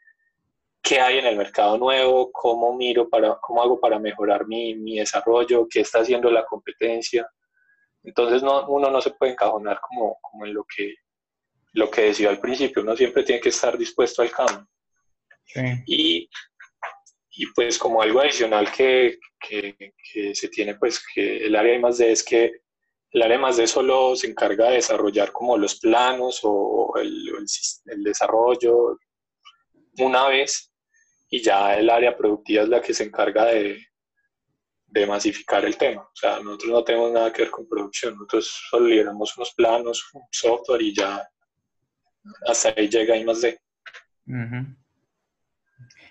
qué 0.81 1.01
hay 1.01 1.19
en 1.19 1.27
el 1.27 1.37
mercado 1.37 1.77
nuevo, 1.79 2.31
cómo 2.33 2.75
miro 2.77 3.09
para, 3.09 3.39
cómo 3.41 3.63
hago 3.63 3.81
para 3.81 3.99
mejorar 3.99 4.47
mi, 4.47 4.75
mi 4.75 4.99
desarrollo, 4.99 5.67
qué 5.69 5.81
está 5.81 6.01
haciendo 6.01 6.31
la 6.31 6.45
competencia. 6.45 7.29
Entonces 8.05 8.43
no, 8.43 8.69
uno 8.69 8.91
no 8.91 9.01
se 9.01 9.11
puede 9.11 9.33
encajonar 9.33 9.81
como, 9.81 10.19
como 10.21 10.47
en 10.47 10.55
lo 10.55 10.65
que, 10.65 10.95
lo 11.73 11.91
que 11.91 12.03
decía 12.03 12.31
al 12.31 12.41
principio, 12.41 12.83
uno 12.83 12.97
siempre 12.97 13.23
tiene 13.23 13.41
que 13.41 13.51
estar 13.51 13.79
dispuesto 13.79 14.23
al 14.23 14.31
cambio. 14.31 14.67
Y, 15.87 16.29
y, 17.31 17.47
pues 17.55 17.79
como 17.79 18.01
algo 18.01 18.21
adicional 18.21 18.71
que, 18.73 19.19
que, 19.39 19.77
que, 20.13 20.35
se 20.35 20.49
tiene, 20.49 20.77
pues 20.77 21.03
que 21.15 21.47
el 21.47 21.55
área 21.57 21.73
de 21.73 21.79
más 21.79 21.99
de 21.99 22.13
es 22.13 22.25
que 22.25 22.53
el 23.11 23.23
área 23.23 23.39
más 23.39 23.59
de 23.59 23.67
solo 23.67 24.17
se 24.17 24.29
encarga 24.29 24.69
de 24.69 24.77
desarrollar 24.77 25.31
como 25.31 25.59
los 25.59 25.79
planos 25.79 26.41
o 26.43 26.95
el, 26.97 27.29
el, 27.29 27.47
el 27.87 28.03
desarrollo 28.03 28.99
una 29.99 30.29
vez 30.29 30.73
y 31.29 31.43
ya 31.43 31.77
el 31.77 31.91
área 31.91 32.17
productiva 32.17 32.63
es 32.63 32.69
la 32.71 32.81
que 32.81 32.95
se 32.95 33.05
encarga 33.05 33.45
de, 33.47 33.79
de 34.93 35.07
masificar 35.07 35.65
el 35.65 35.77
tema. 35.77 36.03
O 36.03 36.15
sea, 36.15 36.39
nosotros 36.41 36.71
no 36.71 36.85
tenemos 36.85 37.13
nada 37.13 37.33
que 37.33 37.43
ver 37.43 37.51
con 37.51 37.67
producción, 37.67 38.15
nosotros 38.15 38.53
solo 38.71 38.87
lideramos 38.87 39.37
unos 39.37 39.53
planos, 39.55 40.11
un 40.13 40.23
software 40.31 40.83
y 40.83 40.95
ya 40.95 41.27
hasta 42.47 42.75
ahí 42.77 42.89
llega 42.89 43.17
I 43.17 43.25
más 43.25 43.41
D. 43.41 43.59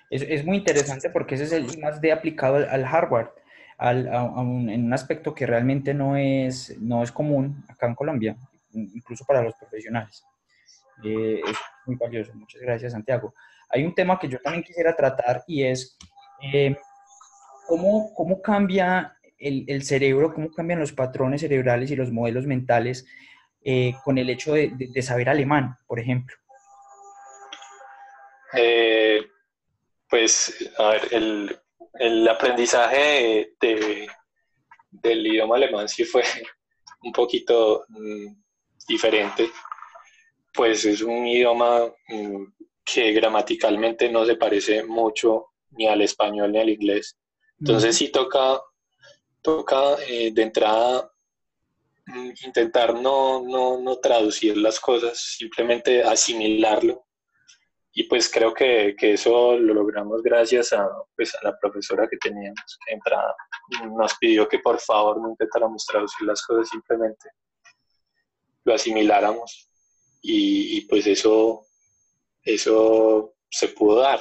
es, 0.09 0.23
es, 0.23 0.43
muy 0.43 0.57
interesante 0.57 1.09
porque 1.11 1.35
ese 1.35 1.43
es 1.43 1.51
el 1.51 1.71
I 1.71 1.77
más 1.77 2.01
D 2.01 2.11
aplicado 2.11 2.55
al, 2.55 2.85
hardware, 2.85 3.31
al, 3.77 4.07
en 4.07 4.85
un 4.85 4.93
aspecto 4.93 5.35
que 5.35 5.45
realmente 5.45 5.93
no 5.93 6.17
es, 6.17 6.75
no 6.79 7.03
es 7.03 7.11
común 7.11 7.63
acá 7.69 7.85
en 7.85 7.95
Colombia, 7.95 8.35
incluso 8.73 9.23
para 9.25 9.43
los 9.43 9.53
profesionales. 9.55 10.23
Eh, 11.03 11.39
es 11.47 11.57
muy 11.85 11.95
valioso. 11.97 12.33
Muchas 12.33 12.61
gracias, 12.61 12.93
Santiago. 12.93 13.33
Hay 13.69 13.85
un 13.85 13.93
tema 13.93 14.17
que 14.17 14.27
yo 14.27 14.39
también 14.39 14.63
quisiera 14.63 14.95
tratar 14.95 15.43
y 15.47 15.63
es 15.63 15.97
eh, 16.41 16.75
cómo, 17.71 18.13
cómo 18.13 18.41
cambia 18.41 19.17
el, 19.37 19.63
el, 19.65 19.83
cerebro, 19.83 20.33
cómo 20.33 20.51
cambian 20.51 20.81
los 20.81 20.91
patrones 20.91 21.39
cerebrales 21.39 21.89
y 21.89 21.95
los 21.95 22.11
modelos 22.11 22.45
mentales 22.45 23.05
eh, 23.63 23.93
con 24.03 24.17
el 24.17 24.29
hecho 24.29 24.55
de, 24.55 24.73
de, 24.75 25.01
saber 25.01 25.29
alemán, 25.29 25.77
por 25.87 25.97
ejemplo? 25.97 26.35
Eh, 28.57 29.25
pues, 30.09 30.69
a 30.77 30.89
ver, 30.89 31.01
el, 31.11 31.59
el 31.93 32.27
aprendizaje 32.27 33.53
de, 33.61 34.09
del 34.91 35.27
idioma 35.27 35.55
alemán 35.55 35.87
sí 35.87 36.03
fue 36.03 36.23
un 37.03 37.13
poquito 37.13 37.85
mm, 37.87 38.35
diferente, 38.85 39.49
pues 40.53 40.83
es 40.83 41.01
un 41.01 41.25
idioma 41.25 41.85
mm, 42.09 42.43
que 42.83 43.13
gramaticalmente 43.13 44.11
no 44.11 44.25
se 44.25 44.35
parece 44.35 44.83
mucho 44.83 45.51
ni 45.69 45.87
al 45.87 46.01
español 46.01 46.51
ni 46.51 46.59
al 46.59 46.69
inglés. 46.69 47.15
Entonces 47.61 47.95
sí 47.95 48.09
toca, 48.09 48.59
toca 49.41 49.95
eh, 50.07 50.31
de 50.33 50.41
entrada 50.41 51.11
Mm, 52.07 52.31
intentar 52.45 52.93
no, 52.95 53.41
no, 53.43 53.79
no, 53.79 53.97
traducir 53.97 54.57
las 54.57 54.79
cosas, 54.79 55.17
simplemente 55.37 56.03
asimilarlo. 56.03 57.05
Y 57.93 58.03
pues 58.03 58.29
creo 58.29 58.53
que, 58.53 58.95
que, 58.97 59.13
eso 59.13 59.57
lo 59.57 59.73
logramos 59.73 60.21
gracias 60.23 60.73
a, 60.73 60.87
pues, 61.15 61.35
a 61.35 61.39
la 61.43 61.57
profesora 61.59 62.07
que 62.09 62.17
teníamos, 62.17 62.79
que 62.85 62.93
entrada 62.93 63.35
nos 63.97 64.13
pidió 64.15 64.47
que 64.47 64.59
por 64.59 64.79
favor 64.79 65.21
no 65.21 65.29
intentáramos 65.29 65.85
traducir 65.85 66.25
las 66.25 66.41
cosas, 66.41 66.69
simplemente 66.69 67.29
lo 68.63 68.73
asimiláramos. 68.73 69.69
Y, 70.21 70.77
y 70.77 70.81
pues 70.81 71.07
eso, 71.07 71.65
eso 72.43 73.33
se 73.49 73.69
pudo 73.69 74.01
dar. 74.01 74.19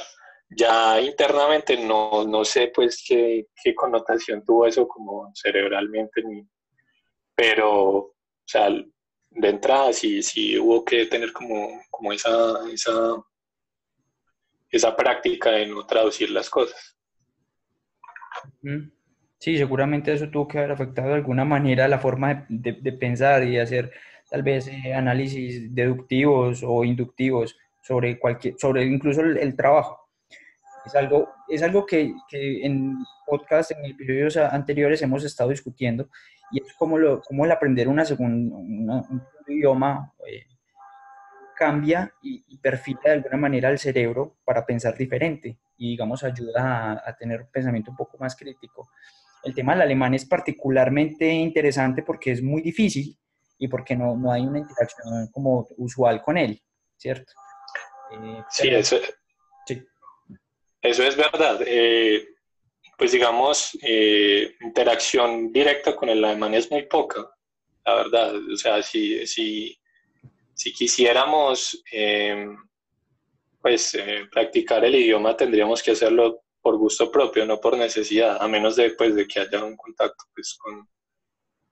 Ya 0.51 1.01
internamente 1.01 1.77
no, 1.77 2.25
no 2.25 2.45
sé 2.45 2.73
pues 2.75 3.05
qué, 3.07 3.47
connotación 3.75 4.45
tuvo 4.45 4.67
eso 4.67 4.87
como 4.89 5.31
cerebralmente 5.35 6.23
ni, 6.25 6.45
pero, 7.35 7.97
o 7.97 8.15
sea, 8.45 8.69
de 8.69 9.49
entrada 9.49 9.93
sí, 9.93 10.23
sí 10.23 10.59
hubo 10.59 10.85
que 10.85 11.07
tener 11.07 11.33
como, 11.33 11.81
como 11.89 12.13
esa, 12.13 12.69
esa, 12.73 13.23
esa 14.71 14.97
práctica 14.97 15.51
de 15.53 15.67
no 15.67 15.87
traducir 15.87 16.31
las 16.31 16.51
cosas. 16.51 16.97
Sí, 19.39 19.57
seguramente 19.57 20.13
eso 20.13 20.29
tuvo 20.29 20.49
que 20.49 20.59
haber 20.59 20.73
afectado 20.73 21.09
de 21.09 21.15
alguna 21.15 21.45
manera 21.45 21.89
la 21.89 21.99
forma 21.99 22.45
de, 22.49 22.73
de, 22.73 22.93
pensar 22.93 23.45
y 23.45 23.59
hacer 23.59 23.91
tal 24.29 24.43
vez 24.43 24.69
eh, 24.69 24.93
análisis 24.95 25.75
deductivos 25.75 26.63
o 26.63 26.85
inductivos 26.85 27.57
sobre 27.83 28.19
cualquier, 28.19 28.55
sobre 28.59 28.85
incluso 28.85 29.23
el, 29.23 29.57
trabajo. 29.57 30.00
Es 30.85 30.95
algo, 30.95 31.29
es 31.49 31.63
algo 31.63 31.85
que, 31.85 32.15
que 32.29 32.65
en 32.65 32.97
podcast, 33.27 33.71
en 33.73 33.85
episodios 33.85 34.37
anteriores 34.37 35.03
hemos 35.03 35.25
estado 35.25 35.51
discutiendo 35.51 36.09
y 36.51 36.63
es 36.63 36.73
como, 36.75 36.99
lo, 36.99 37.21
como 37.23 37.45
el 37.45 37.53
aprender 37.53 37.89
una 37.89 38.05
segunda, 38.05 38.57
un 38.57 39.23
idioma 39.47 40.13
eh, 40.27 40.47
cambia 41.57 42.13
y, 42.23 42.57
perfila 42.59 43.01
de 43.05 43.13
alguna 43.13 43.37
manera 43.37 43.71
el 43.71 43.79
cerebro 43.79 44.39
para 44.45 44.67
pensar 44.67 44.97
diferente 44.97 45.59
y, 45.77 45.91
digamos, 45.91 46.25
ayuda 46.25 47.03
a, 47.05 47.17
tener 47.17 47.43
un 47.43 47.51
pensamiento 47.51 47.91
un 47.91 47.97
poco 47.97 48.19
más 48.19 48.35
crítico. 48.37 48.91
El 49.45 49.55
tema 49.55 49.73
del 49.73 49.83
alemán 49.83 50.15
es 50.15 50.27
particularmente 50.27 51.31
interesante 51.31 52.03
porque 52.03 52.33
es 52.33 52.43
muy 52.43 52.63
difícil 52.63 53.17
y 53.59 53.69
porque 53.69 53.97
no, 53.97 54.17
no 54.17 54.33
hay 54.33 54.43
una 54.47 54.59
interacción 54.59 55.29
como 55.31 55.67
usual 55.77 56.23
con 56.23 56.37
él, 56.37 56.63
¿cierto? 56.97 57.33
Eh, 58.13 58.43
sí, 58.51 58.69
eso, 58.69 58.97
eso 60.83 61.03
es 61.05 61.17
verdad. 61.17 61.61
Eh, 61.67 62.27
pues 62.97 63.13
digamos, 63.13 63.79
eh, 63.83 64.55
interacción 64.61 65.53
directa 65.53 65.97
con 65.97 66.09
el 66.09 66.25
alemán 66.25 66.55
es 66.55 66.71
muy 66.71 66.83
poca, 66.83 67.31
la 67.87 67.95
verdad. 67.95 68.35
O 68.53 68.57
sea, 68.57 68.83
si, 68.83 69.27
si, 69.27 69.79
si 70.55 70.73
quisiéramos 70.73 71.83
eh, 71.93 72.47
pues, 73.61 73.97
practicar 74.31 74.85
el 74.85 74.95
idioma, 74.95 75.37
tendríamos 75.37 75.83
que 75.83 75.93
hacerlo 75.93 76.43
por 76.61 76.77
gusto 76.77 77.11
propio, 77.11 77.47
no 77.47 77.59
por 77.59 77.77
necesidad, 77.77 78.37
a 78.41 78.47
menos 78.49 78.77
de, 78.77 78.91
pues, 78.91 79.15
de 79.15 79.27
que 79.27 79.41
haya 79.41 79.65
un 79.65 79.77
contacto 79.77 80.25
pues, 80.35 80.59
con 80.61 80.87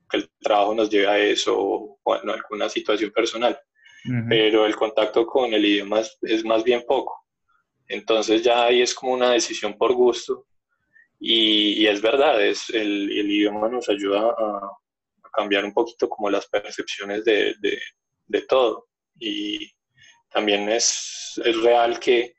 que 0.09 0.17
el 0.17 0.31
trabajo 0.41 0.75
nos 0.75 0.91
lleve 0.91 1.07
a 1.07 1.19
eso 1.19 1.55
o 1.57 1.99
bueno, 2.05 2.33
alguna 2.33 2.69
situación 2.69 3.11
personal. 3.11 3.59
Pero 4.29 4.65
el 4.65 4.75
contacto 4.75 5.27
con 5.27 5.53
el 5.53 5.65
idioma 5.67 6.01
es, 6.23 6.45
más 6.45 6.65
bien 6.65 6.83
poco. 6.87 7.27
Entonces 7.89 8.43
ya 8.43 8.65
ahí 8.65 8.83
es 8.83 8.95
como 8.95 9.13
una 9.13 9.33
decisión 9.33 9.77
por 9.77 9.95
gusto 9.95 10.47
y, 11.21 11.87
es 11.87 12.01
verdad, 12.01 12.45
es 12.45 12.71
el, 12.71 13.11
idioma 13.11 13.69
nos 13.69 13.89
ayuda 13.89 14.35
a, 14.39 14.71
cambiar 15.33 15.65
un 15.65 15.73
poquito 15.73 16.09
como 16.09 16.31
las 16.31 16.47
percepciones 16.49 17.25
de, 17.25 17.55
de, 17.61 17.79
de 18.27 18.43
todo. 18.43 18.89
Y 19.19 19.71
también 20.31 20.69
es, 20.69 21.41
es 21.45 21.63
real 21.63 21.99
que 22.01 22.35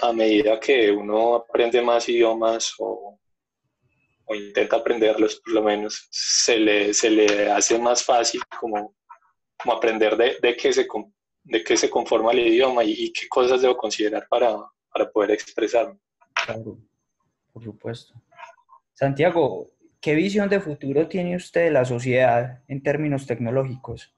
a 0.00 0.12
medida 0.12 0.58
que 0.58 0.90
uno 0.90 1.34
aprende 1.34 1.82
más 1.82 2.08
idiomas 2.08 2.74
o, 2.78 3.18
o, 4.24 4.34
intenta 4.34 4.76
aprenderlos, 4.76 5.40
por 5.40 5.54
lo 5.54 5.62
menos, 5.62 6.06
se 6.10 6.58
le, 6.58 6.94
se 6.94 7.10
le 7.10 7.50
hace 7.50 7.78
más 7.78 8.02
fácil 8.04 8.40
como, 8.58 8.94
como 9.58 9.74
aprender 9.74 10.16
de, 10.16 10.38
de, 10.40 10.56
qué 10.56 10.72
se, 10.72 10.86
de 11.44 11.64
qué 11.64 11.76
se 11.76 11.90
conforma 11.90 12.32
el 12.32 12.40
idioma 12.40 12.84
y, 12.84 13.12
qué 13.12 13.28
cosas 13.28 13.62
debo 13.62 13.76
considerar 13.76 14.26
para, 14.28 14.56
para 14.92 15.10
poder 15.10 15.32
expresarme. 15.32 15.98
Claro, 16.46 16.78
por 17.52 17.64
supuesto. 17.64 18.14
Santiago, 18.92 19.70
¿qué 20.00 20.14
visión 20.14 20.48
de 20.48 20.60
futuro 20.60 21.08
tiene 21.08 21.36
usted 21.36 21.64
de 21.64 21.70
la 21.70 21.84
sociedad 21.84 22.62
en 22.68 22.82
términos 22.82 23.26
tecnológicos? 23.26 24.14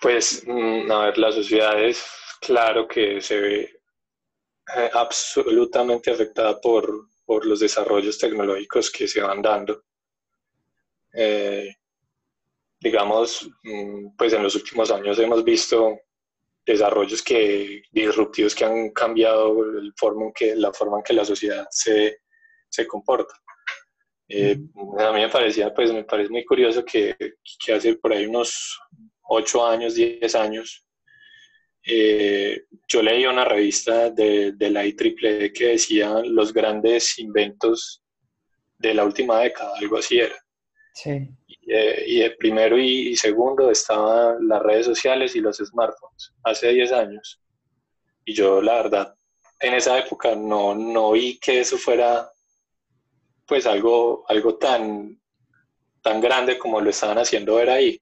Pues, 0.00 0.44
mm, 0.46 0.90
a 0.90 1.06
ver, 1.06 1.18
la 1.18 1.32
sociedad 1.32 1.82
es 1.82 2.04
claro 2.40 2.86
que 2.86 3.20
se 3.20 3.40
ve 3.40 3.60
eh, 4.76 4.90
absolutamente 4.92 6.10
afectada 6.10 6.60
por, 6.60 7.08
por, 7.24 7.46
los 7.46 7.60
desarrollos 7.60 8.18
tecnológicos 8.18 8.90
que 8.90 9.08
se 9.08 9.20
van 9.20 9.40
dando. 9.40 9.82
Eh, 11.12 11.74
digamos, 12.84 13.48
mm, 13.62 14.14
pues 14.16 14.34
en 14.34 14.42
los 14.42 14.54
últimos 14.54 14.90
años 14.90 15.18
hemos 15.18 15.42
visto 15.42 15.98
desarrollos 16.66 17.22
que, 17.22 17.82
disruptivos 17.90 18.54
que 18.54 18.64
han 18.66 18.90
cambiado 18.90 19.64
el 19.78 19.92
forma 19.96 20.30
que, 20.34 20.54
la 20.54 20.70
forma 20.70 20.98
en 20.98 21.02
que 21.02 21.14
la 21.14 21.24
sociedad 21.24 21.66
se, 21.70 22.18
se 22.68 22.86
comporta. 22.86 23.34
Eh, 24.28 24.58
a 24.98 25.12
mí 25.12 25.20
me 25.20 25.28
parecía, 25.30 25.72
pues 25.72 25.92
me 25.92 26.04
parece 26.04 26.30
muy 26.30 26.44
curioso 26.44 26.84
que, 26.84 27.16
que 27.64 27.72
hace 27.72 27.94
por 27.94 28.12
ahí 28.12 28.26
unos 28.26 28.78
8 29.22 29.66
años, 29.66 29.94
10 29.94 30.34
años, 30.34 30.86
eh, 31.86 32.64
yo 32.86 33.02
leí 33.02 33.24
una 33.24 33.46
revista 33.46 34.10
de, 34.10 34.52
de 34.52 34.70
la 34.70 34.84
IEEE 34.84 35.52
que 35.52 35.68
decía 35.68 36.20
los 36.24 36.52
grandes 36.52 37.18
inventos 37.18 38.02
de 38.78 38.92
la 38.92 39.04
última 39.04 39.40
década, 39.40 39.72
algo 39.78 39.96
así 39.96 40.18
era. 40.18 40.36
Sí. 40.94 41.28
Y, 41.66 41.72
eh, 41.72 42.04
y 42.06 42.20
el 42.22 42.36
primero 42.36 42.78
y, 42.78 43.16
segundo 43.16 43.70
estaban 43.70 44.46
las 44.46 44.62
redes 44.62 44.86
sociales 44.86 45.34
y 45.34 45.40
los 45.40 45.56
smartphones, 45.56 46.32
hace 46.42 46.68
10 46.68 46.92
años. 46.92 47.40
Y 48.24 48.34
yo, 48.34 48.60
la 48.60 48.74
verdad, 48.74 49.14
en 49.60 49.74
esa 49.74 49.98
época 49.98 50.34
no, 50.34 50.74
no 50.74 51.12
vi 51.12 51.38
que 51.38 51.60
eso 51.60 51.78
fuera 51.78 52.30
pues 53.46 53.66
algo, 53.66 54.24
algo 54.28 54.56
tan, 54.56 55.20
tan 56.02 56.20
grande 56.20 56.58
como 56.58 56.80
lo 56.80 56.90
estaban 56.90 57.18
haciendo 57.18 57.56
ver 57.56 57.70
ahí. 57.70 58.00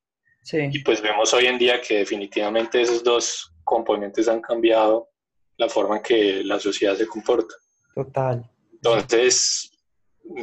Y 0.50 0.80
pues 0.80 1.00
vemos 1.00 1.32
hoy 1.34 1.46
en 1.46 1.58
día 1.58 1.80
que 1.80 1.98
definitivamente 1.98 2.80
esos 2.80 3.04
dos 3.04 3.52
componentes 3.62 4.26
han 4.26 4.40
cambiado 4.40 5.08
la 5.56 5.68
forma 5.68 5.98
en 5.98 6.02
que 6.02 6.42
la 6.44 6.58
sociedad 6.58 6.96
se 6.96 7.06
comporta. 7.06 7.54
Total. 7.94 8.50
Entonces, 8.72 9.70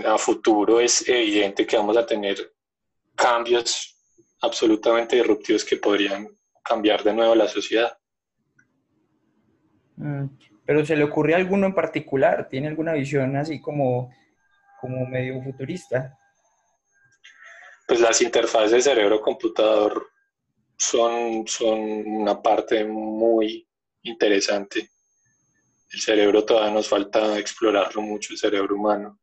a 0.06 0.18
futuro 0.18 0.80
es 0.80 1.08
evidente 1.08 1.66
que 1.66 1.76
vamos 1.76 1.98
a 1.98 2.06
tener 2.06 2.54
cambios 3.22 3.96
absolutamente 4.42 5.16
disruptivos 5.18 5.66
que 5.66 5.78
podrían 5.78 6.28
cambiar 6.64 7.04
de 7.04 7.14
nuevo 7.14 7.36
la 7.36 7.48
sociedad. 7.48 7.98
Mm, 9.98 10.26
pero 10.66 10.86
¿se 10.86 10.96
le 10.96 11.04
ocurre 11.04 11.36
alguno 11.36 11.68
en 11.68 11.74
particular? 11.74 12.48
¿Tiene 12.50 12.68
alguna 12.68 12.94
visión 12.94 13.36
así 13.36 13.60
como, 13.60 14.14
como 14.80 15.06
medio 15.06 15.42
futurista? 15.44 16.16
pues 17.90 18.02
las 18.02 18.22
interfaces 18.22 18.84
cerebro-computador 18.84 20.12
son, 20.78 21.48
son 21.48 21.80
una 22.06 22.40
parte 22.40 22.86
muy 22.86 23.68
interesante. 24.04 24.92
El 25.92 26.00
cerebro 26.00 26.46
todavía 26.46 26.72
nos 26.72 26.88
falta 26.88 27.40
explorarlo 27.40 28.04
mucho, 28.04 28.32
el 28.32 28.38
cerebro 28.38 28.76
humano. 28.76 29.20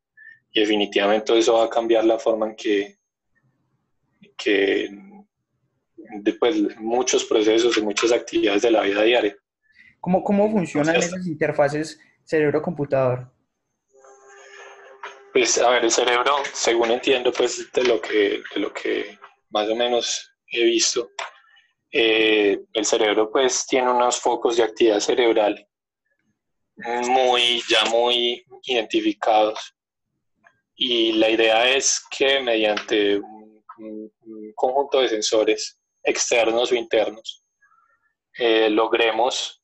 Y 0.50 0.58
definitivamente 0.58 1.38
eso 1.38 1.54
va 1.54 1.66
a 1.66 1.70
cambiar 1.70 2.04
la 2.04 2.18
forma 2.18 2.46
en 2.46 2.56
que, 2.56 2.96
que 4.36 4.88
después 6.22 6.56
muchos 6.78 7.24
procesos 7.24 7.76
y 7.76 7.82
muchas 7.82 8.12
actividades 8.12 8.62
de 8.62 8.70
la 8.70 8.82
vida 8.82 9.02
diaria. 9.02 9.36
¿Cómo, 10.00 10.22
cómo 10.22 10.50
funcionan 10.50 10.96
esas 10.96 11.26
interfaces 11.26 11.98
cerebro-computador? 12.24 13.30
Pues 15.32 15.58
a 15.58 15.70
ver, 15.70 15.84
el 15.84 15.90
cerebro, 15.90 16.36
según 16.52 16.90
entiendo, 16.92 17.32
pues 17.32 17.70
de 17.72 17.84
lo 17.84 18.00
que, 18.00 18.42
de 18.54 18.60
lo 18.60 18.72
que 18.72 19.18
más 19.50 19.68
o 19.68 19.74
menos 19.74 20.32
he 20.46 20.64
visto, 20.64 21.10
eh, 21.90 22.60
el 22.72 22.84
cerebro 22.84 23.30
pues 23.30 23.66
tiene 23.66 23.90
unos 23.90 24.20
focos 24.20 24.56
de 24.56 24.62
actividad 24.62 25.00
cerebral 25.00 25.66
muy, 26.76 27.62
ya 27.68 27.84
muy 27.90 28.44
identificados. 28.64 29.74
Y 30.74 31.12
la 31.12 31.30
idea 31.30 31.68
es 31.70 32.02
que 32.10 32.40
mediante 32.40 33.20
un, 33.78 34.12
conjunto 34.54 35.00
de 35.00 35.08
sensores 35.08 35.78
externos 36.02 36.72
o 36.72 36.74
internos, 36.74 37.44
eh, 38.38 38.70
logremos 38.70 39.62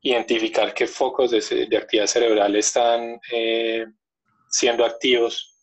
identificar 0.00 0.74
qué 0.74 0.86
focos 0.86 1.30
de, 1.30 1.66
de 1.66 1.76
actividad 1.76 2.06
cerebral 2.06 2.54
están 2.56 3.18
eh, 3.32 3.86
siendo 4.48 4.84
activos 4.84 5.56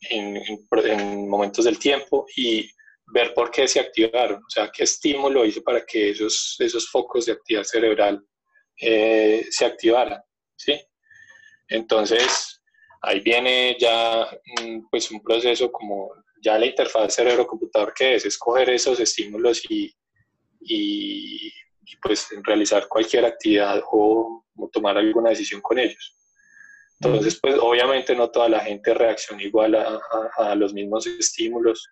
en, 0.00 0.36
en, 0.36 1.28
momentos 1.28 1.64
del 1.64 1.78
tiempo 1.78 2.26
y 2.36 2.68
ver 3.12 3.32
por 3.34 3.50
qué 3.50 3.66
se 3.66 3.80
activaron, 3.80 4.42
o 4.44 4.50
sea, 4.50 4.70
qué 4.70 4.84
estímulo 4.84 5.44
hizo 5.44 5.62
para 5.62 5.84
que 5.84 6.10
esos, 6.10 6.56
esos 6.58 6.88
focos 6.90 7.26
de 7.26 7.32
actividad 7.32 7.64
cerebral 7.64 8.24
eh, 8.80 9.46
se 9.50 9.64
activaran, 9.64 10.20
¿sí? 10.56 10.78
Entonces, 11.68 12.60
ahí 13.02 13.20
viene 13.20 13.76
ya 13.78 14.28
pues 14.90 15.10
un 15.10 15.22
proceso 15.22 15.70
como 15.70 16.10
ya 16.42 16.58
la 16.58 16.66
interfaz 16.66 17.14
cerebro-computador 17.14 17.92
que 17.94 18.14
es 18.14 18.26
escoger 18.26 18.70
esos 18.70 19.00
estímulos 19.00 19.62
y, 19.68 19.94
y, 20.60 21.52
pues 22.02 22.28
realizar 22.42 22.86
cualquier 22.88 23.24
actividad 23.24 23.82
o, 23.90 24.44
tomar 24.72 24.96
alguna 24.96 25.30
decisión 25.30 25.60
con 25.60 25.78
ellos. 25.78 26.16
Entonces, 27.00 27.38
pues 27.40 27.56
obviamente 27.60 28.14
no 28.14 28.30
toda 28.30 28.48
la 28.48 28.60
gente 28.60 28.94
reacciona 28.94 29.42
igual 29.42 29.74
a, 29.74 30.54
los 30.54 30.72
mismos 30.72 31.06
estímulos. 31.06 31.88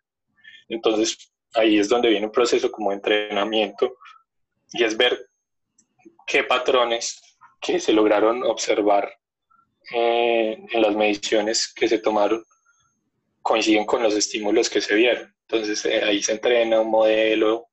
Entonces, 0.69 1.33
ahí 1.55 1.79
es 1.79 1.89
donde 1.89 2.09
viene 2.09 2.27
un 2.27 2.33
proceso 2.33 2.71
como 2.71 2.93
entrenamiento 2.93 3.97
y 4.73 4.83
es 4.83 4.97
ver 4.97 5.29
qué 6.27 6.45
patrones 6.45 7.21
que 7.61 7.79
se 7.79 7.93
lograron 7.93 8.43
observar 8.45 9.13
eh, 9.93 10.59
en 10.71 10.83
las 10.83 10.97
mediciones 10.97 11.73
que 11.75 11.87
se 11.87 11.99
tomaron 11.99 12.45
coinciden 13.45 13.85
con 13.85 14.03
los 14.03 14.15
estímulos 14.15 14.71
que 14.71 14.81
se 14.81 14.95
vieron. 14.95 15.33
Entonces, 15.43 15.85
eh, 15.85 16.03
ahí 16.03 16.23
se 16.23 16.33
entrena 16.33 16.81
un 16.81 16.91
modelo 16.91 17.69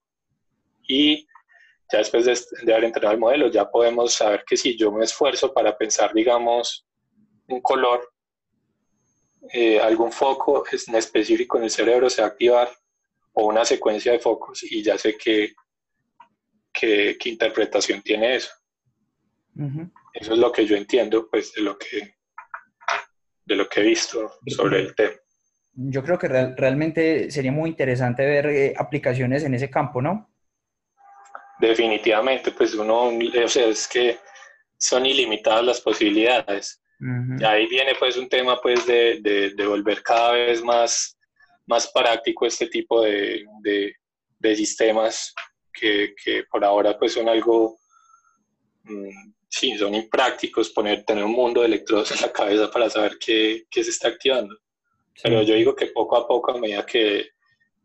y 0.86 1.26
ya 1.90 2.00
después 2.00 2.26
de, 2.26 2.38
de 2.66 2.74
haber 2.74 2.86
entrenado 2.86 3.14
el 3.14 3.20
modelo, 3.20 3.48
ya 3.50 3.72
podemos 3.72 4.14
saber 4.14 4.44
que 4.46 4.58
si 4.58 4.78
yo 4.78 4.92
me 4.92 5.06
esfuerzo 5.06 5.54
para 5.54 5.78
pensar, 5.78 6.14
digamos, 6.14 6.86
un 7.48 7.62
color, 7.62 8.12
eh, 9.54 9.80
algún 9.80 10.12
foco 10.12 10.64
en 10.88 10.96
específico 10.96 11.58
en 11.58 11.64
el 11.64 11.72
cerebro 11.72 12.10
se 12.10 12.22
va 12.22 12.28
a 12.28 12.32
activar 12.32 12.70
o 13.34 13.46
una 13.46 13.64
secuencia 13.64 14.12
de 14.12 14.20
focos 14.20 14.62
y 14.64 14.84
ya 14.84 14.98
sé 14.98 15.18
qué, 15.18 15.54
qué, 16.74 17.18
interpretación 17.26 18.02
tiene 18.02 18.36
eso. 18.36 18.52
Eso 20.14 20.34
es 20.34 20.38
lo 20.38 20.52
que 20.52 20.66
yo 20.66 20.76
entiendo 20.76 21.30
pues 21.30 21.54
de 21.54 21.62
lo 21.62 21.78
que, 21.78 22.16
de 23.46 23.56
lo 23.56 23.70
que 23.70 23.80
he 23.80 23.84
visto 23.84 24.34
sobre 24.48 24.82
el 24.82 24.96
tema. 24.96 25.16
Yo 25.74 26.04
creo 26.04 26.18
que 26.18 26.28
realmente 26.28 27.32
sería 27.32 27.52
muy 27.52 27.70
interesante 27.70 28.26
ver 28.26 28.46
eh, 28.48 28.74
aplicaciones 28.78 29.44
en 29.44 29.54
ese 29.54 29.70
campo, 29.70 30.02
¿no? 30.02 30.30
Definitivamente, 31.60 32.52
pues 32.52 32.74
uno, 32.74 33.10
o 33.10 33.48
sea, 33.48 33.68
es 33.68 33.88
que 33.88 34.18
son 34.78 35.06
ilimitadas 35.06 35.64
las 35.64 35.82
posibilidades. 35.82 36.82
Y 37.40 37.44
ahí 37.44 37.66
viene 37.66 37.96
pues 37.98 38.16
un 38.16 38.30
tema 38.30 38.62
pues 38.62 38.86
de, 38.86 39.22
de, 39.22 39.66
volver 39.66 40.04
cada 40.04 40.34
vez 40.34 40.62
más, 40.64 41.18
más 41.66 41.92
práctico 41.92 42.46
este 42.46 42.68
tipo 42.68 43.02
de, 43.02 43.44
de 44.38 44.56
sistemas 44.56 45.34
que, 45.74 46.14
que, 46.24 46.44
por 46.44 46.64
ahora 46.64 46.98
pues 46.98 47.14
son 47.14 47.28
algo 47.28 47.80
mm, 48.84 49.32
sí, 49.50 49.78
son 49.78 49.96
imprácticos 49.96 50.70
poner, 50.72 51.04
tener 51.04 51.24
un 51.24 51.34
mundo 51.34 51.62
de 51.62 51.68
electrodos 51.68 52.12
en 52.12 52.22
la 52.22 52.32
cabeza 52.32 52.72
para 52.72 52.90
saber 52.90 53.18
qué, 53.20 53.66
qué 53.70 53.84
se 53.84 53.92
está 53.92 54.08
activando. 54.08 54.58
Pero 55.24 55.42
yo 55.44 55.56
digo 55.56 55.76
que 55.76 55.88
poco 55.88 56.18
a 56.18 56.28
poco, 56.28 56.52
a 56.52 56.60
medida 56.60 56.86
que, 56.86 57.30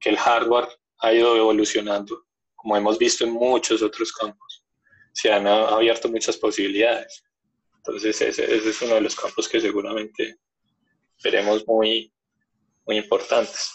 que 0.01 0.11
el 0.11 0.17
hardware 0.17 0.69
ha 1.01 1.13
ido 1.13 1.37
evolucionando, 1.37 2.25
como 2.55 2.77
hemos 2.77 2.99
visto 2.99 3.25
en 3.25 3.33
muchos 3.33 3.83
otros 3.83 4.13
campos, 4.13 4.65
se 5.13 5.33
han 5.33 5.47
abierto 5.47 6.09
muchas 6.09 6.37
posibilidades. 6.37 7.25
Entonces 7.77 8.21
ese, 8.21 8.45
ese 8.45 8.71
es 8.71 8.83
uno 8.83 8.95
de 8.95 9.03
los 9.03 9.15
campos 9.15 9.49
que 9.49 9.61
seguramente 9.61 10.39
veremos 11.23 11.67
muy, 11.67 12.13
muy 12.87 12.99
importantes. 12.99 13.71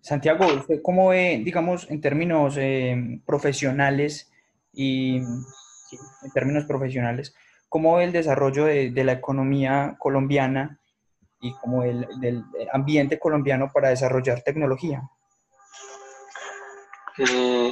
Santiago, 0.00 0.46
cómo 0.82 1.08
ve, 1.08 1.40
digamos, 1.44 1.90
en 1.90 2.00
términos 2.00 2.56
eh, 2.58 3.20
profesionales 3.26 4.30
y 4.72 5.16
en 5.16 6.32
términos 6.32 6.64
profesionales, 6.64 7.34
cómo 7.68 7.96
ve 7.96 8.04
el 8.04 8.12
desarrollo 8.12 8.66
de, 8.66 9.04
la 9.04 9.12
economía 9.12 9.96
colombiana 9.98 10.80
y 11.40 11.52
cómo 11.54 11.82
el 11.82 12.06
ambiente 12.72 13.18
colombiano 13.18 13.70
para 13.72 13.90
desarrollar 13.90 14.42
tecnología? 14.42 15.02
Mm, 17.18 17.70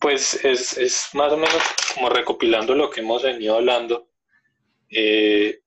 pues 0.00 0.44
es, 0.44 1.08
más 1.14 1.32
o 1.32 1.36
menos 1.36 1.62
como 1.94 2.08
recopilando 2.08 2.74
lo 2.74 2.90
que 2.90 3.00
hemos 3.00 3.22
venido 3.22 3.56
hablando. 3.56 4.08
Eh, 4.90 5.60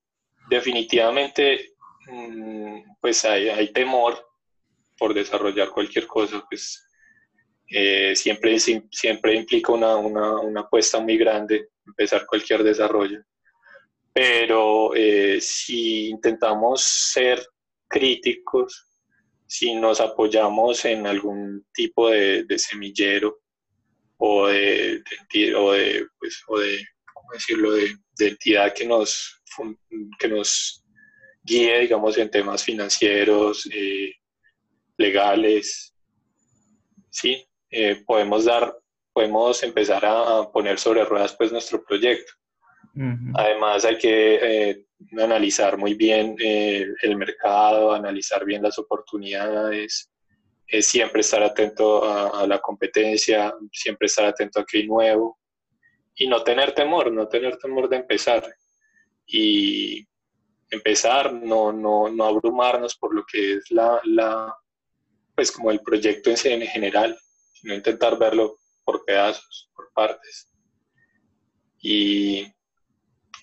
definitivamente, 0.48 1.72
mm, 2.06 2.96
pues 3.00 3.24
hay, 3.24 3.48
hay, 3.48 3.72
temor 3.72 4.26
por 4.98 5.14
desarrollar 5.14 5.70
cualquier 5.70 6.06
cosa, 6.06 6.44
pues 6.48 6.84
eh, 7.70 8.14
siempre, 8.14 8.58
siempre 8.58 9.34
implica 9.34 9.72
una, 9.72 9.96
una, 9.96 10.38
una, 10.40 10.60
apuesta 10.62 10.98
muy 11.00 11.16
grande 11.18 11.68
empezar 11.86 12.26
cualquier 12.26 12.62
desarrollo. 12.62 13.22
Pero 14.12 14.94
eh, 14.94 15.40
si 15.40 16.08
intentamos 16.08 16.82
ser 16.82 17.46
críticos, 17.88 18.86
si 19.46 19.74
nos 19.74 20.00
apoyamos 20.00 20.84
en 20.84 21.06
algún 21.06 21.66
tipo 21.72 22.10
de, 22.10 22.44
semillero 22.58 23.38
o 24.18 24.48
de, 24.48 25.02
o 25.56 25.72
de, 25.72 26.06
pues, 26.18 26.42
o 26.48 26.58
de 26.58 26.84
¿cómo 27.14 27.32
decirlo?, 27.32 27.72
de, 27.72 27.96
de, 28.18 28.28
entidad 28.28 28.74
que 28.74 28.86
nos, 28.86 29.40
que 30.18 30.28
nos 30.28 30.84
guíe, 31.42 31.80
digamos, 31.80 32.18
en 32.18 32.30
temas 32.30 32.62
financieros, 32.62 33.68
eh, 33.72 34.12
legales, 34.98 35.94
¿sí? 37.10 37.48
Eh, 37.70 38.02
podemos 38.06 38.44
dar, 38.44 38.74
podemos 39.12 39.62
empezar 39.62 40.04
a, 40.04 40.50
poner 40.50 40.78
sobre 40.78 41.04
ruedas 41.04 41.34
pues 41.36 41.52
nuestro 41.52 41.82
proyecto. 41.84 42.32
Además 43.34 43.84
hay 43.84 43.98
que 43.98 44.34
eh, 44.42 44.84
analizar 45.18 45.78
muy 45.78 45.94
bien 45.94 46.36
eh, 46.40 46.86
el 47.02 47.16
mercado, 47.16 47.92
analizar 47.92 48.44
bien 48.44 48.62
las 48.62 48.78
oportunidades, 48.78 50.10
siempre 50.80 51.20
estar 51.20 51.42
atento 51.42 52.04
a, 52.04 52.46
la 52.46 52.58
competencia, 52.58 53.54
siempre 53.72 54.06
estar 54.06 54.26
atento 54.26 54.60
a 54.60 54.66
qué 54.66 54.84
nuevo 54.84 55.38
y 56.14 56.26
no 56.26 56.42
tener 56.42 56.72
temor, 56.72 57.12
no 57.12 57.28
tener 57.28 57.56
temor 57.58 57.88
de 57.88 57.96
empezar. 57.96 58.44
Y 59.26 60.06
empezar, 60.70 61.32
no, 61.32 61.72
no, 61.72 62.08
no 62.08 62.24
abrumarnos 62.24 62.96
por 62.96 63.14
lo 63.14 63.24
que 63.24 63.54
es 63.54 63.70
la, 63.70 64.00
la, 64.04 64.54
pues 65.34 65.52
como 65.52 65.70
el 65.70 65.80
proyecto 65.80 66.30
en 66.30 66.62
general, 66.62 67.18
sino 67.52 67.74
intentar 67.74 68.18
verlo 68.18 68.58
por 68.84 69.04
pedazos, 69.04 69.70
por 69.74 69.90
partes. 69.92 70.50
Y, 71.80 72.44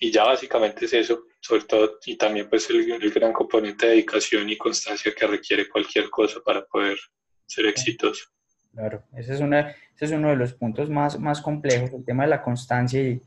y 0.00 0.10
ya 0.10 0.24
básicamente 0.24 0.84
es 0.84 0.92
eso, 0.92 1.24
sobre 1.40 1.64
todo, 1.64 1.98
y 2.04 2.16
también 2.16 2.48
pues 2.48 2.68
el, 2.70 2.90
el, 2.90 3.10
gran 3.10 3.32
componente 3.32 3.86
de 3.86 3.92
dedicación 3.92 4.48
y 4.48 4.56
constancia 4.56 5.12
que 5.14 5.26
requiere 5.26 5.68
cualquier 5.68 6.10
cosa 6.10 6.40
para 6.44 6.64
poder 6.64 6.98
ser 7.46 7.66
exitoso. 7.66 8.24
Claro, 8.72 9.04
ese 9.16 9.34
es, 9.34 9.40
una, 9.40 9.70
ese 9.70 10.04
es 10.04 10.10
uno 10.12 10.30
de 10.30 10.36
los 10.36 10.52
puntos 10.54 10.90
más, 10.90 11.18
más 11.18 11.40
complejos, 11.40 11.92
el 11.92 12.04
tema 12.04 12.24
de 12.24 12.30
la 12.30 12.42
constancia 12.42 13.00
y 13.00 13.20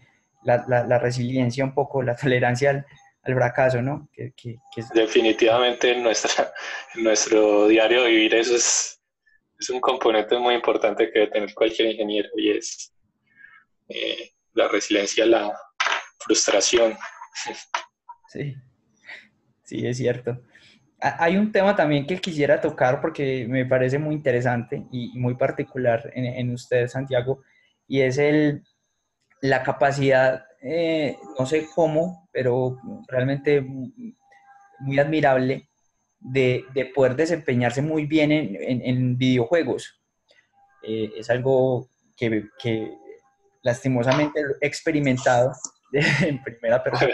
la, 0.43 0.63
la, 0.67 0.86
la 0.86 0.99
resiliencia 0.99 1.63
un 1.63 1.74
poco, 1.74 2.01
la 2.03 2.15
tolerancia 2.22 2.70
al, 2.70 2.86
al 3.24 3.34
fracaso, 3.34 3.82
¿no? 3.82 4.09
Que, 4.13 4.34
que, 4.36 4.57
Definitivamente 4.93 5.91
en, 5.91 6.03
nuestra, 6.03 6.51
en 6.95 7.03
nuestro 7.03 7.67
diario 7.67 8.05
vivir 8.05 8.36
eso 8.36 8.55
es 8.55 8.99
es 9.59 9.70
un 9.70 9.82
componente 9.82 10.38
muy 10.38 10.55
importante 10.55 11.11
que 11.11 11.20
debe 11.20 11.32
tener 11.32 11.53
cualquier 11.53 11.91
ingeniero 11.91 12.30
y 12.38 12.51
es 12.51 12.93
eh, 13.89 14.32
la 14.53 14.70
resiliencia, 14.70 15.26
la 15.26 15.53
frustración. 16.20 16.97
Sí, 18.28 18.55
sí, 19.63 19.88
es 19.88 19.97
cierto. 19.97 20.41
Hay 21.01 21.38
un 21.38 21.51
tema 21.51 21.76
también 21.76 22.05
que 22.05 22.20
quisiera 22.20 22.59
tocar 22.59 22.99
porque 22.99 23.47
me 23.47 23.65
parece 23.65 23.97
muy 23.97 24.15
interesante 24.15 24.86
y 24.91 25.17
muy 25.17 25.36
particular 25.36 26.11
en, 26.13 26.26
en 26.26 26.53
usted, 26.53 26.88
Santiago, 26.88 27.41
y 27.88 28.01
es 28.01 28.17
el, 28.17 28.63
la 29.41 29.63
capacidad, 29.63 30.45
eh, 30.61 31.17
no 31.38 31.45
sé 31.45 31.67
cómo, 31.74 32.30
pero 32.32 32.78
realmente 33.07 33.65
muy 34.80 34.99
admirable 34.99 35.70
de, 36.20 36.65
poder 36.93 37.15
desempeñarse 37.15 37.82
muy 37.82 38.05
bien 38.05 38.32
en, 38.32 39.17
videojuegos. 39.17 40.01
Eh, 40.84 41.11
es 41.17 41.30
algo 41.30 41.89
que, 42.15 42.49
lastimosamente 43.61 44.39
he 44.61 44.67
experimentado 44.67 45.51
en 46.21 46.41
primera 46.43 46.83
persona. 46.83 47.13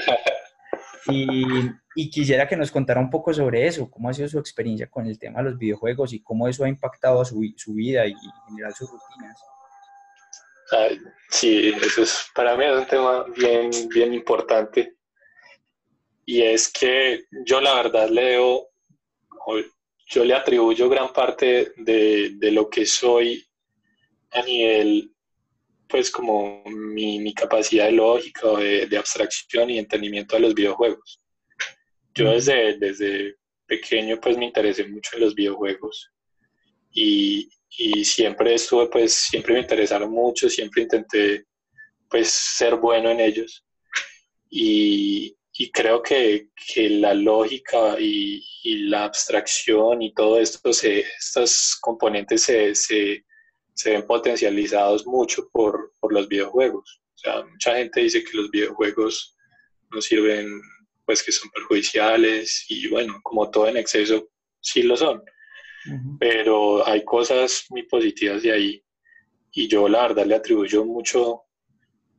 Y, 1.07 2.09
quisiera 2.09 2.47
que 2.47 2.57
nos 2.57 2.71
contara 2.71 2.99
un 2.99 3.09
poco 3.09 3.33
sobre 3.33 3.67
eso, 3.67 3.89
cómo 3.89 4.09
ha 4.09 4.13
sido 4.13 4.27
su 4.27 4.39
experiencia 4.39 4.89
con 4.89 5.05
el 5.05 5.17
tema 5.17 5.39
de 5.39 5.51
los 5.51 5.57
videojuegos 5.57 6.13
y 6.13 6.21
cómo 6.21 6.47
eso 6.47 6.63
ha 6.63 6.69
impactado 6.69 7.21
a 7.21 7.25
su, 7.25 7.39
vida 7.67 8.05
y 8.05 8.11
en 8.11 8.45
general 8.47 8.73
sus 8.73 8.89
rutinas. 8.89 9.39
sí, 11.29 11.73
eso 11.81 12.03
es, 12.03 12.27
para 12.33 12.57
mí 12.57 12.65
es 12.65 12.77
un 12.77 12.85
tema 12.85 13.25
bien, 13.37 13.69
bien 13.89 14.13
importante. 14.13 14.95
Y 16.25 16.41
es 16.41 16.71
que 16.71 17.25
yo 17.45 17.61
la 17.61 17.75
verdad 17.75 18.09
leo 18.09 18.69
yo 20.07 20.23
le 20.23 20.35
atribuyo 20.35 20.89
gran 20.89 21.11
parte 21.11 21.73
de, 21.77 22.31
de, 22.35 22.51
lo 22.51 22.69
que 22.69 22.85
soy 22.85 23.45
a 24.31 24.41
nivel, 24.43 25.14
pues 25.87 26.09
como 26.11 26.63
mi, 26.65 27.19
mi 27.19 27.33
capacidad 27.33 27.85
de 27.85 27.93
lógica 27.93 28.47
o 28.47 28.57
de, 28.57 28.87
de, 28.87 28.97
abstracción 28.97 29.69
y 29.69 29.79
entendimiento 29.79 30.35
de 30.35 30.41
los 30.41 30.55
videojuegos. 30.55 31.21
Yo 32.13 32.31
desde, 32.31 32.77
desde 32.77 33.35
pequeño 33.65 34.19
pues 34.19 34.37
me 34.37 34.45
interesé 34.45 34.87
mucho 34.87 35.15
en 35.15 35.21
los 35.21 35.35
videojuegos 35.35 36.11
y, 36.91 37.49
y 37.77 38.05
siempre 38.05 38.53
estuve 38.53 38.87
pues, 38.87 39.13
siempre 39.13 39.53
me 39.53 39.59
interesaron 39.61 40.11
mucho, 40.11 40.49
siempre 40.49 40.83
intenté 40.83 41.45
pues 42.09 42.29
ser 42.29 42.75
bueno 42.75 43.09
en 43.09 43.19
ellos. 43.19 43.65
Y, 44.49 45.35
y 45.57 45.71
creo 45.71 46.01
que, 46.01 46.49
que 46.73 46.89
la 46.89 47.13
lógica 47.13 47.97
y, 47.99 48.43
y, 48.63 48.77
la 48.87 49.05
abstracción 49.05 50.01
y 50.01 50.13
todo 50.13 50.39
esto, 50.39 50.71
se, 50.71 50.99
estos 50.99 51.77
componentes 51.81 52.43
se, 52.43 52.75
se, 52.75 53.25
se, 53.75 53.91
ven 53.91 54.07
potencializados 54.07 55.05
mucho 55.05 55.47
por, 55.51 55.93
por, 55.99 56.13
los 56.13 56.27
videojuegos. 56.27 57.01
O 57.13 57.17
sea, 57.17 57.45
mucha 57.45 57.75
gente 57.75 58.01
dice 58.01 58.23
que 58.23 58.37
los 58.37 58.49
videojuegos 58.49 59.37
no 59.91 60.01
sirven, 60.01 60.61
pues 61.05 61.23
que 61.23 61.31
son 61.31 61.49
perjudiciales 61.51 62.65
y 62.69 62.89
bueno, 62.89 63.19
como 63.23 63.49
todo 63.51 63.67
en 63.67 63.77
exceso, 63.77 64.27
sí 64.61 64.83
lo 64.83 64.97
son. 64.97 65.23
Pero 66.19 66.85
hay 66.87 67.05
cosas 67.05 67.65
muy 67.69 67.83
positivas 67.83 68.41
de 68.41 68.51
ahí 68.51 68.85
y 69.51 69.67
yo 69.67 69.87
la 69.87 70.01
verdad 70.01 70.25
le 70.25 70.35
atribuyo 70.35 70.83
mucho 70.83 71.43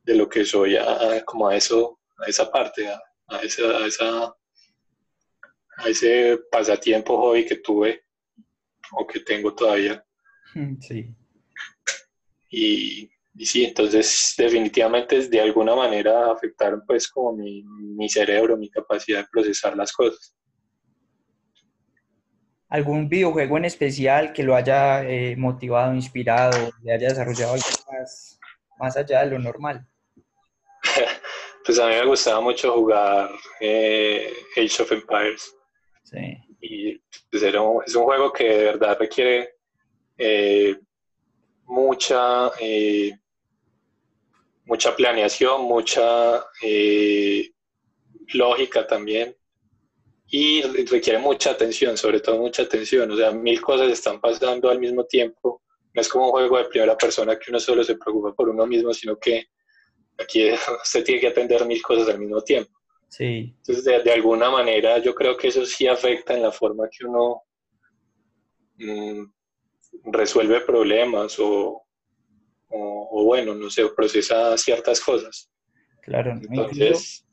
de 0.04 0.14
lo 0.14 0.28
que 0.28 0.44
soy 0.44 0.76
a, 0.76 1.22
como 1.24 1.48
a 1.48 1.56
eso, 1.56 2.00
a 2.24 2.30
esa 2.30 2.50
parte, 2.50 2.88
a, 2.88 3.00
a, 3.26 3.40
esa, 3.40 4.36
a, 5.76 5.88
ese 5.88 6.38
pasatiempo 6.50 7.18
hobby 7.18 7.44
que 7.44 7.56
tuve 7.56 8.04
o 8.92 9.06
que 9.06 9.20
tengo 9.20 9.52
todavía. 9.52 10.02
Sí. 10.80 11.14
Y, 12.48 13.10
y 13.34 13.46
sí, 13.46 13.64
entonces 13.64 14.34
definitivamente 14.36 15.28
de 15.28 15.40
alguna 15.40 15.74
manera 15.74 16.30
afectaron 16.30 16.82
pues 16.86 17.08
como 17.08 17.32
mi, 17.32 17.62
mi 17.62 18.08
cerebro, 18.08 18.56
mi 18.56 18.70
capacidad 18.70 19.20
de 19.20 19.28
procesar 19.30 19.76
las 19.76 19.92
cosas. 19.92 20.34
¿Algún 22.68 23.08
videojuego 23.08 23.58
en 23.58 23.66
especial 23.66 24.32
que 24.32 24.42
lo 24.42 24.56
haya 24.56 25.04
eh, 25.04 25.36
motivado, 25.36 25.94
inspirado, 25.94 26.70
le 26.82 26.94
haya 26.94 27.08
desarrollado 27.08 27.52
algo 27.52 27.66
más, 27.92 28.40
más 28.78 28.96
allá 28.96 29.24
de 29.24 29.30
lo 29.30 29.38
normal? 29.38 29.86
Pues 31.64 31.80
a 31.80 31.88
mí 31.88 31.94
me 31.94 32.06
gustaba 32.06 32.40
mucho 32.40 32.72
jugar 32.74 33.28
eh, 33.60 34.32
Age 34.56 34.84
of 34.84 34.92
Empires. 34.92 35.52
Sí. 36.04 36.38
Y 36.60 36.96
pues, 37.28 37.42
es 37.42 37.96
un 37.96 38.04
juego 38.04 38.32
que 38.32 38.44
de 38.44 38.64
verdad 38.66 38.96
requiere 39.00 39.56
eh, 40.16 40.76
mucha, 41.66 42.50
eh, 42.60 43.12
mucha 44.64 44.94
planeación, 44.96 45.62
mucha 45.62 46.44
eh, 46.62 47.50
lógica 48.34 48.86
también 48.86 49.36
y 50.28 50.62
requiere 50.62 51.18
mucha 51.18 51.50
atención, 51.50 51.96
sobre 51.96 52.20
todo 52.20 52.38
mucha 52.38 52.62
atención, 52.62 53.10
o 53.10 53.16
sea, 53.16 53.30
mil 53.30 53.60
cosas 53.60 53.90
están 53.90 54.20
pasando 54.20 54.70
al 54.70 54.80
mismo 54.80 55.04
tiempo, 55.04 55.62
no 55.94 56.00
es 56.00 56.08
como 56.08 56.26
un 56.26 56.30
juego 56.32 56.58
de 56.58 56.64
primera 56.64 56.96
persona 56.96 57.38
que 57.38 57.50
uno 57.50 57.60
solo 57.60 57.84
se 57.84 57.96
preocupa 57.96 58.34
por 58.34 58.48
uno 58.48 58.66
mismo, 58.66 58.92
sino 58.92 59.16
que 59.18 59.46
aquí 60.18 60.50
usted 60.82 61.04
tiene 61.04 61.20
que 61.20 61.28
atender 61.28 61.64
mil 61.64 61.80
cosas 61.80 62.08
al 62.08 62.18
mismo 62.18 62.42
tiempo. 62.42 62.72
Sí. 63.08 63.54
Entonces, 63.58 63.84
de, 63.84 64.12
alguna 64.12 64.50
manera, 64.50 64.98
yo 64.98 65.14
creo 65.14 65.36
que 65.36 65.48
eso 65.48 65.64
sí 65.64 65.86
afecta 65.86 66.34
en 66.34 66.42
la 66.42 66.50
forma 66.50 66.88
que 66.90 67.06
uno 67.06 67.42
mm, 68.78 69.24
resuelve 70.04 70.60
problemas 70.60 71.38
o, 71.38 71.82
o, 72.68 73.24
bueno, 73.24 73.54
no 73.54 73.70
sé, 73.70 73.84
procesa 73.94 74.56
ciertas 74.58 75.00
cosas. 75.00 75.50
Claro. 76.02 76.32
Entonces, 76.32 77.26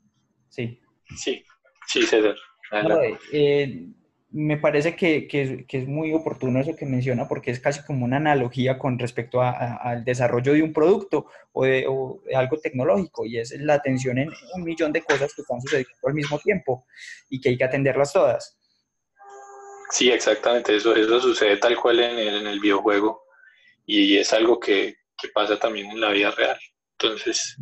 sí. 0.48 0.80
Sí, 1.16 1.44
sí, 1.86 2.02
César. 2.02 2.36
Eh, 3.32 3.86
me 4.34 4.56
parece 4.56 4.96
que, 4.96 5.28
que, 5.28 5.64
es, 5.68 5.86
muy 5.86 6.12
oportuno 6.12 6.58
eso 6.58 6.74
que 6.74 6.86
menciona 6.86 7.28
porque 7.28 7.52
es 7.52 7.60
casi 7.60 7.84
como 7.84 8.04
una 8.04 8.16
analogía 8.16 8.78
con 8.78 8.98
respecto 8.98 9.40
al 9.40 10.04
desarrollo 10.04 10.54
de 10.54 10.62
un 10.62 10.72
producto 10.72 11.26
o 11.52 11.64
de, 11.64 11.86
algo 12.34 12.58
tecnológico 12.58 13.24
y 13.24 13.38
es 13.38 13.52
la 13.60 13.74
atención 13.74 14.18
en 14.18 14.30
un 14.56 14.64
millón 14.64 14.92
de 14.92 15.02
cosas 15.02 15.32
que 15.34 15.42
están 15.42 15.60
sucediendo 15.60 15.92
al 16.02 16.14
mismo 16.14 16.40
tiempo 16.40 16.84
y 17.30 17.40
que 17.40 17.50
hay 17.50 17.56
que 17.56 17.64
atenderlas 17.64 18.12
todas. 18.12 18.58
Sí, 19.90 20.10
exactamente, 20.10 20.76
eso, 20.76 20.94
eso 20.94 21.20
sucede 21.20 21.56
tal 21.56 21.76
cual 21.76 22.00
en 22.00 22.18
el, 22.18 22.34
en 22.36 22.46
el 22.46 22.60
videojuego 22.60 23.24
y 23.86 24.16
es 24.16 24.32
algo 24.32 24.58
que, 24.58 24.96
que 25.16 25.28
pasa 25.28 25.58
también 25.58 25.90
en 25.90 26.00
la 26.00 26.10
vida 26.10 26.30
real. 26.30 26.58
Entonces, 26.98 27.56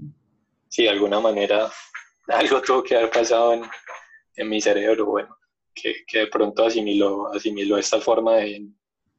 sí, 0.68 0.84
de 0.84 0.90
alguna 0.90 1.20
manera 1.20 1.70
algo 2.28 2.62
tuvo 2.62 2.82
que 2.82 2.96
haber 2.96 3.10
pasado 3.10 3.54
en, 3.54 3.62
en 4.36 4.48
mi 4.48 4.60
cerebro, 4.60 5.06
bueno, 5.06 5.36
que, 5.74 6.04
que 6.06 6.20
de 6.20 6.26
pronto 6.28 6.64
asimiló, 6.64 7.32
asimiló 7.32 7.76
esta 7.76 8.00
forma 8.00 8.36
de, 8.36 8.68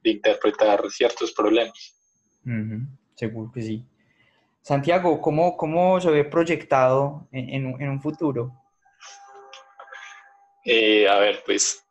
de 0.03 0.09
interpretar 0.09 0.89
ciertos 0.89 1.31
problemas. 1.31 1.95
seguro 3.15 3.51
que 3.53 3.61
sí. 3.61 3.85
Santiago, 4.61 5.19
¿cómo, 5.19 5.57
cómo 5.57 5.99
se 5.99 6.09
ve 6.09 6.23
proyectado 6.23 7.27
en, 7.31 7.75
en, 7.81 7.89
un 7.89 8.01
futuro? 8.01 8.53
Eh, 10.63 11.07
a 11.07 11.17
ver, 11.17 11.43
pues 11.45 11.82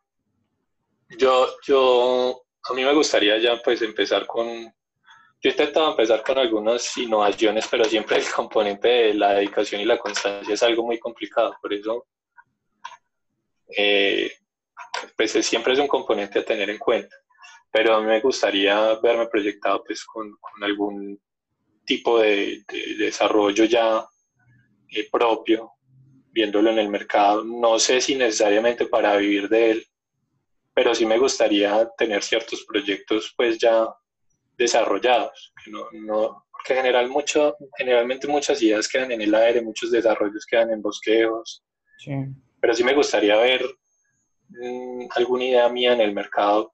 yo, 1.18 1.48
yo, 1.66 2.42
a 2.68 2.74
mí 2.74 2.84
me 2.84 2.94
gustaría 2.94 3.38
ya 3.38 3.60
pues 3.62 3.82
empezar 3.82 4.26
con, 4.26 4.46
yo 4.46 4.72
he 5.42 5.50
intentado 5.50 5.90
empezar 5.90 6.22
con 6.22 6.38
algunas 6.38 6.96
innovaciones, 6.96 7.66
pero 7.70 7.84
siempre 7.84 8.18
el 8.18 8.30
componente 8.30 8.88
de 8.88 9.14
la 9.14 9.34
dedicación 9.34 9.80
y 9.80 9.84
la 9.84 9.98
constancia 9.98 10.54
es 10.54 10.62
algo 10.62 10.84
muy 10.84 10.98
complicado, 10.98 11.56
por 11.60 11.72
eso 11.72 12.06
eh, 13.76 14.30
pues 15.16 15.32
siempre 15.46 15.72
es 15.72 15.78
un 15.78 15.88
componente 15.88 16.38
a 16.38 16.44
tener 16.44 16.70
en 16.70 16.78
cuenta. 16.78 17.16
Pero 17.70 17.94
a 17.94 18.00
mí 18.00 18.06
me 18.06 18.20
gustaría 18.20 18.94
verme 19.00 19.26
proyectado 19.28 19.82
pues 19.84 20.04
con, 20.04 20.36
algún 20.60 21.18
tipo 21.84 22.18
de, 22.18 22.64
desarrollo 22.98 23.64
ya 23.64 24.06
eh, 24.90 25.08
propio, 25.10 25.72
viéndolo 26.30 26.70
en 26.70 26.78
el 26.78 26.88
mercado. 26.88 27.44
No 27.44 27.78
sé 27.78 28.00
si 28.00 28.14
necesariamente 28.14 28.86
para 28.86 29.16
vivir 29.16 29.48
de 29.48 29.70
él, 29.70 29.86
pero 30.74 30.94
sí 30.94 31.06
me 31.06 31.18
gustaría 31.18 31.88
tener 31.98 32.22
ciertos 32.22 32.64
proyectos 32.64 33.32
pues 33.36 33.58
ya 33.58 33.86
desarrollados, 34.56 35.52
que 35.64 35.70
no, 35.70 35.86
no, 35.92 36.46
porque 36.50 36.74
general 36.74 37.08
mucho, 37.08 37.56
generalmente 37.76 38.26
muchas 38.26 38.62
ideas 38.62 38.88
quedan 38.88 39.12
en 39.12 39.22
el 39.22 39.34
aire, 39.34 39.62
muchos 39.62 39.90
desarrollos 39.90 40.46
quedan 40.46 40.70
en 40.70 40.82
bosqueos, 40.82 41.62
sí 41.98 42.12
pero 42.62 42.74
sí 42.74 42.84
me 42.84 42.94
gustaría 42.94 43.36
ver 43.36 43.60
mm, 44.50 45.06
alguna 45.16 45.44
idea 45.44 45.68
mía 45.68 45.94
en 45.94 46.00
el 46.00 46.14
mercado 46.14 46.72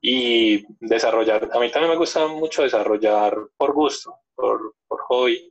y 0.00 0.62
desarrollar. 0.78 1.48
A 1.54 1.58
mí 1.58 1.70
también 1.70 1.92
me 1.92 1.96
gusta 1.96 2.28
mucho 2.28 2.62
desarrollar 2.62 3.34
por 3.56 3.72
gusto, 3.72 4.14
por, 4.34 4.74
por 4.86 5.00
hobby. 5.08 5.50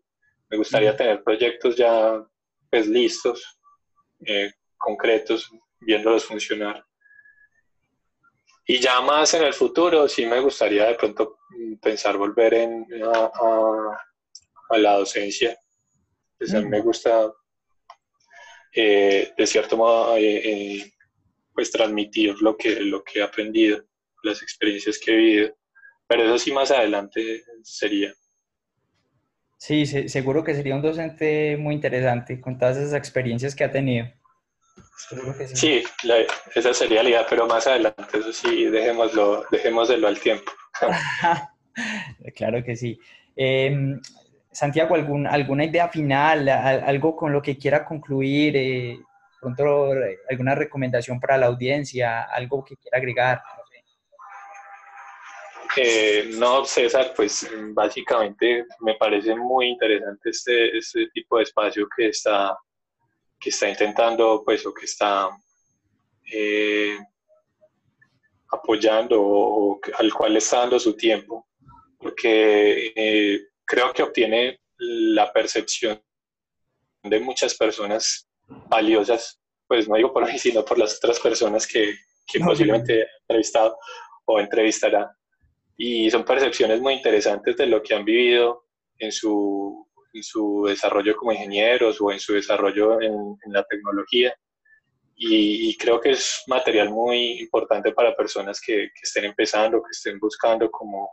Me 0.50 0.58
gustaría 0.58 0.96
tener 0.96 1.24
proyectos 1.24 1.76
ya 1.76 2.24
pues 2.70 2.88
listos, 2.88 3.60
eh, 4.24 4.52
concretos, 4.78 5.52
viéndolos 5.80 6.24
funcionar. 6.24 6.86
Y 8.70 8.80
ya 8.80 9.00
más 9.00 9.34
en 9.34 9.44
el 9.44 9.54
futuro, 9.54 10.10
sí 10.10 10.26
me 10.26 10.42
gustaría 10.42 10.86
de 10.88 10.96
pronto 10.96 11.40
mm, 11.50 11.76
pensar 11.78 12.18
volver 12.18 12.54
en, 12.54 12.86
a, 13.02 14.78
la 14.78 14.94
docencia. 14.98 15.58
Pues 16.38 16.54
a 16.54 16.60
mí 16.60 16.68
me 16.68 16.82
gusta 16.82 17.32
eh, 18.76 19.32
de 19.38 19.48
cierto 19.48 19.78
modo, 19.78 20.18
eh, 20.18 20.42
eh, 20.44 20.94
pues 21.54 21.72
transmitir 21.72 22.36
lo 22.42 22.58
que, 22.58 22.82
lo 22.82 23.04
que 23.04 23.20
he 23.20 23.24
aprendido, 23.24 23.84
las 24.22 24.42
experiencias 24.42 25.00
que 25.00 25.14
he 25.14 25.16
vivido. 25.16 25.58
Pero 26.06 26.24
eso 26.24 26.38
sí 26.38 26.52
más 26.52 26.70
adelante 26.70 27.44
sería. 27.64 28.14
Sí, 29.58 29.86
seguro 29.86 30.44
que 30.44 30.54
sería 30.54 30.76
un 30.76 30.82
docente 30.82 31.58
muy 31.58 31.74
interesante 31.74 32.40
con 32.40 32.60
todas 32.60 32.78
esas 32.78 32.94
experiencias 32.94 33.56
que 33.56 33.64
ha 33.64 33.72
tenido. 33.72 34.08
Sí, 35.54 35.84
esa 36.56 36.74
sería 36.74 37.04
la 37.04 37.10
idea, 37.10 37.26
pero 37.30 37.48
más 37.48 37.68
adelante, 37.68 38.18
eso 38.18 38.32
sí, 38.34 38.66
dejémoslo, 38.66 39.46
dejémoslo 39.52 40.08
al 40.08 40.20
tiempo. 40.20 40.52
claro 42.36 42.64
que 42.64 42.76
sí. 42.76 43.00
Em, 43.36 44.00
Santiago, 44.52 44.96
¿algún, 44.96 45.28
¿alguna 45.28 45.66
idea 45.66 45.88
final, 45.88 46.50
algo 46.50 47.16
con 47.16 47.32
lo 47.32 47.42
que 47.42 47.58
quiera 47.58 47.86
concluir? 47.86 48.58
Eh, 48.58 49.00
pronto, 49.40 49.92
¿Alguna 50.30 50.56
recomendación 50.56 51.20
para 51.20 51.38
la 51.38 51.46
audiencia? 51.46 52.24
¿Algo 52.24 52.66
que 52.66 52.76
quiera 52.76 52.98
agregar? 52.98 53.42
Eh, 55.80 56.32
no, 56.38 56.66
César, 56.66 57.14
pues 57.16 57.48
básicamente 57.74 58.66
me 58.80 58.96
parece 58.96 59.36
muy 59.36 59.68
interesante 59.68 60.32
este, 60.32 60.76
este 60.76 61.08
tipo 61.10 61.38
de 61.38 61.44
espacio 61.44 61.88
que 61.96 62.08
está, 62.08 62.58
que 63.40 63.50
está 63.50 63.70
intentando, 63.70 64.44
pues, 64.44 64.66
o 64.66 64.74
que 64.74 64.86
está 64.86 65.30
eh, 66.32 66.98
apoyando 68.52 69.22
o, 69.22 69.80
al 69.98 70.14
cual 70.14 70.38
está 70.38 70.60
dando 70.60 70.80
su 70.80 70.96
tiempo, 70.96 71.48
porque 72.00 72.94
eh, 72.96 73.40
creo 73.66 73.94
que 73.94 74.04
obtiene 74.04 74.60
la 74.78 75.32
percepción 75.32 76.02
de 77.04 77.20
muchas 77.20 77.56
personas 77.56 78.28
valiosas, 78.70 79.40
pues 79.68 79.88
no 79.88 79.96
digo 79.96 80.14
por 80.14 80.26
mí, 80.32 80.38
sino 80.38 80.64
por 80.64 80.78
las 80.78 80.98
otras 80.98 81.20
personas 81.20 81.68
que, 81.68 81.96
que 82.26 82.40
posiblemente 82.40 83.02
he 83.02 83.08
entrevistado 83.22 83.78
o 84.26 84.40
entrevistará. 84.40 85.12
Y 85.78 86.10
son 86.10 86.26
percepciones 86.26 86.82
muy 86.82 86.96
interesantes 86.96 87.56
de 87.56 87.68
lo 87.68 87.84
que 87.84 87.94
han 87.94 88.04
vivido 88.04 88.66
en 88.98 89.12
su, 89.12 89.87
en 90.14 90.24
su 90.24 90.66
desarrollo 90.68 91.16
como 91.16 91.32
ingenieros 91.32 92.00
o 92.02 92.12
en 92.12 92.20
su 92.20 92.34
desarrollo 92.34 93.02
en, 93.02 93.38
la 93.48 93.64
tecnología. 93.64 94.34
Y, 95.16 95.76
creo 95.78 96.00
que 96.00 96.12
es 96.12 96.44
material 96.48 96.92
muy 96.92 97.40
importante 97.40 97.92
para 97.92 98.16
personas 98.16 98.62
que, 98.62 98.90
que 98.94 99.02
estén 99.02 99.26
empezando, 99.26 99.82
que 99.82 99.92
estén 99.92 100.20
buscando 100.20 100.70
como 100.70 101.10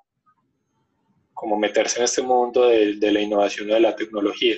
como 1.34 1.59
meterse 1.59 1.99
en 1.99 2.05
este 2.05 2.22
mundo 2.22 2.68
de, 2.68 2.95
de 2.95 3.12
la 3.12 3.20
innovación 3.20 3.68
y 3.68 3.72
de 3.74 3.80
la 3.80 3.95
tecnología. 3.95 4.57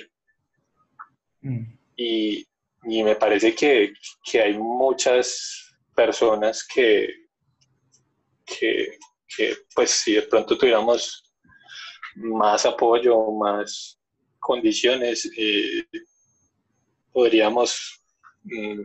Mm. 1.41 1.65
Y, 1.97 2.47
y, 2.83 3.03
me 3.03 3.15
parece 3.15 3.53
que, 3.55 3.93
que, 4.23 4.41
hay 4.41 4.57
muchas 4.57 5.75
personas 5.95 6.65
que, 6.65 7.09
que, 8.45 8.97
que, 9.35 9.55
pues 9.75 9.89
si 9.89 10.13
de 10.13 10.21
pronto 10.21 10.57
tuviéramos 10.57 11.23
más 12.15 12.65
apoyo, 12.65 13.31
más 13.31 13.96
condiciones, 14.39 15.29
eh, 15.37 15.85
podríamos 17.11 18.03
mm, 18.43 18.81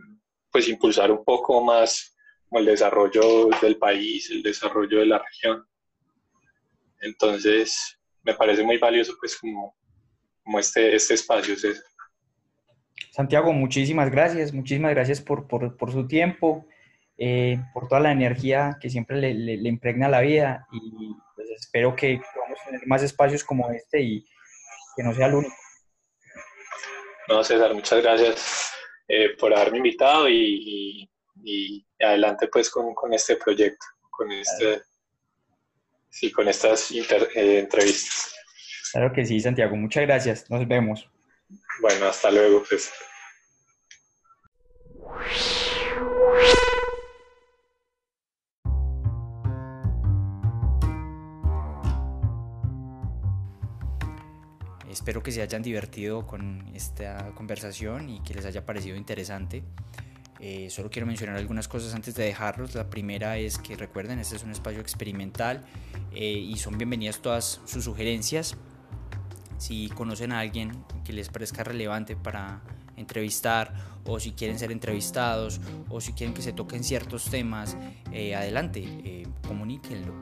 pues 0.51 0.67
impulsar 0.67 1.11
un 1.11 1.23
poco 1.23 1.63
más 1.63 2.13
el 2.51 2.65
desarrollo 2.65 3.49
del 3.61 3.77
país, 3.77 4.29
el 4.29 4.43
desarrollo 4.43 4.99
de 4.99 5.05
la 5.05 5.19
región. 5.19 5.65
Entonces, 7.01 7.99
me 8.23 8.33
parece 8.33 8.63
muy 8.63 8.77
valioso 8.77 9.13
pues 9.19 9.37
como, 9.37 9.75
como 10.43 10.59
este, 10.59 10.95
este 10.95 11.15
espacio. 11.15 11.55
Santiago, 13.11 13.51
muchísimas 13.53 14.09
gracias, 14.09 14.53
muchísimas 14.53 14.91
gracias 14.91 15.21
por, 15.21 15.47
por, 15.47 15.91
su 15.91 16.07
tiempo, 16.07 16.65
eh, 17.17 17.59
por 17.73 17.87
toda 17.87 18.01
la 18.01 18.11
energía 18.11 18.77
que 18.81 18.89
siempre 18.89 19.19
le, 19.19 19.33
le, 19.33 19.69
impregna 19.69 20.09
la 20.09 20.21
vida 20.21 20.67
y 20.71 21.15
pues, 21.35 21.49
espero 21.51 21.95
que 21.95 22.19
podamos 22.33 22.59
tener 22.65 22.87
más 22.87 23.03
espacios 23.03 23.43
como 23.43 23.69
este 23.71 24.01
y 24.01 24.25
que 24.95 25.03
no 25.03 25.13
sea 25.13 25.27
el 25.27 25.35
único. 25.35 25.55
No, 27.27 27.43
César, 27.43 27.73
muchas 27.73 28.01
gracias 28.01 28.71
eh, 29.07 29.35
por 29.37 29.53
haberme 29.53 29.77
invitado 29.77 30.27
y, 30.27 30.35
y, 30.35 31.09
y 31.43 31.85
adelante 32.03 32.47
pues 32.47 32.69
con, 32.69 32.93
con, 32.93 33.13
este 33.13 33.37
proyecto, 33.37 33.85
con 34.11 34.31
este 34.31 34.81
sí, 36.13 36.31
con 36.31 36.47
estas 36.47 36.91
eh, 36.91 37.59
entrevistas. 37.59 38.35
Claro 38.91 39.11
que 39.11 39.25
sí, 39.25 39.39
Santiago. 39.39 39.75
Muchas 39.75 40.03
gracias. 40.03 40.49
Nos 40.49 40.67
vemos. 40.67 41.09
Bueno, 41.81 42.05
hasta 42.05 42.29
luego. 42.29 42.63
Pues. 42.69 42.91
Espero 54.93 55.23
que 55.23 55.31
se 55.31 55.41
hayan 55.41 55.63
divertido 55.63 56.27
con 56.27 56.69
esta 56.75 57.31
conversación 57.33 58.11
y 58.11 58.19
que 58.19 58.35
les 58.35 58.45
haya 58.45 58.63
parecido 58.63 58.95
interesante. 58.95 59.63
Eh, 60.39 60.69
solo 60.69 60.91
quiero 60.91 61.07
mencionar 61.07 61.35
algunas 61.35 61.67
cosas 61.67 61.95
antes 61.95 62.13
de 62.13 62.25
dejarlos. 62.25 62.75
La 62.75 62.91
primera 62.91 63.39
es 63.39 63.57
que 63.57 63.75
recuerden, 63.75 64.19
este 64.19 64.35
es 64.35 64.43
un 64.43 64.51
espacio 64.51 64.79
experimental 64.81 65.63
eh, 66.11 66.33
y 66.33 66.57
son 66.57 66.77
bienvenidas 66.77 67.23
todas 67.23 67.59
sus 67.65 67.85
sugerencias. 67.85 68.55
Si 69.57 69.89
conocen 69.89 70.31
a 70.31 70.41
alguien 70.41 70.85
que 71.03 71.11
les 71.11 71.27
parezca 71.27 71.63
relevante 71.63 72.15
para 72.15 72.61
entrevistar 72.95 73.73
o 74.05 74.19
si 74.19 74.33
quieren 74.33 74.59
ser 74.59 74.71
entrevistados 74.71 75.59
o 75.89 76.01
si 76.01 76.13
quieren 76.13 76.35
que 76.35 76.43
se 76.43 76.53
toquen 76.53 76.83
ciertos 76.83 77.31
temas, 77.31 77.77
eh, 78.11 78.35
adelante, 78.35 79.25
comuníquenlo. 79.47 80.13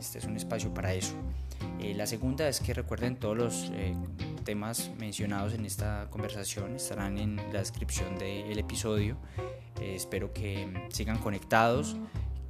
este 0.00 0.18
es 0.18 0.24
un 0.24 0.36
espacio 0.36 0.72
para 0.72 0.94
eso. 0.94 1.14
La 1.94 2.06
segunda 2.06 2.48
es 2.48 2.60
que 2.60 2.74
recuerden 2.74 3.16
todos 3.16 3.36
los 3.36 3.72
temas 4.42 4.90
mencionados 4.98 5.54
en 5.54 5.64
esta 5.64 6.08
conversación 6.10 6.76
estarán 6.76 7.18
en 7.18 7.36
la 7.36 7.60
descripción 7.60 8.18
del 8.18 8.58
episodio. 8.58 9.16
Eh, 9.80 9.94
espero 9.96 10.32
que 10.32 10.88
sigan 10.90 11.18
conectados, 11.18 11.96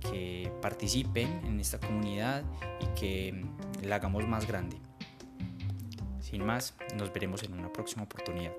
que 0.01 0.51
participen 0.61 1.29
en 1.47 1.61
esta 1.61 1.79
comunidad 1.79 2.43
y 2.81 2.99
que 2.99 3.45
la 3.83 3.97
hagamos 3.97 4.27
más 4.27 4.47
grande. 4.47 4.77
Sin 6.21 6.45
más, 6.45 6.75
nos 6.97 7.13
veremos 7.13 7.43
en 7.43 7.53
una 7.53 7.73
próxima 7.73 8.05
oportunidad. 8.05 8.53